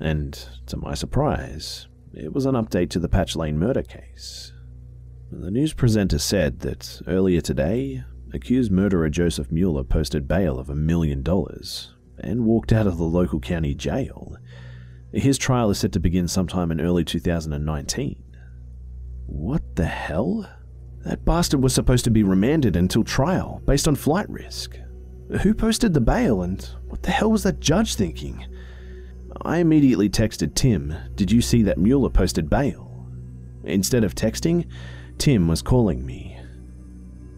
And, 0.00 0.32
to 0.66 0.76
my 0.76 0.94
surprise, 0.94 1.86
it 2.12 2.32
was 2.32 2.46
an 2.46 2.54
update 2.54 2.90
to 2.90 2.98
the 2.98 3.08
Patch 3.08 3.36
Lane 3.36 3.58
murder 3.58 3.82
case. 3.82 4.52
The 5.30 5.50
news 5.50 5.72
presenter 5.72 6.20
said 6.20 6.60
that 6.60 7.02
earlier 7.08 7.40
today, 7.40 8.04
accused 8.32 8.70
murderer 8.70 9.10
Joseph 9.10 9.50
Mueller 9.50 9.82
posted 9.82 10.28
bail 10.28 10.56
of 10.56 10.70
a 10.70 10.76
million 10.76 11.22
dollars 11.22 11.94
and 12.18 12.44
walked 12.44 12.72
out 12.72 12.86
of 12.86 12.96
the 12.96 13.04
local 13.04 13.40
county 13.40 13.74
jail. 13.74 14.36
His 15.12 15.36
trial 15.36 15.70
is 15.70 15.78
set 15.78 15.90
to 15.92 16.00
begin 16.00 16.28
sometime 16.28 16.70
in 16.70 16.80
early 16.80 17.04
2019. 17.04 18.22
What 19.26 19.74
the 19.74 19.86
hell? 19.86 20.48
That 21.04 21.24
bastard 21.24 21.60
was 21.60 21.74
supposed 21.74 22.04
to 22.04 22.10
be 22.10 22.22
remanded 22.22 22.76
until 22.76 23.02
trial 23.02 23.62
based 23.66 23.88
on 23.88 23.96
flight 23.96 24.30
risk. 24.30 24.78
Who 25.42 25.54
posted 25.54 25.92
the 25.92 26.00
bail 26.00 26.42
and 26.42 26.62
what 26.86 27.02
the 27.02 27.10
hell 27.10 27.32
was 27.32 27.42
that 27.42 27.58
judge 27.58 27.96
thinking? 27.96 28.46
I 29.42 29.58
immediately 29.58 30.08
texted 30.08 30.54
Tim, 30.54 30.94
Did 31.16 31.32
you 31.32 31.42
see 31.42 31.62
that 31.62 31.78
Mueller 31.78 32.10
posted 32.10 32.48
bail? 32.48 33.08
Instead 33.64 34.04
of 34.04 34.14
texting, 34.14 34.66
Tim 35.18 35.48
was 35.48 35.62
calling 35.62 36.04
me. 36.04 36.38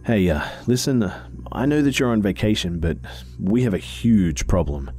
Hey, 0.05 0.29
uh, 0.31 0.43
listen, 0.67 1.12
I 1.53 1.67
know 1.67 1.83
that 1.83 1.99
you're 1.99 2.11
on 2.11 2.23
vacation, 2.23 2.81
but 2.81 2.99
we 3.38 3.62
have 3.62 3.75
a 3.75 3.79
huge 3.79 4.47
problem. 4.47 4.91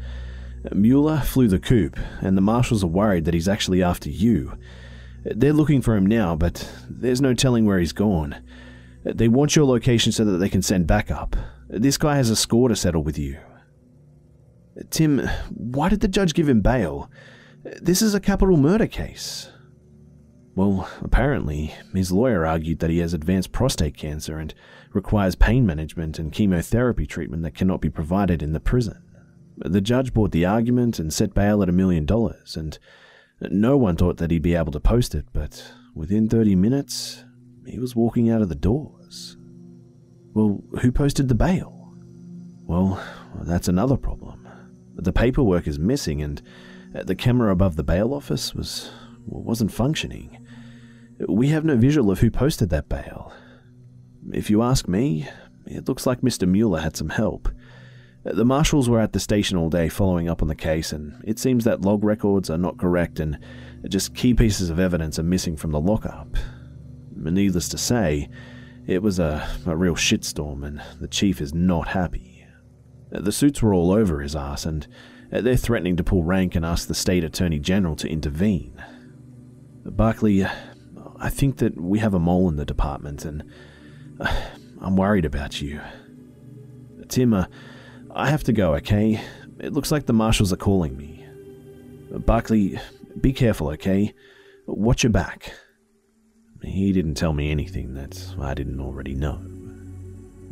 Mueller 0.72 1.20
flew 1.20 1.48
the 1.48 1.60
coop, 1.60 1.98
and 2.22 2.38
the 2.38 2.42
marshals 2.42 2.84
are 2.84 2.88
worried 2.88 3.26
that 3.26 3.34
he's 3.34 3.48
actually 3.48 3.82
after 3.82 4.10
you. 4.10 4.58
They're 5.24 5.54
looking 5.54 5.82
for 5.82 5.96
him 5.96 6.06
now, 6.06 6.36
but 6.36 6.70
there's 6.90 7.22
no 7.22 7.34
telling 7.34 7.66
where 7.66 7.80
he's 7.80 7.94
gone. 7.94 8.36
They 9.04 9.28
want 9.28 9.56
your 9.56 9.66
location 9.66 10.12
so 10.12 10.26
that 10.26 10.38
they 10.38 10.50
can 10.50 10.62
send 10.62 10.88
backup. 10.88 11.36
This 11.70 11.98
guy 11.98 12.16
has 12.16 12.30
a 12.30 12.36
score 12.36 12.70
to 12.70 12.76
settle 12.76 13.04
with 13.04 13.18
you. 13.18 13.38
Tim, 14.90 15.28
why 15.50 15.90
did 15.90 16.02
the 16.02 16.08
judge 16.08 16.34
give 16.34 16.48
him 16.48 16.62
bail? 16.62 17.10
This 17.82 18.02
is 18.02 18.14
a 18.14 18.20
capital 18.20 18.58
murder 18.58 18.88
case. 18.88 19.50
Well, 20.60 20.90
apparently, 21.02 21.74
his 21.94 22.12
lawyer 22.12 22.46
argued 22.46 22.80
that 22.80 22.90
he 22.90 22.98
has 22.98 23.14
advanced 23.14 23.54
prostate 23.54 23.96
cancer 23.96 24.40
and 24.40 24.54
requires 24.92 25.34
pain 25.34 25.66
management 25.66 26.20
and 26.20 26.34
chemotherapy 26.34 27.08
treatment 27.08 27.44
that 27.44 27.56
cannot 27.56 27.80
be 27.80 27.90
provided 27.90 28.44
in 28.44 28.52
the 28.52 28.60
prison. 28.60 29.02
The 29.56 29.80
judge 29.80 30.14
bought 30.14 30.34
the 30.34 30.44
argument 30.46 31.00
and 31.00 31.14
set 31.14 31.34
bail 31.34 31.64
at 31.64 31.70
a 31.70 31.72
million 31.72 32.06
dollars, 32.06 32.58
and 32.58 32.78
no 33.40 33.78
one 33.78 33.96
thought 33.96 34.18
that 34.18 34.32
he'd 34.32 34.42
be 34.42 34.54
able 34.54 34.74
to 34.74 34.82
post 34.82 35.16
it, 35.16 35.28
but 35.32 35.64
within 35.96 36.28
30 36.28 36.56
minutes, 36.56 37.24
he 37.66 37.80
was 37.80 37.96
walking 37.96 38.30
out 38.30 38.42
of 38.42 38.50
the 38.50 38.54
doors. 38.54 39.38
Well, 40.34 40.62
who 40.82 40.92
posted 40.92 41.30
the 41.30 41.36
bail? 41.36 41.94
Well, 42.66 43.02
that's 43.44 43.70
another 43.70 43.96
problem. 43.96 44.46
The 44.96 45.14
paperwork 45.14 45.68
is 45.68 45.80
missing, 45.80 46.22
and 46.22 46.42
the 46.92 47.16
camera 47.16 47.50
above 47.50 47.78
the 47.78 47.84
bail 47.86 48.14
office 48.14 48.54
was 48.54 48.92
wasn't 49.26 49.72
functioning. 49.72 50.36
We 51.28 51.50
have 51.50 51.66
no 51.66 51.76
visual 51.76 52.12
of 52.12 52.20
who 52.20 52.32
posted 52.32 52.70
that 52.70 52.90
bail. 52.90 53.34
If 54.32 54.50
you 54.50 54.62
ask 54.62 54.88
me, 54.88 55.28
it 55.66 55.88
looks 55.88 56.06
like 56.06 56.22
Mr. 56.22 56.48
Mueller 56.48 56.80
had 56.80 56.96
some 56.96 57.10
help. 57.10 57.50
The 58.24 58.46
marshals 58.46 58.90
were 58.90 59.00
at 59.00 59.14
the 59.14 59.20
station 59.20 59.58
all 59.58 59.70
day 59.70 59.90
following 59.90 60.30
up 60.30 60.42
on 60.42 60.48
the 60.48 60.56
case, 60.56 60.92
and 60.92 61.22
it 61.26 61.40
seems 61.40 61.64
that 61.64 61.82
log 61.82 62.04
records 62.04 62.50
are 62.50 62.58
not 62.58 62.78
correct 62.78 63.20
and 63.20 63.40
just 63.88 64.16
key 64.16 64.34
pieces 64.34 64.70
of 64.70 64.80
evidence 64.80 65.18
are 65.18 65.24
missing 65.24 65.56
from 65.56 65.72
the 65.72 65.80
lockup. 65.80 66.36
Needless 67.16 67.70
to 67.70 67.78
say, 67.78 68.30
it 68.88 69.02
was 69.02 69.20
a, 69.20 69.48
a 69.66 69.76
real 69.76 69.96
shitstorm, 69.96 70.66
and 70.66 70.82
the 71.00 71.08
chief 71.08 71.42
is 71.42 71.54
not 71.54 71.90
happy. 71.90 72.46
The 73.12 73.32
suits 73.32 73.62
were 73.62 73.74
all 73.74 73.92
over 73.92 74.22
his 74.22 74.36
ass, 74.36 74.66
and 74.66 74.88
they're 75.32 75.56
threatening 75.56 75.96
to 75.98 76.04
pull 76.04 76.24
rank 76.24 76.56
and 76.56 76.66
ask 76.66 76.88
the 76.88 76.96
state 76.96 77.24
attorney 77.24 77.60
general 77.60 77.96
to 77.98 78.10
intervene. 78.10 78.84
Barkley, 79.86 80.46
I 81.22 81.30
think 81.30 81.58
that 81.58 81.80
we 81.80 82.00
have 82.00 82.14
a 82.14 82.20
mole 82.20 82.48
in 82.50 82.56
the 82.56 82.66
department, 82.66 83.26
and 83.26 83.44
I'm 84.82 84.96
worried 84.96 85.26
about 85.26 85.62
you. 85.62 85.82
Tim, 87.10 87.34
uh, 87.34 87.46
I 88.12 88.30
have 88.30 88.44
to 88.46 88.54
go, 88.54 88.76
okay? 88.76 89.20
It 89.60 89.74
looks 89.74 89.92
like 89.92 90.06
the 90.06 90.14
marshals 90.14 90.54
are 90.54 90.58
calling 90.58 90.96
me. 90.96 91.26
Barkley, 92.12 92.80
be 93.20 93.34
careful, 93.34 93.70
okay? 93.72 94.14
Watch 94.66 95.04
your 95.04 95.12
back. 95.12 95.54
He 96.64 96.92
didn't 96.92 97.16
tell 97.16 97.34
me 97.34 97.52
anything 97.52 97.94
that 97.96 98.36
I 98.40 98.54
didn't 98.54 98.80
already 98.80 99.16
know. 99.16 99.42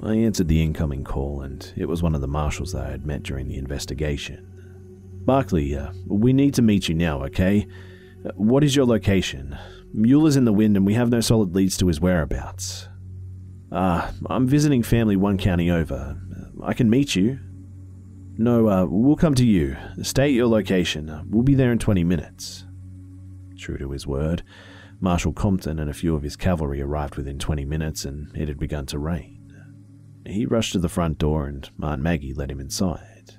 I 0.04 0.16
answered 0.16 0.48
the 0.48 0.62
incoming 0.62 1.04
call, 1.04 1.42
and 1.42 1.72
it 1.76 1.86
was 1.86 2.04
one 2.04 2.14
of 2.14 2.22
the 2.22 2.28
marshals 2.28 2.74
that 2.74 2.86
I 2.86 2.92
had 2.92 3.06
met 3.06 3.24
during 3.24 3.48
the 3.48 3.58
investigation. 3.58 4.46
Barkley, 5.26 5.76
uh, 5.76 5.92
we 6.06 6.34
need 6.34 6.54
to 6.56 6.62
meet 6.62 6.88
you 6.88 6.96
now, 6.96 7.24
okay? 7.24 7.68
Uh, 8.26 8.32
what 8.36 8.64
is 8.64 8.76
your 8.76 8.86
location? 8.86 9.58
Mueller's 9.98 10.36
in 10.36 10.46
the 10.46 10.54
wind, 10.54 10.78
and 10.78 10.86
we 10.86 10.94
have 10.94 11.10
no 11.10 11.22
solid 11.22 11.56
leads 11.56 11.76
to 11.78 11.88
his 11.88 12.00
whereabouts. 12.00 12.88
Ah, 13.72 14.10
uh, 14.10 14.12
I'm 14.30 14.48
visiting 14.48 14.84
family 14.84 15.16
one 15.16 15.38
county 15.38 15.72
over. 15.72 16.16
I 16.64 16.74
can 16.74 16.90
meet 16.90 17.16
you. 17.16 17.40
No, 18.38 18.70
uh, 18.70 18.86
we'll 18.86 19.16
come 19.16 19.34
to 19.36 19.46
you. 19.46 19.76
Stay 20.04 20.26
at 20.26 20.32
your 20.32 20.48
location. 20.48 21.26
We'll 21.28 21.42
be 21.42 21.56
there 21.56 21.72
in 21.72 21.80
20 21.80 22.04
minutes. 22.04 22.66
True 23.58 23.80
to 23.80 23.90
his 23.90 24.06
word, 24.06 24.44
Marshal 25.00 25.34
Compton 25.34 25.80
and 25.80 25.90
a 25.90 25.96
few 25.96 26.16
of 26.16 26.22
his 26.22 26.36
cavalry 26.36 26.80
arrived 26.80 27.16
within 27.16 27.40
20 27.40 27.66
minutes, 27.66 28.06
and 28.06 28.36
it 28.38 28.48
had 28.48 28.60
begun 28.60 28.86
to 28.88 29.00
rain. 29.00 29.34
He 30.28 30.46
rushed 30.46 30.74
to 30.74 30.80
the 30.80 30.90
front 30.90 31.18
door, 31.18 31.48
and 31.48 31.68
Aunt 31.82 32.04
Maggie 32.04 32.34
let 32.34 32.52
him 32.52 32.60
inside. 32.60 33.38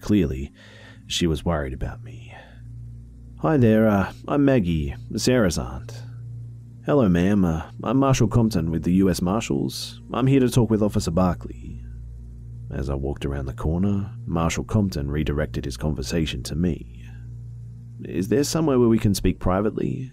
Clearly, 0.00 0.52
she 1.08 1.26
was 1.26 1.44
worried 1.44 1.72
about 1.72 2.04
me. 2.04 2.27
Hi 3.42 3.56
there, 3.56 3.86
uh, 3.86 4.12
I'm 4.26 4.44
Maggie, 4.44 4.96
Sarah's 5.14 5.58
aunt. 5.58 6.02
Hello, 6.84 7.08
ma'am. 7.08 7.44
Uh, 7.44 7.70
I'm 7.84 7.98
Marshal 7.98 8.26
Compton 8.26 8.72
with 8.72 8.82
the 8.82 8.94
U.S. 8.94 9.22
Marshals. 9.22 10.02
I'm 10.12 10.26
here 10.26 10.40
to 10.40 10.50
talk 10.50 10.70
with 10.70 10.82
Officer 10.82 11.12
Barkley. 11.12 11.80
As 12.72 12.90
I 12.90 12.96
walked 12.96 13.24
around 13.24 13.46
the 13.46 13.52
corner, 13.52 14.10
Marshal 14.26 14.64
Compton 14.64 15.08
redirected 15.08 15.66
his 15.66 15.76
conversation 15.76 16.42
to 16.42 16.56
me. 16.56 17.04
Is 18.04 18.26
there 18.26 18.42
somewhere 18.42 18.80
where 18.80 18.88
we 18.88 18.98
can 18.98 19.14
speak 19.14 19.38
privately? 19.38 20.10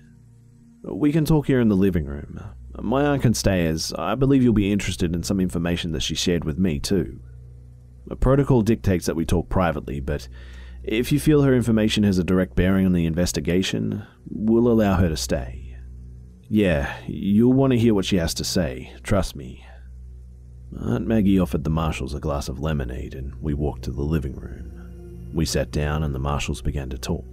We 0.83 1.11
can 1.11 1.25
talk 1.25 1.47
here 1.47 1.59
in 1.59 1.69
the 1.69 1.75
living 1.75 2.05
room. 2.05 2.39
My 2.79 3.05
aunt 3.07 3.23
can 3.23 3.33
stay 3.33 3.65
as 3.65 3.91
I 3.97 4.13
believe 4.13 4.43
you'll 4.43 4.53
be 4.53 4.71
interested 4.71 5.15
in 5.15 5.23
some 5.23 5.39
information 5.39 5.93
that 5.93 6.03
she 6.03 6.13
shared 6.13 6.43
with 6.43 6.59
me, 6.59 6.79
too. 6.79 7.21
The 8.05 8.15
protocol 8.15 8.61
dictates 8.61 9.07
that 9.07 9.15
we 9.15 9.25
talk 9.25 9.49
privately, 9.49 9.99
but 9.99 10.27
if 10.87 11.11
you 11.11 11.19
feel 11.19 11.41
her 11.41 11.53
information 11.53 12.03
has 12.03 12.17
a 12.17 12.23
direct 12.23 12.55
bearing 12.55 12.85
on 12.85 12.93
the 12.93 13.05
investigation, 13.05 14.05
we'll 14.29 14.67
allow 14.67 14.95
her 14.95 15.09
to 15.09 15.17
stay. 15.17 15.77
Yeah, 16.47 16.95
you'll 17.07 17.53
want 17.53 17.71
to 17.71 17.79
hear 17.79 17.95
what 17.95 18.05
she 18.05 18.17
has 18.17 18.35
to 18.35 18.43
say, 18.43 18.93
trust 19.01 19.35
me. 19.35 19.65
Aunt 20.79 21.07
Maggie 21.07 21.39
offered 21.39 21.63
the 21.63 21.69
marshals 21.69 22.13
a 22.13 22.19
glass 22.19 22.49
of 22.49 22.59
lemonade 22.59 23.15
and 23.15 23.33
we 23.41 23.53
walked 23.53 23.83
to 23.83 23.91
the 23.91 24.03
living 24.03 24.35
room. 24.35 25.31
We 25.33 25.45
sat 25.45 25.71
down 25.71 26.03
and 26.03 26.13
the 26.13 26.19
marshals 26.19 26.61
began 26.61 26.89
to 26.91 26.97
talk. 26.97 27.25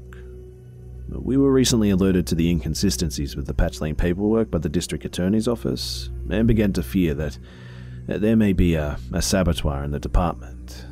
We 1.09 1.37
were 1.37 1.53
recently 1.53 1.91
alerted 1.91 2.27
to 2.29 2.35
the 2.35 2.49
inconsistencies 2.49 3.37
with 3.37 3.47
the 3.47 3.55
Patch 3.55 3.81
Lane 3.83 3.97
paperwork 3.97 4.51
by 4.51 4.59
the 4.59 4.69
district 4.71 5.05
attorney's 5.05 5.49
office 5.49 6.09
and 6.31 6.49
began 6.49 6.73
to 6.73 6.83
fear 6.83 7.13
that 7.15 7.39
there 8.07 8.37
may 8.37 8.55
be 8.55 8.77
a, 8.77 8.99
a 9.13 9.21
saboteur 9.21 9.85
in 9.85 9.91
the 9.91 10.01
department. 10.01 10.87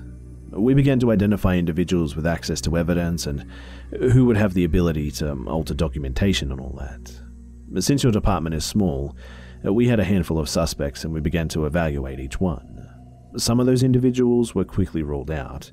We 0.51 0.75
began 0.75 0.99
to 1.01 1.13
identify 1.13 1.57
individuals 1.57 2.17
with 2.17 2.27
access 2.27 2.61
to 2.63 2.77
evidence 2.77 3.27
and 3.27 3.47
who 3.91 4.25
would 4.27 4.37
have 4.37 4.55
the 4.55 4.65
ability 4.65 5.11
to 5.13 5.33
alter 5.47 5.75
documentation 5.75 6.51
and 6.51 6.61
all 6.61 6.77
that. 6.79 7.83
Since 7.83 8.03
your 8.03 8.13
department 8.13 8.55
is 8.55 8.65
small, 8.65 9.17
uh, 9.65 9.73
we 9.73 9.89
had 9.89 10.01
a 10.01 10.05
handful 10.05 10.39
of 10.39 10.49
suspects 10.49 11.05
and 11.05 11.15
we 11.15 11.21
began 11.21 11.49
to 11.49 11.67
evaluate 11.67 12.19
each 12.19 12.41
one. 12.41 12.89
Some 13.37 13.61
of 13.61 13.67
those 13.67 13.85
individuals 13.85 14.55
were 14.55 14.65
quickly 14.65 15.03
ruled 15.03 15.31
out. 15.31 15.71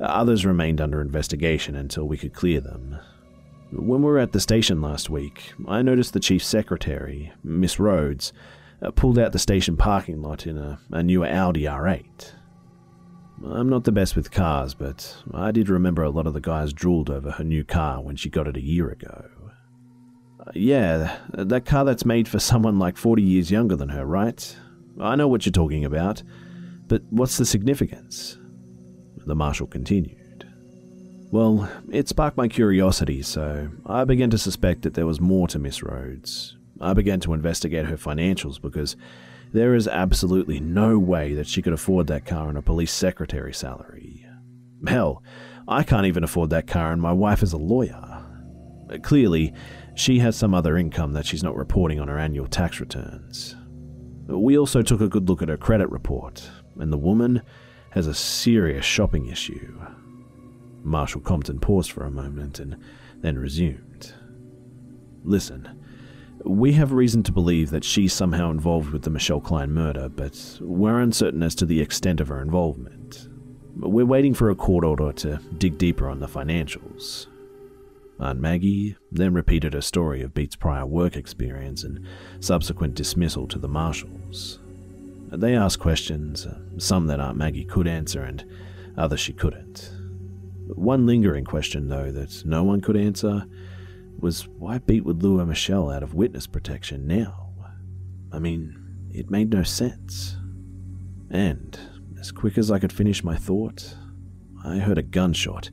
Others 0.00 0.46
remained 0.46 0.80
under 0.80 1.00
investigation 1.00 1.76
until 1.76 2.08
we 2.08 2.16
could 2.16 2.32
clear 2.32 2.60
them. 2.60 2.98
When 3.70 4.02
we 4.02 4.10
were 4.10 4.18
at 4.18 4.32
the 4.32 4.40
station 4.40 4.82
last 4.82 5.08
week, 5.08 5.52
I 5.68 5.82
noticed 5.82 6.12
the 6.12 6.20
chief 6.20 6.42
secretary, 6.42 7.32
Miss 7.44 7.78
Rhodes, 7.78 8.32
uh, 8.82 8.90
pulled 8.90 9.18
out 9.18 9.32
the 9.32 9.38
station 9.38 9.76
parking 9.76 10.20
lot 10.22 10.46
in 10.46 10.58
a, 10.58 10.80
a 10.90 11.02
newer 11.02 11.26
Audi 11.26 11.62
R8. 11.62 12.32
I'm 13.44 13.70
not 13.70 13.84
the 13.84 13.92
best 13.92 14.16
with 14.16 14.30
cars, 14.30 14.74
but 14.74 15.16
I 15.32 15.50
did 15.50 15.68
remember 15.68 16.02
a 16.02 16.10
lot 16.10 16.26
of 16.26 16.34
the 16.34 16.40
guys 16.40 16.72
drooled 16.72 17.08
over 17.08 17.30
her 17.32 17.44
new 17.44 17.64
car 17.64 18.02
when 18.02 18.16
she 18.16 18.28
got 18.28 18.46
it 18.46 18.56
a 18.56 18.62
year 18.62 18.90
ago. 18.90 19.30
Uh, 20.40 20.50
yeah, 20.54 21.16
that 21.32 21.64
car 21.64 21.84
that's 21.84 22.04
made 22.04 22.28
for 22.28 22.38
someone 22.40 22.78
like 22.78 22.96
40 22.96 23.22
years 23.22 23.50
younger 23.50 23.76
than 23.76 23.88
her, 23.88 24.04
right? 24.04 24.56
I 25.00 25.16
know 25.16 25.28
what 25.28 25.46
you're 25.46 25.52
talking 25.52 25.84
about, 25.84 26.22
but 26.86 27.02
what's 27.10 27.38
the 27.38 27.46
significance? 27.46 28.36
The 29.26 29.34
marshal 29.34 29.66
continued. 29.66 30.16
Well, 31.30 31.70
it 31.90 32.08
sparked 32.08 32.36
my 32.36 32.48
curiosity, 32.48 33.22
so 33.22 33.68
I 33.86 34.04
began 34.04 34.30
to 34.30 34.38
suspect 34.38 34.82
that 34.82 34.94
there 34.94 35.06
was 35.06 35.20
more 35.20 35.46
to 35.48 35.58
Miss 35.58 35.82
Rhodes. 35.82 36.56
I 36.80 36.92
began 36.92 37.20
to 37.20 37.34
investigate 37.34 37.86
her 37.86 37.96
financials 37.96 38.60
because 38.60 38.96
there 39.52 39.74
is 39.74 39.88
absolutely 39.88 40.60
no 40.60 40.98
way 40.98 41.34
that 41.34 41.46
she 41.46 41.62
could 41.62 41.72
afford 41.72 42.06
that 42.06 42.24
car 42.24 42.48
on 42.48 42.56
a 42.56 42.62
police 42.62 42.92
secretary 42.92 43.52
salary. 43.52 44.26
Hell, 44.86 45.22
I 45.66 45.82
can't 45.82 46.06
even 46.06 46.24
afford 46.24 46.50
that 46.50 46.66
car, 46.66 46.92
and 46.92 47.02
my 47.02 47.12
wife 47.12 47.42
is 47.42 47.52
a 47.52 47.58
lawyer. 47.58 48.24
Clearly, 49.02 49.52
she 49.94 50.18
has 50.20 50.36
some 50.36 50.54
other 50.54 50.76
income 50.76 51.12
that 51.12 51.26
she's 51.26 51.42
not 51.42 51.56
reporting 51.56 52.00
on 52.00 52.08
her 52.08 52.18
annual 52.18 52.46
tax 52.46 52.80
returns. 52.80 53.56
We 54.26 54.56
also 54.56 54.82
took 54.82 55.00
a 55.00 55.08
good 55.08 55.28
look 55.28 55.42
at 55.42 55.48
her 55.48 55.56
credit 55.56 55.90
report, 55.90 56.48
and 56.78 56.92
the 56.92 56.98
woman 56.98 57.42
has 57.90 58.06
a 58.06 58.14
serious 58.14 58.84
shopping 58.84 59.26
issue. 59.26 59.80
Marshal 60.82 61.20
Compton 61.20 61.60
paused 61.60 61.90
for 61.90 62.04
a 62.04 62.10
moment 62.10 62.58
and 62.58 62.76
then 63.18 63.38
resumed. 63.38 64.14
Listen, 65.24 65.68
we 66.44 66.72
have 66.72 66.92
reason 66.92 67.22
to 67.24 67.32
believe 67.32 67.70
that 67.70 67.84
she's 67.84 68.12
somehow 68.12 68.50
involved 68.50 68.90
with 68.90 69.02
the 69.02 69.10
Michelle 69.10 69.40
Klein 69.40 69.72
murder, 69.72 70.08
but 70.08 70.58
we're 70.60 71.00
uncertain 71.00 71.42
as 71.42 71.54
to 71.56 71.66
the 71.66 71.80
extent 71.80 72.20
of 72.20 72.28
her 72.28 72.40
involvement. 72.40 73.28
We're 73.76 74.04
waiting 74.04 74.34
for 74.34 74.50
a 74.50 74.54
court 74.54 74.84
order 74.84 75.12
to 75.12 75.40
dig 75.58 75.78
deeper 75.78 76.08
on 76.08 76.20
the 76.20 76.26
financials. 76.26 77.26
Aunt 78.18 78.40
Maggie 78.40 78.96
then 79.10 79.32
repeated 79.32 79.72
her 79.72 79.80
story 79.80 80.22
of 80.22 80.34
Beat's 80.34 80.56
prior 80.56 80.84
work 80.84 81.16
experience 81.16 81.84
and 81.84 82.06
subsequent 82.40 82.94
dismissal 82.94 83.46
to 83.48 83.58
the 83.58 83.68
marshals. 83.68 84.58
They 85.32 85.54
asked 85.54 85.78
questions, 85.78 86.44
uh, 86.44 86.58
some 86.78 87.06
that 87.06 87.20
Aunt 87.20 87.38
Maggie 87.38 87.64
could 87.64 87.86
answer 87.86 88.22
and 88.22 88.44
others 88.98 89.20
she 89.20 89.32
couldn't. 89.32 89.90
One 90.74 91.06
lingering 91.06 91.44
question, 91.44 91.88
though, 91.88 92.10
that 92.12 92.44
no 92.44 92.62
one 92.62 92.80
could 92.80 92.96
answer 92.96 93.46
was 94.22 94.48
why 94.48 94.78
Beat 94.78 95.04
would 95.04 95.22
lure 95.22 95.44
Michelle 95.44 95.90
out 95.90 96.02
of 96.02 96.14
witness 96.14 96.46
protection 96.46 97.06
now? 97.06 97.52
I 98.32 98.38
mean, 98.38 99.08
it 99.12 99.30
made 99.30 99.50
no 99.50 99.62
sense. 99.62 100.36
And, 101.30 101.78
as 102.18 102.30
quick 102.30 102.58
as 102.58 102.70
I 102.70 102.78
could 102.78 102.92
finish 102.92 103.24
my 103.24 103.36
thought, 103.36 103.96
I 104.64 104.78
heard 104.78 104.98
a 104.98 105.02
gunshot 105.02 105.70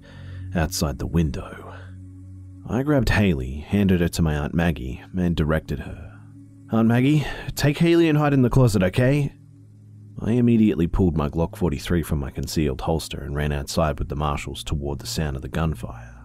outside 0.55 0.99
the 0.99 1.07
window. 1.07 1.75
I 2.69 2.83
grabbed 2.83 3.09
Haley, 3.09 3.65
handed 3.67 4.01
her 4.01 4.09
to 4.09 4.21
my 4.21 4.35
Aunt 4.35 4.53
Maggie, 4.53 5.01
and 5.15 5.35
directed 5.35 5.79
her. 5.79 6.19
Aunt 6.71 6.87
Maggie, 6.87 7.25
take 7.55 7.77
Haley 7.77 8.09
and 8.09 8.17
hide 8.17 8.33
in 8.33 8.41
the 8.41 8.49
closet, 8.49 8.83
okay? 8.83 9.33
I 10.19 10.31
immediately 10.31 10.87
pulled 10.87 11.15
my 11.15 11.29
Glock 11.29 11.55
43 11.55 12.01
from 12.01 12.19
my 12.19 12.31
concealed 12.31 12.81
holster 12.81 13.21
and 13.21 13.35
ran 13.35 13.51
outside 13.51 13.99
with 13.99 14.09
the 14.09 14.15
marshals 14.15 14.63
toward 14.63 14.99
the 14.99 15.07
sound 15.07 15.35
of 15.35 15.43
the 15.43 15.47
gunfire. 15.47 16.16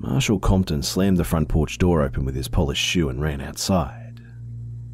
Marshal 0.00 0.38
Compton 0.38 0.82
slammed 0.84 1.16
the 1.16 1.24
front 1.24 1.48
porch 1.48 1.76
door 1.76 2.02
open 2.02 2.24
with 2.24 2.36
his 2.36 2.46
polished 2.46 2.84
shoe 2.84 3.08
and 3.08 3.20
ran 3.20 3.40
outside. 3.40 4.20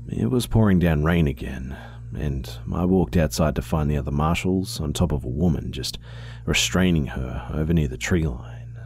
It 0.09 0.31
was 0.31 0.47
pouring 0.47 0.79
down 0.79 1.05
rain 1.05 1.27
again, 1.27 1.77
and 2.17 2.51
I 2.73 2.87
walked 2.87 3.15
outside 3.15 3.55
to 3.57 3.63
find 3.63 3.91
the 3.91 3.99
other 3.99 4.11
marshals 4.11 4.81
on 4.81 4.95
top 4.95 5.13
of 5.13 5.25
a 5.25 5.29
woman 5.29 5.73
just 5.73 5.99
restraining 6.47 7.09
her 7.09 7.47
over 7.53 7.75
near 7.75 7.89
the 7.89 7.99
tree 7.99 8.27
line. 8.27 8.79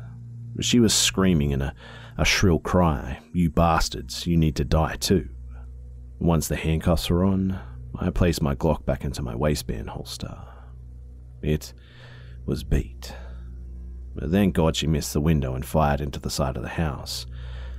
She 0.61 0.81
was 0.81 0.93
screaming 0.93 1.53
in 1.53 1.63
a, 1.63 1.73
a 2.17 2.25
shrill 2.25 2.59
cry, 2.59 3.21
You 3.33 3.49
bastards, 3.49 4.27
you 4.27 4.37
need 4.37 4.57
to 4.57 4.65
die 4.65 4.97
too. 4.97 5.29
Once 6.19 6.49
the 6.49 6.57
handcuffs 6.57 7.11
were 7.11 7.25
on, 7.25 7.61
I 7.95 8.11
placed 8.11 8.43
my 8.43 8.57
Glock 8.57 8.85
back 8.85 9.05
into 9.05 9.23
my 9.23 9.37
waistband 9.37 9.91
holster. 9.91 10.37
It 11.43 11.73
was 12.45 12.65
beat. 12.65 13.15
Thank 14.27 14.55
God 14.55 14.77
she 14.77 14.87
missed 14.87 15.13
the 15.13 15.21
window 15.21 15.55
and 15.55 15.65
fired 15.65 16.01
into 16.01 16.19
the 16.19 16.31
side 16.31 16.57
of 16.57 16.63
the 16.63 16.69
house. 16.69 17.27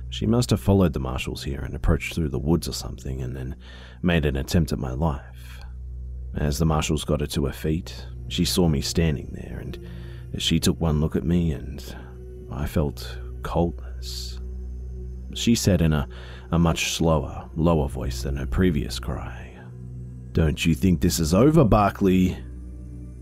She 0.08 0.26
must 0.26 0.50
have 0.50 0.60
followed 0.60 0.92
the 0.92 1.00
marshals 1.00 1.44
here 1.44 1.60
and 1.60 1.74
approached 1.74 2.14
through 2.14 2.30
the 2.30 2.38
woods 2.38 2.68
or 2.68 2.72
something 2.72 3.22
and 3.22 3.36
then 3.36 3.56
made 4.02 4.26
an 4.26 4.36
attempt 4.36 4.72
at 4.72 4.78
my 4.78 4.92
life. 4.92 5.60
As 6.34 6.58
the 6.58 6.66
marshals 6.66 7.04
got 7.04 7.20
her 7.20 7.26
to 7.28 7.46
her 7.46 7.52
feet, 7.52 8.06
she 8.28 8.44
saw 8.44 8.68
me 8.68 8.80
standing 8.80 9.30
there 9.32 9.58
and 9.58 9.78
she 10.38 10.58
took 10.58 10.80
one 10.80 11.00
look 11.00 11.16
at 11.16 11.24
me 11.24 11.52
and 11.52 11.96
I 12.50 12.66
felt 12.66 13.18
coldness. 13.42 14.40
She 15.34 15.54
said 15.54 15.80
in 15.80 15.92
a, 15.92 16.08
a 16.50 16.58
much 16.58 16.92
slower, 16.92 17.48
lower 17.54 17.88
voice 17.88 18.22
than 18.22 18.36
her 18.36 18.46
previous 18.46 18.98
cry, 18.98 19.56
Don't 20.32 20.64
you 20.64 20.74
think 20.74 21.00
this 21.00 21.20
is 21.20 21.34
over, 21.34 21.64
Barkley? 21.64 22.36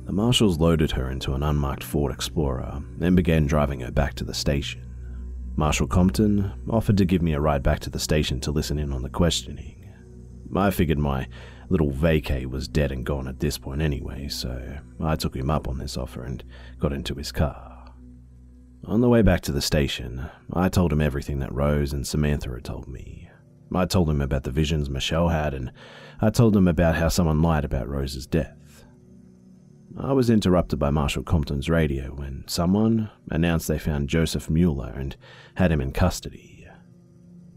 The 0.08 0.14
marshals 0.14 0.58
loaded 0.58 0.92
her 0.92 1.10
into 1.10 1.34
an 1.34 1.42
unmarked 1.42 1.84
Ford 1.84 2.10
Explorer 2.10 2.82
and 2.98 3.14
began 3.14 3.46
driving 3.46 3.80
her 3.80 3.90
back 3.90 4.14
to 4.14 4.24
the 4.24 4.32
station. 4.32 4.82
Marshal 5.54 5.86
Compton 5.86 6.50
offered 6.70 6.96
to 6.96 7.04
give 7.04 7.20
me 7.20 7.34
a 7.34 7.40
ride 7.40 7.62
back 7.62 7.80
to 7.80 7.90
the 7.90 7.98
station 7.98 8.40
to 8.40 8.50
listen 8.50 8.78
in 8.78 8.90
on 8.94 9.02
the 9.02 9.10
questioning. 9.10 9.92
I 10.56 10.70
figured 10.70 10.98
my 10.98 11.28
little 11.68 11.90
vacay 11.90 12.46
was 12.46 12.68
dead 12.68 12.90
and 12.90 13.04
gone 13.04 13.28
at 13.28 13.40
this 13.40 13.58
point 13.58 13.82
anyway, 13.82 14.28
so 14.28 14.78
I 14.98 15.14
took 15.16 15.36
him 15.36 15.50
up 15.50 15.68
on 15.68 15.76
this 15.76 15.98
offer 15.98 16.22
and 16.22 16.42
got 16.78 16.94
into 16.94 17.14
his 17.14 17.30
car. 17.30 17.92
On 18.86 19.02
the 19.02 19.10
way 19.10 19.20
back 19.20 19.42
to 19.42 19.52
the 19.52 19.60
station, 19.60 20.24
I 20.54 20.70
told 20.70 20.90
him 20.90 21.02
everything 21.02 21.40
that 21.40 21.52
Rose 21.52 21.92
and 21.92 22.06
Samantha 22.06 22.48
had 22.48 22.64
told 22.64 22.88
me. 22.88 23.28
I 23.74 23.84
told 23.84 24.08
him 24.08 24.22
about 24.22 24.44
the 24.44 24.52
visions 24.52 24.88
Michelle 24.88 25.28
had, 25.28 25.52
and 25.52 25.70
I 26.18 26.30
told 26.30 26.56
him 26.56 26.66
about 26.66 26.94
how 26.94 27.10
someone 27.10 27.42
lied 27.42 27.66
about 27.66 27.90
Rose's 27.90 28.26
death. 28.26 28.57
I 30.00 30.12
was 30.12 30.30
interrupted 30.30 30.78
by 30.78 30.90
Marshal 30.90 31.24
Compton's 31.24 31.68
radio 31.68 32.14
when 32.14 32.44
someone 32.46 33.10
announced 33.32 33.66
they 33.66 33.80
found 33.80 34.08
Joseph 34.08 34.48
Mueller 34.48 34.94
and 34.96 35.16
had 35.56 35.72
him 35.72 35.80
in 35.80 35.90
custody. 35.90 36.68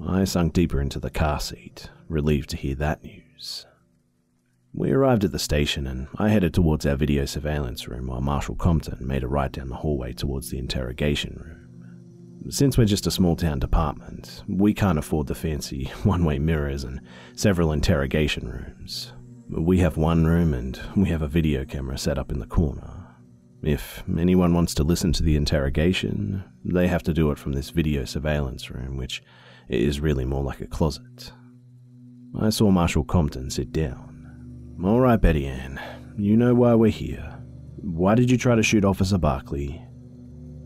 I 0.04 0.24
sunk 0.24 0.54
deeper 0.54 0.82
into 0.82 1.00
the 1.00 1.12
car 1.12 1.40
seat, 1.40 1.92
relieved 2.08 2.50
to 2.50 2.58
hear 2.58 2.74
that 2.76 3.04
news. 3.04 3.68
We 4.74 4.90
arrived 4.92 5.24
at 5.24 5.32
the 5.32 5.38
station 5.38 5.86
and 5.86 6.08
I 6.18 6.30
headed 6.30 6.56
towards 6.56 6.84
our 6.88 6.96
video 6.96 7.26
surveillance 7.26 7.88
room 7.88 8.08
while 8.08 8.22
Marshal 8.22 8.56
Compton 8.56 9.06
made 9.06 9.24
a 9.24 9.28
right 9.28 9.52
down 9.52 9.70
the 9.70 9.76
hallway 9.76 10.12
towards 10.12 10.50
the 10.50 10.58
interrogation 10.58 11.40
room. 11.40 12.50
Since 12.50 12.76
we're 12.76 12.86
just 12.86 13.06
a 13.06 13.12
small 13.12 13.36
town 13.36 13.60
department, 13.60 14.44
we 14.48 14.74
can't 14.74 14.98
afford 14.98 15.28
the 15.28 15.36
fancy 15.36 15.92
one 16.04 16.26
way 16.26 16.40
mirrors 16.40 16.84
and 16.84 17.02
several 17.36 17.72
interrogation 17.72 18.48
rooms. 18.48 19.14
We 19.54 19.80
have 19.80 19.98
one 19.98 20.26
room 20.26 20.54
and 20.54 20.80
we 20.96 21.10
have 21.10 21.22
a 21.22 21.28
video 21.28 21.66
camera 21.66 21.98
set 21.98 22.18
up 22.18 22.32
in 22.32 22.40
the 22.40 22.46
corner. 22.46 23.06
If 23.62 24.02
anyone 24.18 24.54
wants 24.54 24.74
to 24.76 24.84
listen 24.86 25.12
to 25.12 25.24
the 25.24 25.36
interrogation, 25.36 26.46
they 26.64 26.88
have 26.88 27.04
to 27.04 27.14
do 27.14 27.32
it 27.32 27.38
from 27.38 27.52
this 27.52 27.70
video 27.70 28.06
surveillance 28.06 28.72
room, 28.72 28.96
which 28.96 29.22
is 29.68 30.00
really 30.00 30.24
more 30.24 30.42
like 30.42 30.62
a 30.62 30.68
closet. 30.68 31.34
I 32.40 32.50
saw 32.50 32.72
Marshal 32.72 33.04
Compton 33.04 33.50
sit 33.50 33.74
down. 33.74 34.78
All 34.86 35.02
right, 35.02 35.20
Betty 35.20 35.46
Ann, 35.46 35.82
you 36.18 36.38
know 36.38 36.56
why 36.56 36.74
we're 36.76 36.90
here. 36.90 37.38
Why 37.76 38.16
did 38.16 38.32
you 38.32 38.38
try 38.38 38.56
to 38.56 38.64
shoot 38.64 38.86
Officer 38.86 39.18
Barkley? 39.18 39.86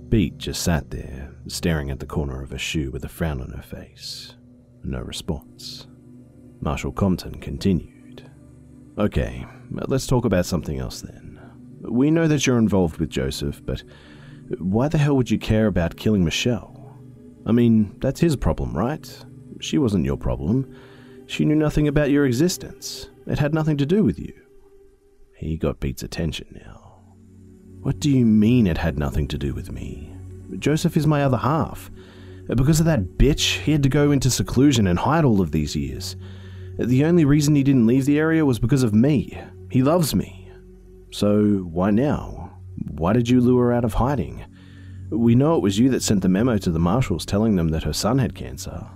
Beat 0.10 0.38
just 0.38 0.62
sat 0.62 0.92
there, 0.92 1.34
staring 1.48 1.90
at 1.90 2.00
the 2.00 2.06
corner 2.06 2.44
of 2.44 2.52
her 2.52 2.60
shoe 2.60 2.92
with 2.92 3.04
a 3.04 3.10
frown 3.10 3.42
on 3.42 3.50
her 3.50 3.64
face. 3.64 4.36
No 4.84 5.00
response. 5.00 5.88
Marshal 6.62 6.92
Compton 6.92 7.42
continued. 7.42 7.95
Okay, 8.98 9.46
let's 9.72 10.08
talk 10.08 10.24
about 10.24 10.46
something 10.46 10.80
else 10.80 11.02
then. 11.02 11.38
We 11.82 12.10
know 12.10 12.28
that 12.28 12.48
you're 12.48 12.58
involved 12.58 12.98
with 12.98 13.10
Joseph, 13.10 13.62
but 13.66 13.84
why 14.58 14.88
the 14.88 14.98
hell 14.98 15.18
would 15.18 15.30
you 15.30 15.38
care 15.38 15.68
about 15.68 15.98
killing 15.98 16.24
Michelle? 16.24 16.98
I 17.46 17.52
mean, 17.52 17.96
that's 18.00 18.22
his 18.22 18.38
problem, 18.38 18.76
right? 18.76 19.26
She 19.60 19.78
wasn't 19.78 20.06
your 20.06 20.18
problem. 20.18 20.74
She 21.28 21.44
knew 21.44 21.56
nothing 21.56 21.90
about 21.90 22.10
your 22.10 22.26
existence. 22.26 23.10
It 23.28 23.40
had 23.40 23.54
nothing 23.54 23.76
to 23.78 23.86
do 23.86 24.04
with 24.04 24.18
you. 24.18 24.34
He 25.36 25.58
got 25.58 25.82
Beat's 25.82 26.04
attention 26.04 26.48
now. 26.66 27.02
What 27.82 28.00
do 28.00 28.10
you 28.10 28.26
mean 28.26 28.66
it 28.66 28.78
had 28.78 28.98
nothing 28.98 29.28
to 29.28 29.38
do 29.38 29.54
with 29.54 29.72
me? 29.72 30.16
Joseph 30.58 30.96
is 30.96 31.06
my 31.06 31.24
other 31.24 31.38
half. 31.38 31.92
Because 32.48 32.80
of 32.80 32.86
that 32.86 33.18
bitch, 33.18 33.60
he 33.60 33.74
had 33.74 33.84
to 33.84 33.90
go 33.90 34.12
into 34.12 34.32
seclusion 34.32 34.88
and 34.88 35.00
hide 35.00 35.26
all 35.26 35.42
of 35.42 35.52
these 35.52 35.76
years. 35.76 36.16
The 36.78 37.06
only 37.06 37.26
reason 37.26 37.56
he 37.56 37.64
didn't 37.64 37.88
leave 37.88 38.06
the 38.06 38.20
area 38.20 38.46
was 38.46 38.60
because 38.60 38.84
of 38.84 38.94
me. 38.94 39.38
He 39.72 39.82
loves 39.82 40.14
me. 40.14 40.52
So 41.12 41.60
why 41.60 41.92
now? 41.92 42.58
Why 42.92 43.14
did 43.14 43.30
you 43.30 43.40
lure 43.42 43.66
her 43.66 43.74
out 43.74 43.86
of 43.86 43.94
hiding? 43.94 44.44
We 45.10 45.36
know 45.36 45.56
it 45.56 45.62
was 45.62 45.80
you 45.80 45.90
that 45.92 46.04
sent 46.04 46.22
the 46.22 46.30
memo 46.30 46.58
to 46.58 46.72
the 46.72 46.80
marshals 46.80 47.26
telling 47.26 47.56
them 47.56 47.70
that 47.70 47.84
her 47.84 47.94
son 47.94 48.18
had 48.20 48.36
cancer. 48.36 48.88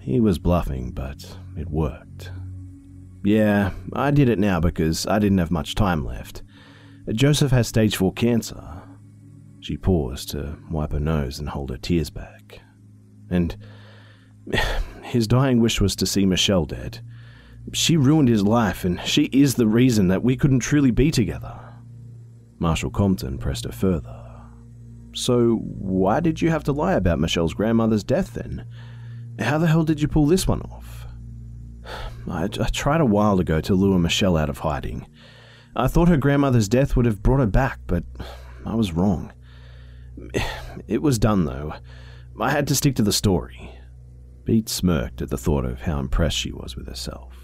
He 0.00 0.20
was 0.20 0.38
bluffing, 0.38 0.92
but 0.92 1.36
it 1.56 1.68
worked. 1.68 2.30
Yeah, 3.24 3.72
I 3.92 4.12
did 4.12 4.28
it 4.28 4.38
now 4.38 4.60
because 4.60 5.06
I 5.06 5.18
didn't 5.18 5.38
have 5.38 5.50
much 5.50 5.74
time 5.74 6.04
left. 6.04 6.42
Joseph 7.12 7.50
has 7.50 7.68
stage 7.68 7.96
4 7.96 8.12
cancer. 8.12 8.82
She 9.60 9.76
paused 9.76 10.30
to 10.30 10.56
wipe 10.70 10.92
her 10.92 11.00
nose 11.00 11.40
and 11.40 11.48
hold 11.48 11.70
her 11.70 11.76
tears 11.76 12.08
back. 12.08 12.60
And 13.28 13.56
his 15.06 15.26
dying 15.26 15.60
wish 15.60 15.80
was 15.80 15.96
to 15.96 16.06
see 16.06 16.26
Michelle 16.26 16.64
dead. 16.64 17.00
She 17.72 17.96
ruined 17.96 18.28
his 18.28 18.42
life, 18.42 18.84
and 18.84 19.00
she 19.00 19.24
is 19.32 19.54
the 19.54 19.66
reason 19.66 20.08
that 20.08 20.22
we 20.22 20.36
couldn't 20.36 20.60
truly 20.60 20.90
be 20.90 21.10
together. 21.10 21.58
Marshal 22.58 22.90
Compton 22.90 23.38
pressed 23.38 23.64
her 23.64 23.72
further. 23.72 24.22
So, 25.14 25.56
why 25.56 26.20
did 26.20 26.42
you 26.42 26.50
have 26.50 26.64
to 26.64 26.72
lie 26.72 26.92
about 26.92 27.18
Michelle's 27.18 27.54
grandmother's 27.54 28.04
death 28.04 28.34
then? 28.34 28.66
How 29.38 29.58
the 29.58 29.66
hell 29.66 29.84
did 29.84 30.00
you 30.00 30.08
pull 30.08 30.26
this 30.26 30.46
one 30.46 30.62
off? 30.62 31.06
I, 32.28 32.44
I 32.44 32.68
tried 32.68 33.00
a 33.00 33.06
while 33.06 33.40
ago 33.40 33.60
to 33.60 33.74
lure 33.74 33.98
Michelle 33.98 34.36
out 34.36 34.50
of 34.50 34.58
hiding. 34.58 35.06
I 35.74 35.88
thought 35.88 36.08
her 36.08 36.16
grandmother's 36.16 36.68
death 36.68 36.96
would 36.96 37.06
have 37.06 37.22
brought 37.22 37.40
her 37.40 37.46
back, 37.46 37.80
but 37.86 38.04
I 38.64 38.74
was 38.74 38.92
wrong. 38.92 39.32
It 40.88 41.02
was 41.02 41.18
done, 41.18 41.44
though. 41.44 41.74
I 42.40 42.50
had 42.50 42.66
to 42.68 42.74
stick 42.74 42.96
to 42.96 43.02
the 43.02 43.12
story. 43.12 43.75
Beat 44.46 44.68
smirked 44.68 45.20
at 45.20 45.28
the 45.28 45.36
thought 45.36 45.64
of 45.64 45.80
how 45.80 45.98
impressed 45.98 46.36
she 46.36 46.52
was 46.52 46.76
with 46.76 46.86
herself. 46.86 47.34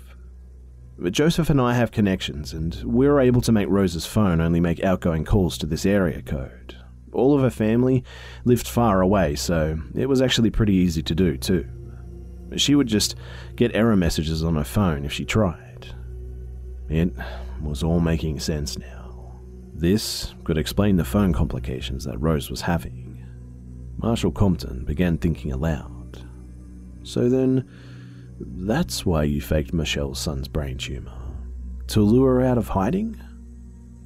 But 0.96 1.12
Joseph 1.12 1.50
and 1.50 1.60
I 1.60 1.74
have 1.74 1.90
connections, 1.90 2.52
and 2.52 2.80
we 2.84 3.08
were 3.08 3.18
able 3.18 3.40
to 3.40 3.50
make 3.50 3.68
Rose's 3.68 4.06
phone 4.06 4.40
only 4.40 4.60
make 4.60 4.84
outgoing 4.84 5.24
calls 5.24 5.58
to 5.58 5.66
this 5.66 5.84
area 5.84 6.22
code. 6.22 6.76
All 7.12 7.34
of 7.34 7.42
her 7.42 7.50
family 7.50 8.04
lived 8.44 8.68
far 8.68 9.00
away, 9.00 9.34
so 9.34 9.80
it 9.96 10.08
was 10.08 10.22
actually 10.22 10.50
pretty 10.50 10.74
easy 10.74 11.02
to 11.02 11.14
do, 11.14 11.36
too. 11.36 11.68
She 12.54 12.76
would 12.76 12.86
just 12.86 13.16
get 13.56 13.74
error 13.74 13.96
messages 13.96 14.44
on 14.44 14.54
her 14.54 14.62
phone 14.62 15.04
if 15.04 15.12
she 15.12 15.24
tried. 15.24 15.92
It 16.88 17.12
was 17.60 17.82
all 17.82 17.98
making 17.98 18.38
sense 18.38 18.78
now. 18.78 19.40
This 19.74 20.34
could 20.44 20.56
explain 20.56 20.98
the 20.98 21.04
phone 21.04 21.32
complications 21.32 22.04
that 22.04 22.18
Rose 22.18 22.48
was 22.48 22.60
having. 22.60 23.26
Marshal 23.96 24.30
Compton 24.30 24.84
began 24.84 25.18
thinking 25.18 25.50
aloud. 25.50 26.01
So 27.02 27.28
then, 27.28 27.68
that's 28.40 29.04
why 29.06 29.24
you 29.24 29.40
faked 29.40 29.72
Michelle's 29.72 30.18
son's 30.18 30.48
brain 30.48 30.78
tumor? 30.78 31.12
To 31.88 32.00
lure 32.00 32.40
her 32.40 32.46
out 32.46 32.58
of 32.58 32.68
hiding? 32.68 33.20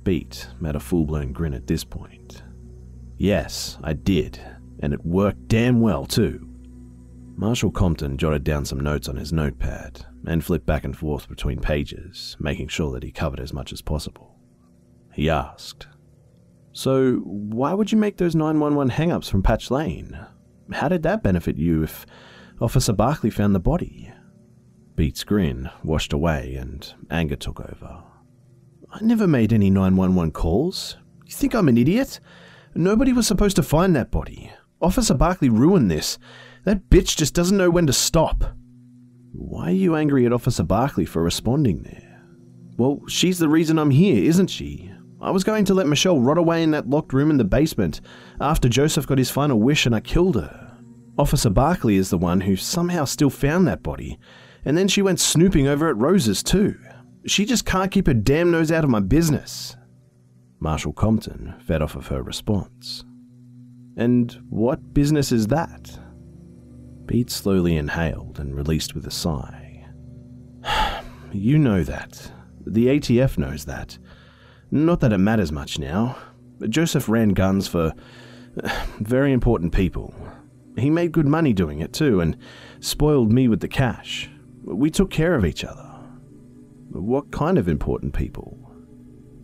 Beat 0.03 0.49
made 0.61 0.77
a 0.77 0.81
full 0.81 1.05
blown 1.05 1.33
grin 1.33 1.55
at 1.55 1.67
this 1.67 1.85
point. 1.85 2.43
Yes, 3.19 3.79
I 3.83 3.93
did, 3.93 4.41
and 4.81 4.93
it 4.93 5.05
worked 5.05 5.49
damn 5.49 5.81
well 5.81 6.07
too. 6.07 6.49
Marshal 7.37 7.71
Compton 7.71 8.17
jotted 8.17 8.45
down 8.45 8.65
some 8.65 8.81
notes 8.81 9.09
on 9.09 9.17
his 9.17 9.33
notepad 9.33 10.07
and 10.27 10.45
flipped 10.45 10.67
back 10.67 10.85
and 10.85 10.97
forth 10.97 11.29
between 11.29 11.61
pages, 11.61 12.37
making 12.41 12.69
sure 12.69 12.93
that 12.93 13.03
he 13.03 13.13
covered 13.13 13.41
as 13.41 13.53
much 13.53 13.73
as 13.73 13.83
possible 13.83 14.37
he 15.17 15.31
asked. 15.31 15.89
So, 16.73 17.17
why 17.25 17.73
would 17.73 17.91
you 17.91 17.97
make 17.97 18.19
those 18.19 18.35
911 18.35 18.91
hang-ups 18.91 19.31
from 19.31 19.43
Patch 19.43 19.71
Lane? 19.71 20.19
How 20.73 20.89
did 20.89 21.03
that 21.05 21.23
benefit 21.23 21.57
you 21.57 21.83
if 21.83 22.05
Officer 22.61 22.93
Barkley 22.93 23.31
found 23.31 23.55
the 23.55 23.61
body? 23.61 24.11
Beat's 24.95 25.25
grin 25.25 25.71
washed 25.85 26.15
away 26.15 26.55
and 26.55 26.95
anger 27.11 27.37
took 27.37 27.61
over. 27.61 28.03
I 28.91 29.03
never 29.03 29.27
made 29.27 29.53
any 29.53 29.69
911 29.69 30.33
calls. 30.33 30.97
You 31.27 31.33
think 31.33 31.55
I'm 31.55 31.69
an 31.69 31.77
idiot? 31.77 32.19
Nobody 32.75 33.13
was 33.13 33.27
supposed 33.27 33.57
to 33.57 33.63
find 33.63 33.95
that 33.95 34.11
body. 34.11 34.51
Officer 34.81 35.13
Barkley 35.15 35.51
ruined 35.51 35.91
this. 35.91 36.19
That 36.65 36.89
bitch 36.89 37.17
just 37.17 37.35
doesn't 37.35 37.59
know 37.59 37.69
when 37.69 37.87
to 37.89 37.93
stop. 37.93 38.45
Why 39.33 39.69
are 39.69 39.73
you 39.73 39.95
angry 39.95 40.25
at 40.25 40.33
Officer 40.33 40.63
Barkley 40.63 41.05
for 41.05 41.23
responding 41.23 41.83
there? 41.83 42.23
Well, 42.79 43.01
she's 43.07 43.39
the 43.39 43.51
reason 43.51 43.79
I'm 43.79 43.91
here, 43.91 44.25
isn't 44.25 44.49
she? 44.49 44.91
I 45.21 45.31
was 45.31 45.45
going 45.45 45.67
to 45.67 45.75
let 45.75 45.87
Michelle 45.87 46.21
rot 46.21 46.39
away 46.39 46.63
in 46.63 46.71
that 46.71 46.89
locked 46.89 47.13
room 47.13 47.31
in 47.31 47.37
the 47.37 47.45
basement 47.45 48.01
after 48.41 48.69
Joseph 48.69 49.07
got 49.07 49.19
his 49.19 49.31
final 49.31 49.61
wish 49.61 49.85
and 49.85 49.95
I 49.95 50.01
killed 50.01 50.37
her. 50.37 50.66
Officer 51.19 51.51
Barkley 51.51 51.97
is 51.97 52.11
the 52.11 52.19
one 52.19 52.43
who 52.43 52.57
somehow 52.57 53.05
still 53.05 53.31
found 53.31 53.67
that 53.67 53.83
body, 53.83 54.19
and 54.65 54.77
then 54.77 54.89
she 54.89 55.03
went 55.03 55.21
snooping 55.21 55.67
over 55.67 55.89
at 55.89 55.97
Rose's 55.97 56.43
too. 56.43 56.79
She 57.27 57.45
just 57.45 57.65
can't 57.65 57.91
keep 57.91 58.07
her 58.07 58.15
damn 58.15 58.51
nose 58.51 58.71
out 58.71 58.85
of 58.85 58.91
my 58.91 59.01
business. 59.01 59.77
Marshal 60.61 60.93
Compton 60.93 61.55
fed 61.61 61.83
off 61.83 61.97
of 61.97 62.09
her 62.09 62.23
response. 62.23 63.05
And 63.97 64.33
what 64.51 64.93
business 64.93 65.33
is 65.33 65.47
that? 65.49 65.99
Beat 67.07 67.31
slowly 67.31 67.77
inhaled 67.77 68.39
and 68.39 68.55
released 68.55 68.95
with 68.95 69.07
a 69.07 69.11
sigh. 69.11 69.87
you 71.33 71.59
know 71.59 71.83
that. 71.83 72.31
The 72.67 72.87
ATF 72.89 73.39
knows 73.39 73.65
that. 73.65 73.99
Not 74.71 75.01
that 75.01 75.13
it 75.13 75.19
matters 75.19 75.53
much 75.53 75.79
now. 75.79 76.17
Joseph 76.69 77.09
ran 77.09 77.31
guns 77.31 77.69
for 77.69 77.93
very 79.01 79.33
important 79.33 79.73
people. 79.73 80.15
He 80.77 80.91
made 80.91 81.13
good 81.13 81.27
money 81.27 81.53
doing 81.53 81.81
it 81.81 81.93
too, 81.93 82.21
and 82.21 82.37
spoiled 82.81 83.33
me 83.33 83.49
with 83.49 83.61
the 83.61 83.69
cash. 83.69 84.31
We 84.63 84.91
took 84.91 85.11
care 85.11 85.35
of 85.35 85.45
each 85.45 85.65
other. 85.65 85.83
What 86.91 87.31
kind 87.31 87.59
of 87.59 87.69
important 87.69 88.15
people? 88.15 88.59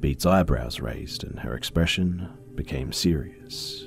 Beat's 0.00 0.26
eyebrows 0.26 0.80
raised, 0.80 1.24
and 1.24 1.38
her 1.40 1.54
expression 1.54 2.28
became 2.54 2.92
serious. 2.92 3.86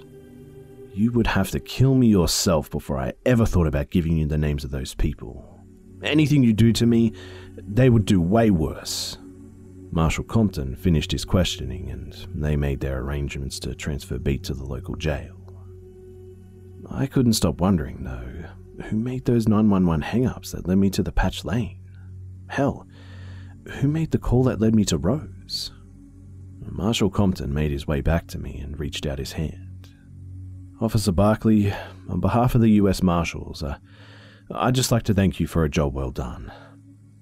You 0.93 1.11
would 1.11 1.27
have 1.27 1.51
to 1.51 1.59
kill 1.59 1.93
me 1.93 2.07
yourself 2.07 2.69
before 2.69 2.97
I 2.97 3.13
ever 3.25 3.45
thought 3.45 3.67
about 3.67 3.89
giving 3.89 4.17
you 4.17 4.25
the 4.25 4.37
names 4.37 4.63
of 4.63 4.71
those 4.71 4.95
people. 4.95 5.59
Anything 6.03 6.43
you 6.43 6.53
do 6.53 6.71
to 6.73 6.85
me, 6.85 7.11
they 7.57 7.89
would 7.89 8.05
do 8.05 8.21
way 8.21 8.49
worse. 8.49 9.17
Marshal 9.91 10.23
Compton 10.23 10.75
finished 10.75 11.11
his 11.11 11.25
questioning 11.25 11.89
and 11.89 12.13
they 12.33 12.55
made 12.55 12.79
their 12.79 12.99
arrangements 12.99 13.59
to 13.59 13.75
transfer 13.75 14.19
Beat 14.19 14.43
to 14.43 14.53
the 14.53 14.63
local 14.63 14.95
jail. 14.95 15.44
I 16.89 17.07
couldn't 17.07 17.33
stop 17.33 17.59
wondering, 17.59 18.03
though, 18.03 18.86
who 18.86 18.97
made 18.97 19.25
those 19.25 19.47
911 19.47 20.01
hang 20.01 20.27
ups 20.27 20.51
that 20.51 20.67
led 20.67 20.77
me 20.77 20.89
to 20.91 21.03
the 21.03 21.11
patch 21.11 21.43
lane? 21.45 21.79
Hell, 22.47 22.88
who 23.65 23.88
made 23.88 24.11
the 24.11 24.17
call 24.17 24.43
that 24.43 24.59
led 24.59 24.75
me 24.75 24.86
to 24.86 24.97
Rose? 24.97 25.71
Marshal 26.61 27.09
Compton 27.09 27.53
made 27.53 27.71
his 27.71 27.88
way 27.88 28.01
back 28.01 28.27
to 28.27 28.39
me 28.39 28.57
and 28.59 28.79
reached 28.79 29.05
out 29.05 29.19
his 29.19 29.33
hand. 29.33 29.89
Officer 30.81 31.11
Barkley, 31.11 31.73
on 32.09 32.19
behalf 32.19 32.53
of 32.53 32.61
the 32.61 32.71
US 32.71 33.01
Marshals, 33.01 33.63
uh, 33.63 33.77
I'd 34.51 34.75
just 34.75 34.91
like 34.91 35.03
to 35.03 35.13
thank 35.13 35.39
you 35.39 35.47
for 35.47 35.63
a 35.63 35.69
job 35.69 35.93
well 35.93 36.11
done. 36.11 36.51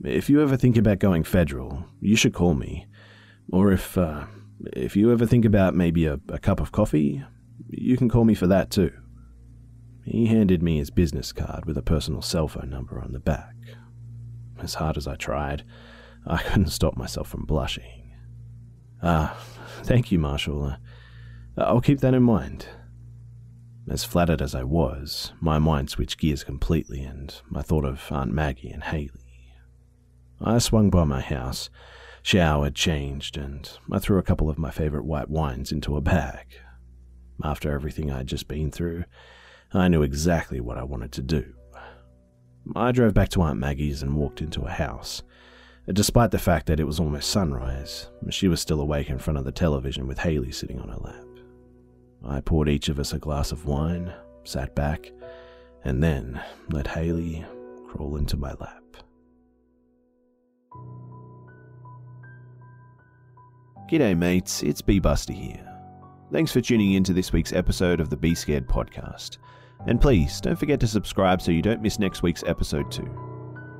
If 0.03 0.29
you 0.29 0.41
ever 0.41 0.57
think 0.57 0.75
about 0.75 0.99
going 0.99 1.23
federal, 1.23 1.85
you 2.01 2.15
should 2.15 2.33
call 2.33 2.55
me. 2.55 2.87
Or 3.51 3.71
if, 3.71 3.97
uh, 3.97 4.25
if 4.73 4.95
you 4.95 5.11
ever 5.11 5.25
think 5.25 5.45
about 5.45 5.75
maybe 5.75 6.05
a, 6.05 6.19
a 6.29 6.39
cup 6.39 6.59
of 6.59 6.71
coffee, 6.71 7.23
you 7.69 7.95
can 7.95 8.09
call 8.09 8.25
me 8.25 8.33
for 8.33 8.47
that 8.47 8.71
too. 8.71 8.91
He 10.05 10.27
handed 10.27 10.61
me 10.61 10.77
his 10.77 10.89
business 10.89 11.31
card 11.31 11.65
with 11.65 11.77
a 11.77 11.81
personal 11.81 12.21
cell 12.21 12.47
phone 12.47 12.69
number 12.69 12.99
on 12.99 13.13
the 13.13 13.19
back. 13.19 13.55
As 14.59 14.75
hard 14.75 14.97
as 14.97 15.07
I 15.07 15.15
tried, 15.15 15.63
I 16.25 16.37
couldn't 16.37 16.67
stop 16.67 16.97
myself 16.97 17.27
from 17.29 17.45
blushing. 17.45 18.13
Ah, 19.01 19.37
thank 19.83 20.11
you, 20.11 20.19
Marshal. 20.19 20.63
Uh, 20.63 20.75
I'll 21.57 21.81
keep 21.81 21.99
that 21.99 22.13
in 22.13 22.23
mind. 22.23 22.67
As 23.89 24.05
flattered 24.05 24.41
as 24.41 24.55
I 24.55 24.63
was, 24.63 25.33
my 25.41 25.59
mind 25.59 25.89
switched 25.89 26.19
gears 26.19 26.43
completely, 26.43 27.03
and 27.03 27.35
I 27.53 27.61
thought 27.61 27.83
of 27.83 28.01
Aunt 28.09 28.31
Maggie 28.31 28.69
and 28.69 28.83
Haley. 28.83 29.09
I 30.39 30.57
swung 30.59 30.89
by 30.89 31.03
my 31.03 31.19
house, 31.19 31.69
showered, 32.21 32.75
changed, 32.75 33.37
and 33.37 33.69
I 33.91 33.99
threw 33.99 34.17
a 34.17 34.23
couple 34.23 34.49
of 34.49 34.57
my 34.57 34.71
favorite 34.71 35.05
white 35.05 35.29
wines 35.29 35.71
into 35.71 35.97
a 35.97 36.01
bag. 36.01 36.47
After 37.43 37.73
everything 37.73 38.09
I'd 38.09 38.27
just 38.27 38.47
been 38.47 38.71
through, 38.71 39.03
I 39.73 39.87
knew 39.87 40.03
exactly 40.03 40.59
what 40.59 40.77
I 40.77 40.83
wanted 40.83 41.11
to 41.13 41.21
do. 41.21 41.53
I 42.75 42.91
drove 42.91 43.13
back 43.13 43.29
to 43.29 43.41
Aunt 43.41 43.59
Maggie's 43.59 44.03
and 44.03 44.15
walked 44.15 44.41
into 44.41 44.61
a 44.61 44.69
house. 44.69 45.23
Despite 45.91 46.31
the 46.31 46.39
fact 46.39 46.67
that 46.67 46.79
it 46.79 46.85
was 46.85 46.99
almost 46.99 47.29
sunrise, 47.29 48.09
she 48.29 48.47
was 48.47 48.61
still 48.61 48.79
awake 48.79 49.09
in 49.09 49.17
front 49.17 49.37
of 49.37 49.45
the 49.45 49.51
television 49.51 50.07
with 50.07 50.19
Haley 50.19 50.51
sitting 50.51 50.79
on 50.79 50.89
her 50.89 50.97
lap. 50.97 51.25
I 52.23 52.39
poured 52.39 52.69
each 52.69 52.87
of 52.87 52.99
us 52.99 53.11
a 53.11 53.19
glass 53.19 53.51
of 53.51 53.65
wine, 53.65 54.13
sat 54.43 54.75
back, 54.75 55.11
and 55.83 56.01
then 56.01 56.41
let 56.69 56.87
Haley 56.87 57.43
crawl 57.87 58.15
into 58.15 58.37
my 58.37 58.53
lap. 58.53 58.81
G'day, 63.91 64.17
mates, 64.17 64.63
it's 64.63 64.81
B 64.81 64.99
Buster 64.99 65.33
here. 65.33 65.72
Thanks 66.33 66.51
for 66.51 66.61
tuning 66.61 66.93
in 66.93 67.03
to 67.03 67.13
this 67.13 67.31
week's 67.31 67.53
episode 67.53 67.99
of 67.99 68.09
the 68.09 68.17
Be 68.17 68.33
Scared 68.33 68.67
podcast. 68.67 69.37
And 69.85 70.01
please 70.01 70.41
don't 70.41 70.55
forget 70.55 70.79
to 70.79 70.87
subscribe 70.87 71.43
so 71.43 71.51
you 71.51 71.61
don't 71.61 71.83
miss 71.83 71.99
next 71.99 72.23
week's 72.23 72.43
episode 72.47 72.91
too. 72.91 73.07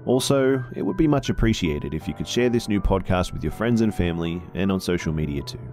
Also, 0.06 0.64
it 0.76 0.84
would 0.84 0.96
be 0.96 1.08
much 1.08 1.32
appreciated 1.32 1.96
if 1.96 2.08
you 2.08 2.14
could 2.14 2.28
share 2.28 2.50
this 2.50 2.68
new 2.68 2.80
podcast 2.80 3.34
with 3.34 3.42
your 3.42 3.52
friends 3.52 3.82
and 3.82 3.96
family 3.96 4.40
and 4.54 4.72
on 4.72 4.80
social 4.80 5.12
media 5.12 5.42
too. 5.42 5.68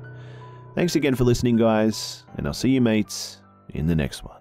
Thanks 0.74 0.96
again 0.96 1.14
for 1.14 1.24
listening, 1.24 1.58
guys, 1.58 2.24
and 2.38 2.46
I'll 2.46 2.54
see 2.54 2.70
you, 2.70 2.80
mates, 2.80 3.42
in 3.68 3.86
the 3.86 3.94
next 3.94 4.24
one. 4.24 4.40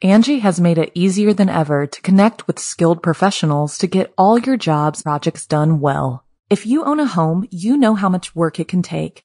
Angi 0.00 0.38
has 0.42 0.60
made 0.60 0.78
it 0.78 0.92
easier 0.94 1.32
than 1.32 1.48
ever 1.48 1.88
to 1.88 2.02
connect 2.02 2.46
with 2.46 2.60
skilled 2.60 3.02
professionals 3.02 3.78
to 3.78 3.88
get 3.88 4.14
all 4.16 4.38
your 4.38 4.56
jobs 4.56 5.02
projects 5.02 5.44
done 5.44 5.80
well. 5.80 6.24
If 6.48 6.66
you 6.66 6.84
own 6.84 7.00
a 7.00 7.06
home, 7.06 7.48
you 7.50 7.76
know 7.76 7.96
how 7.96 8.08
much 8.08 8.36
work 8.36 8.60
it 8.60 8.68
can 8.68 8.82
take, 8.82 9.24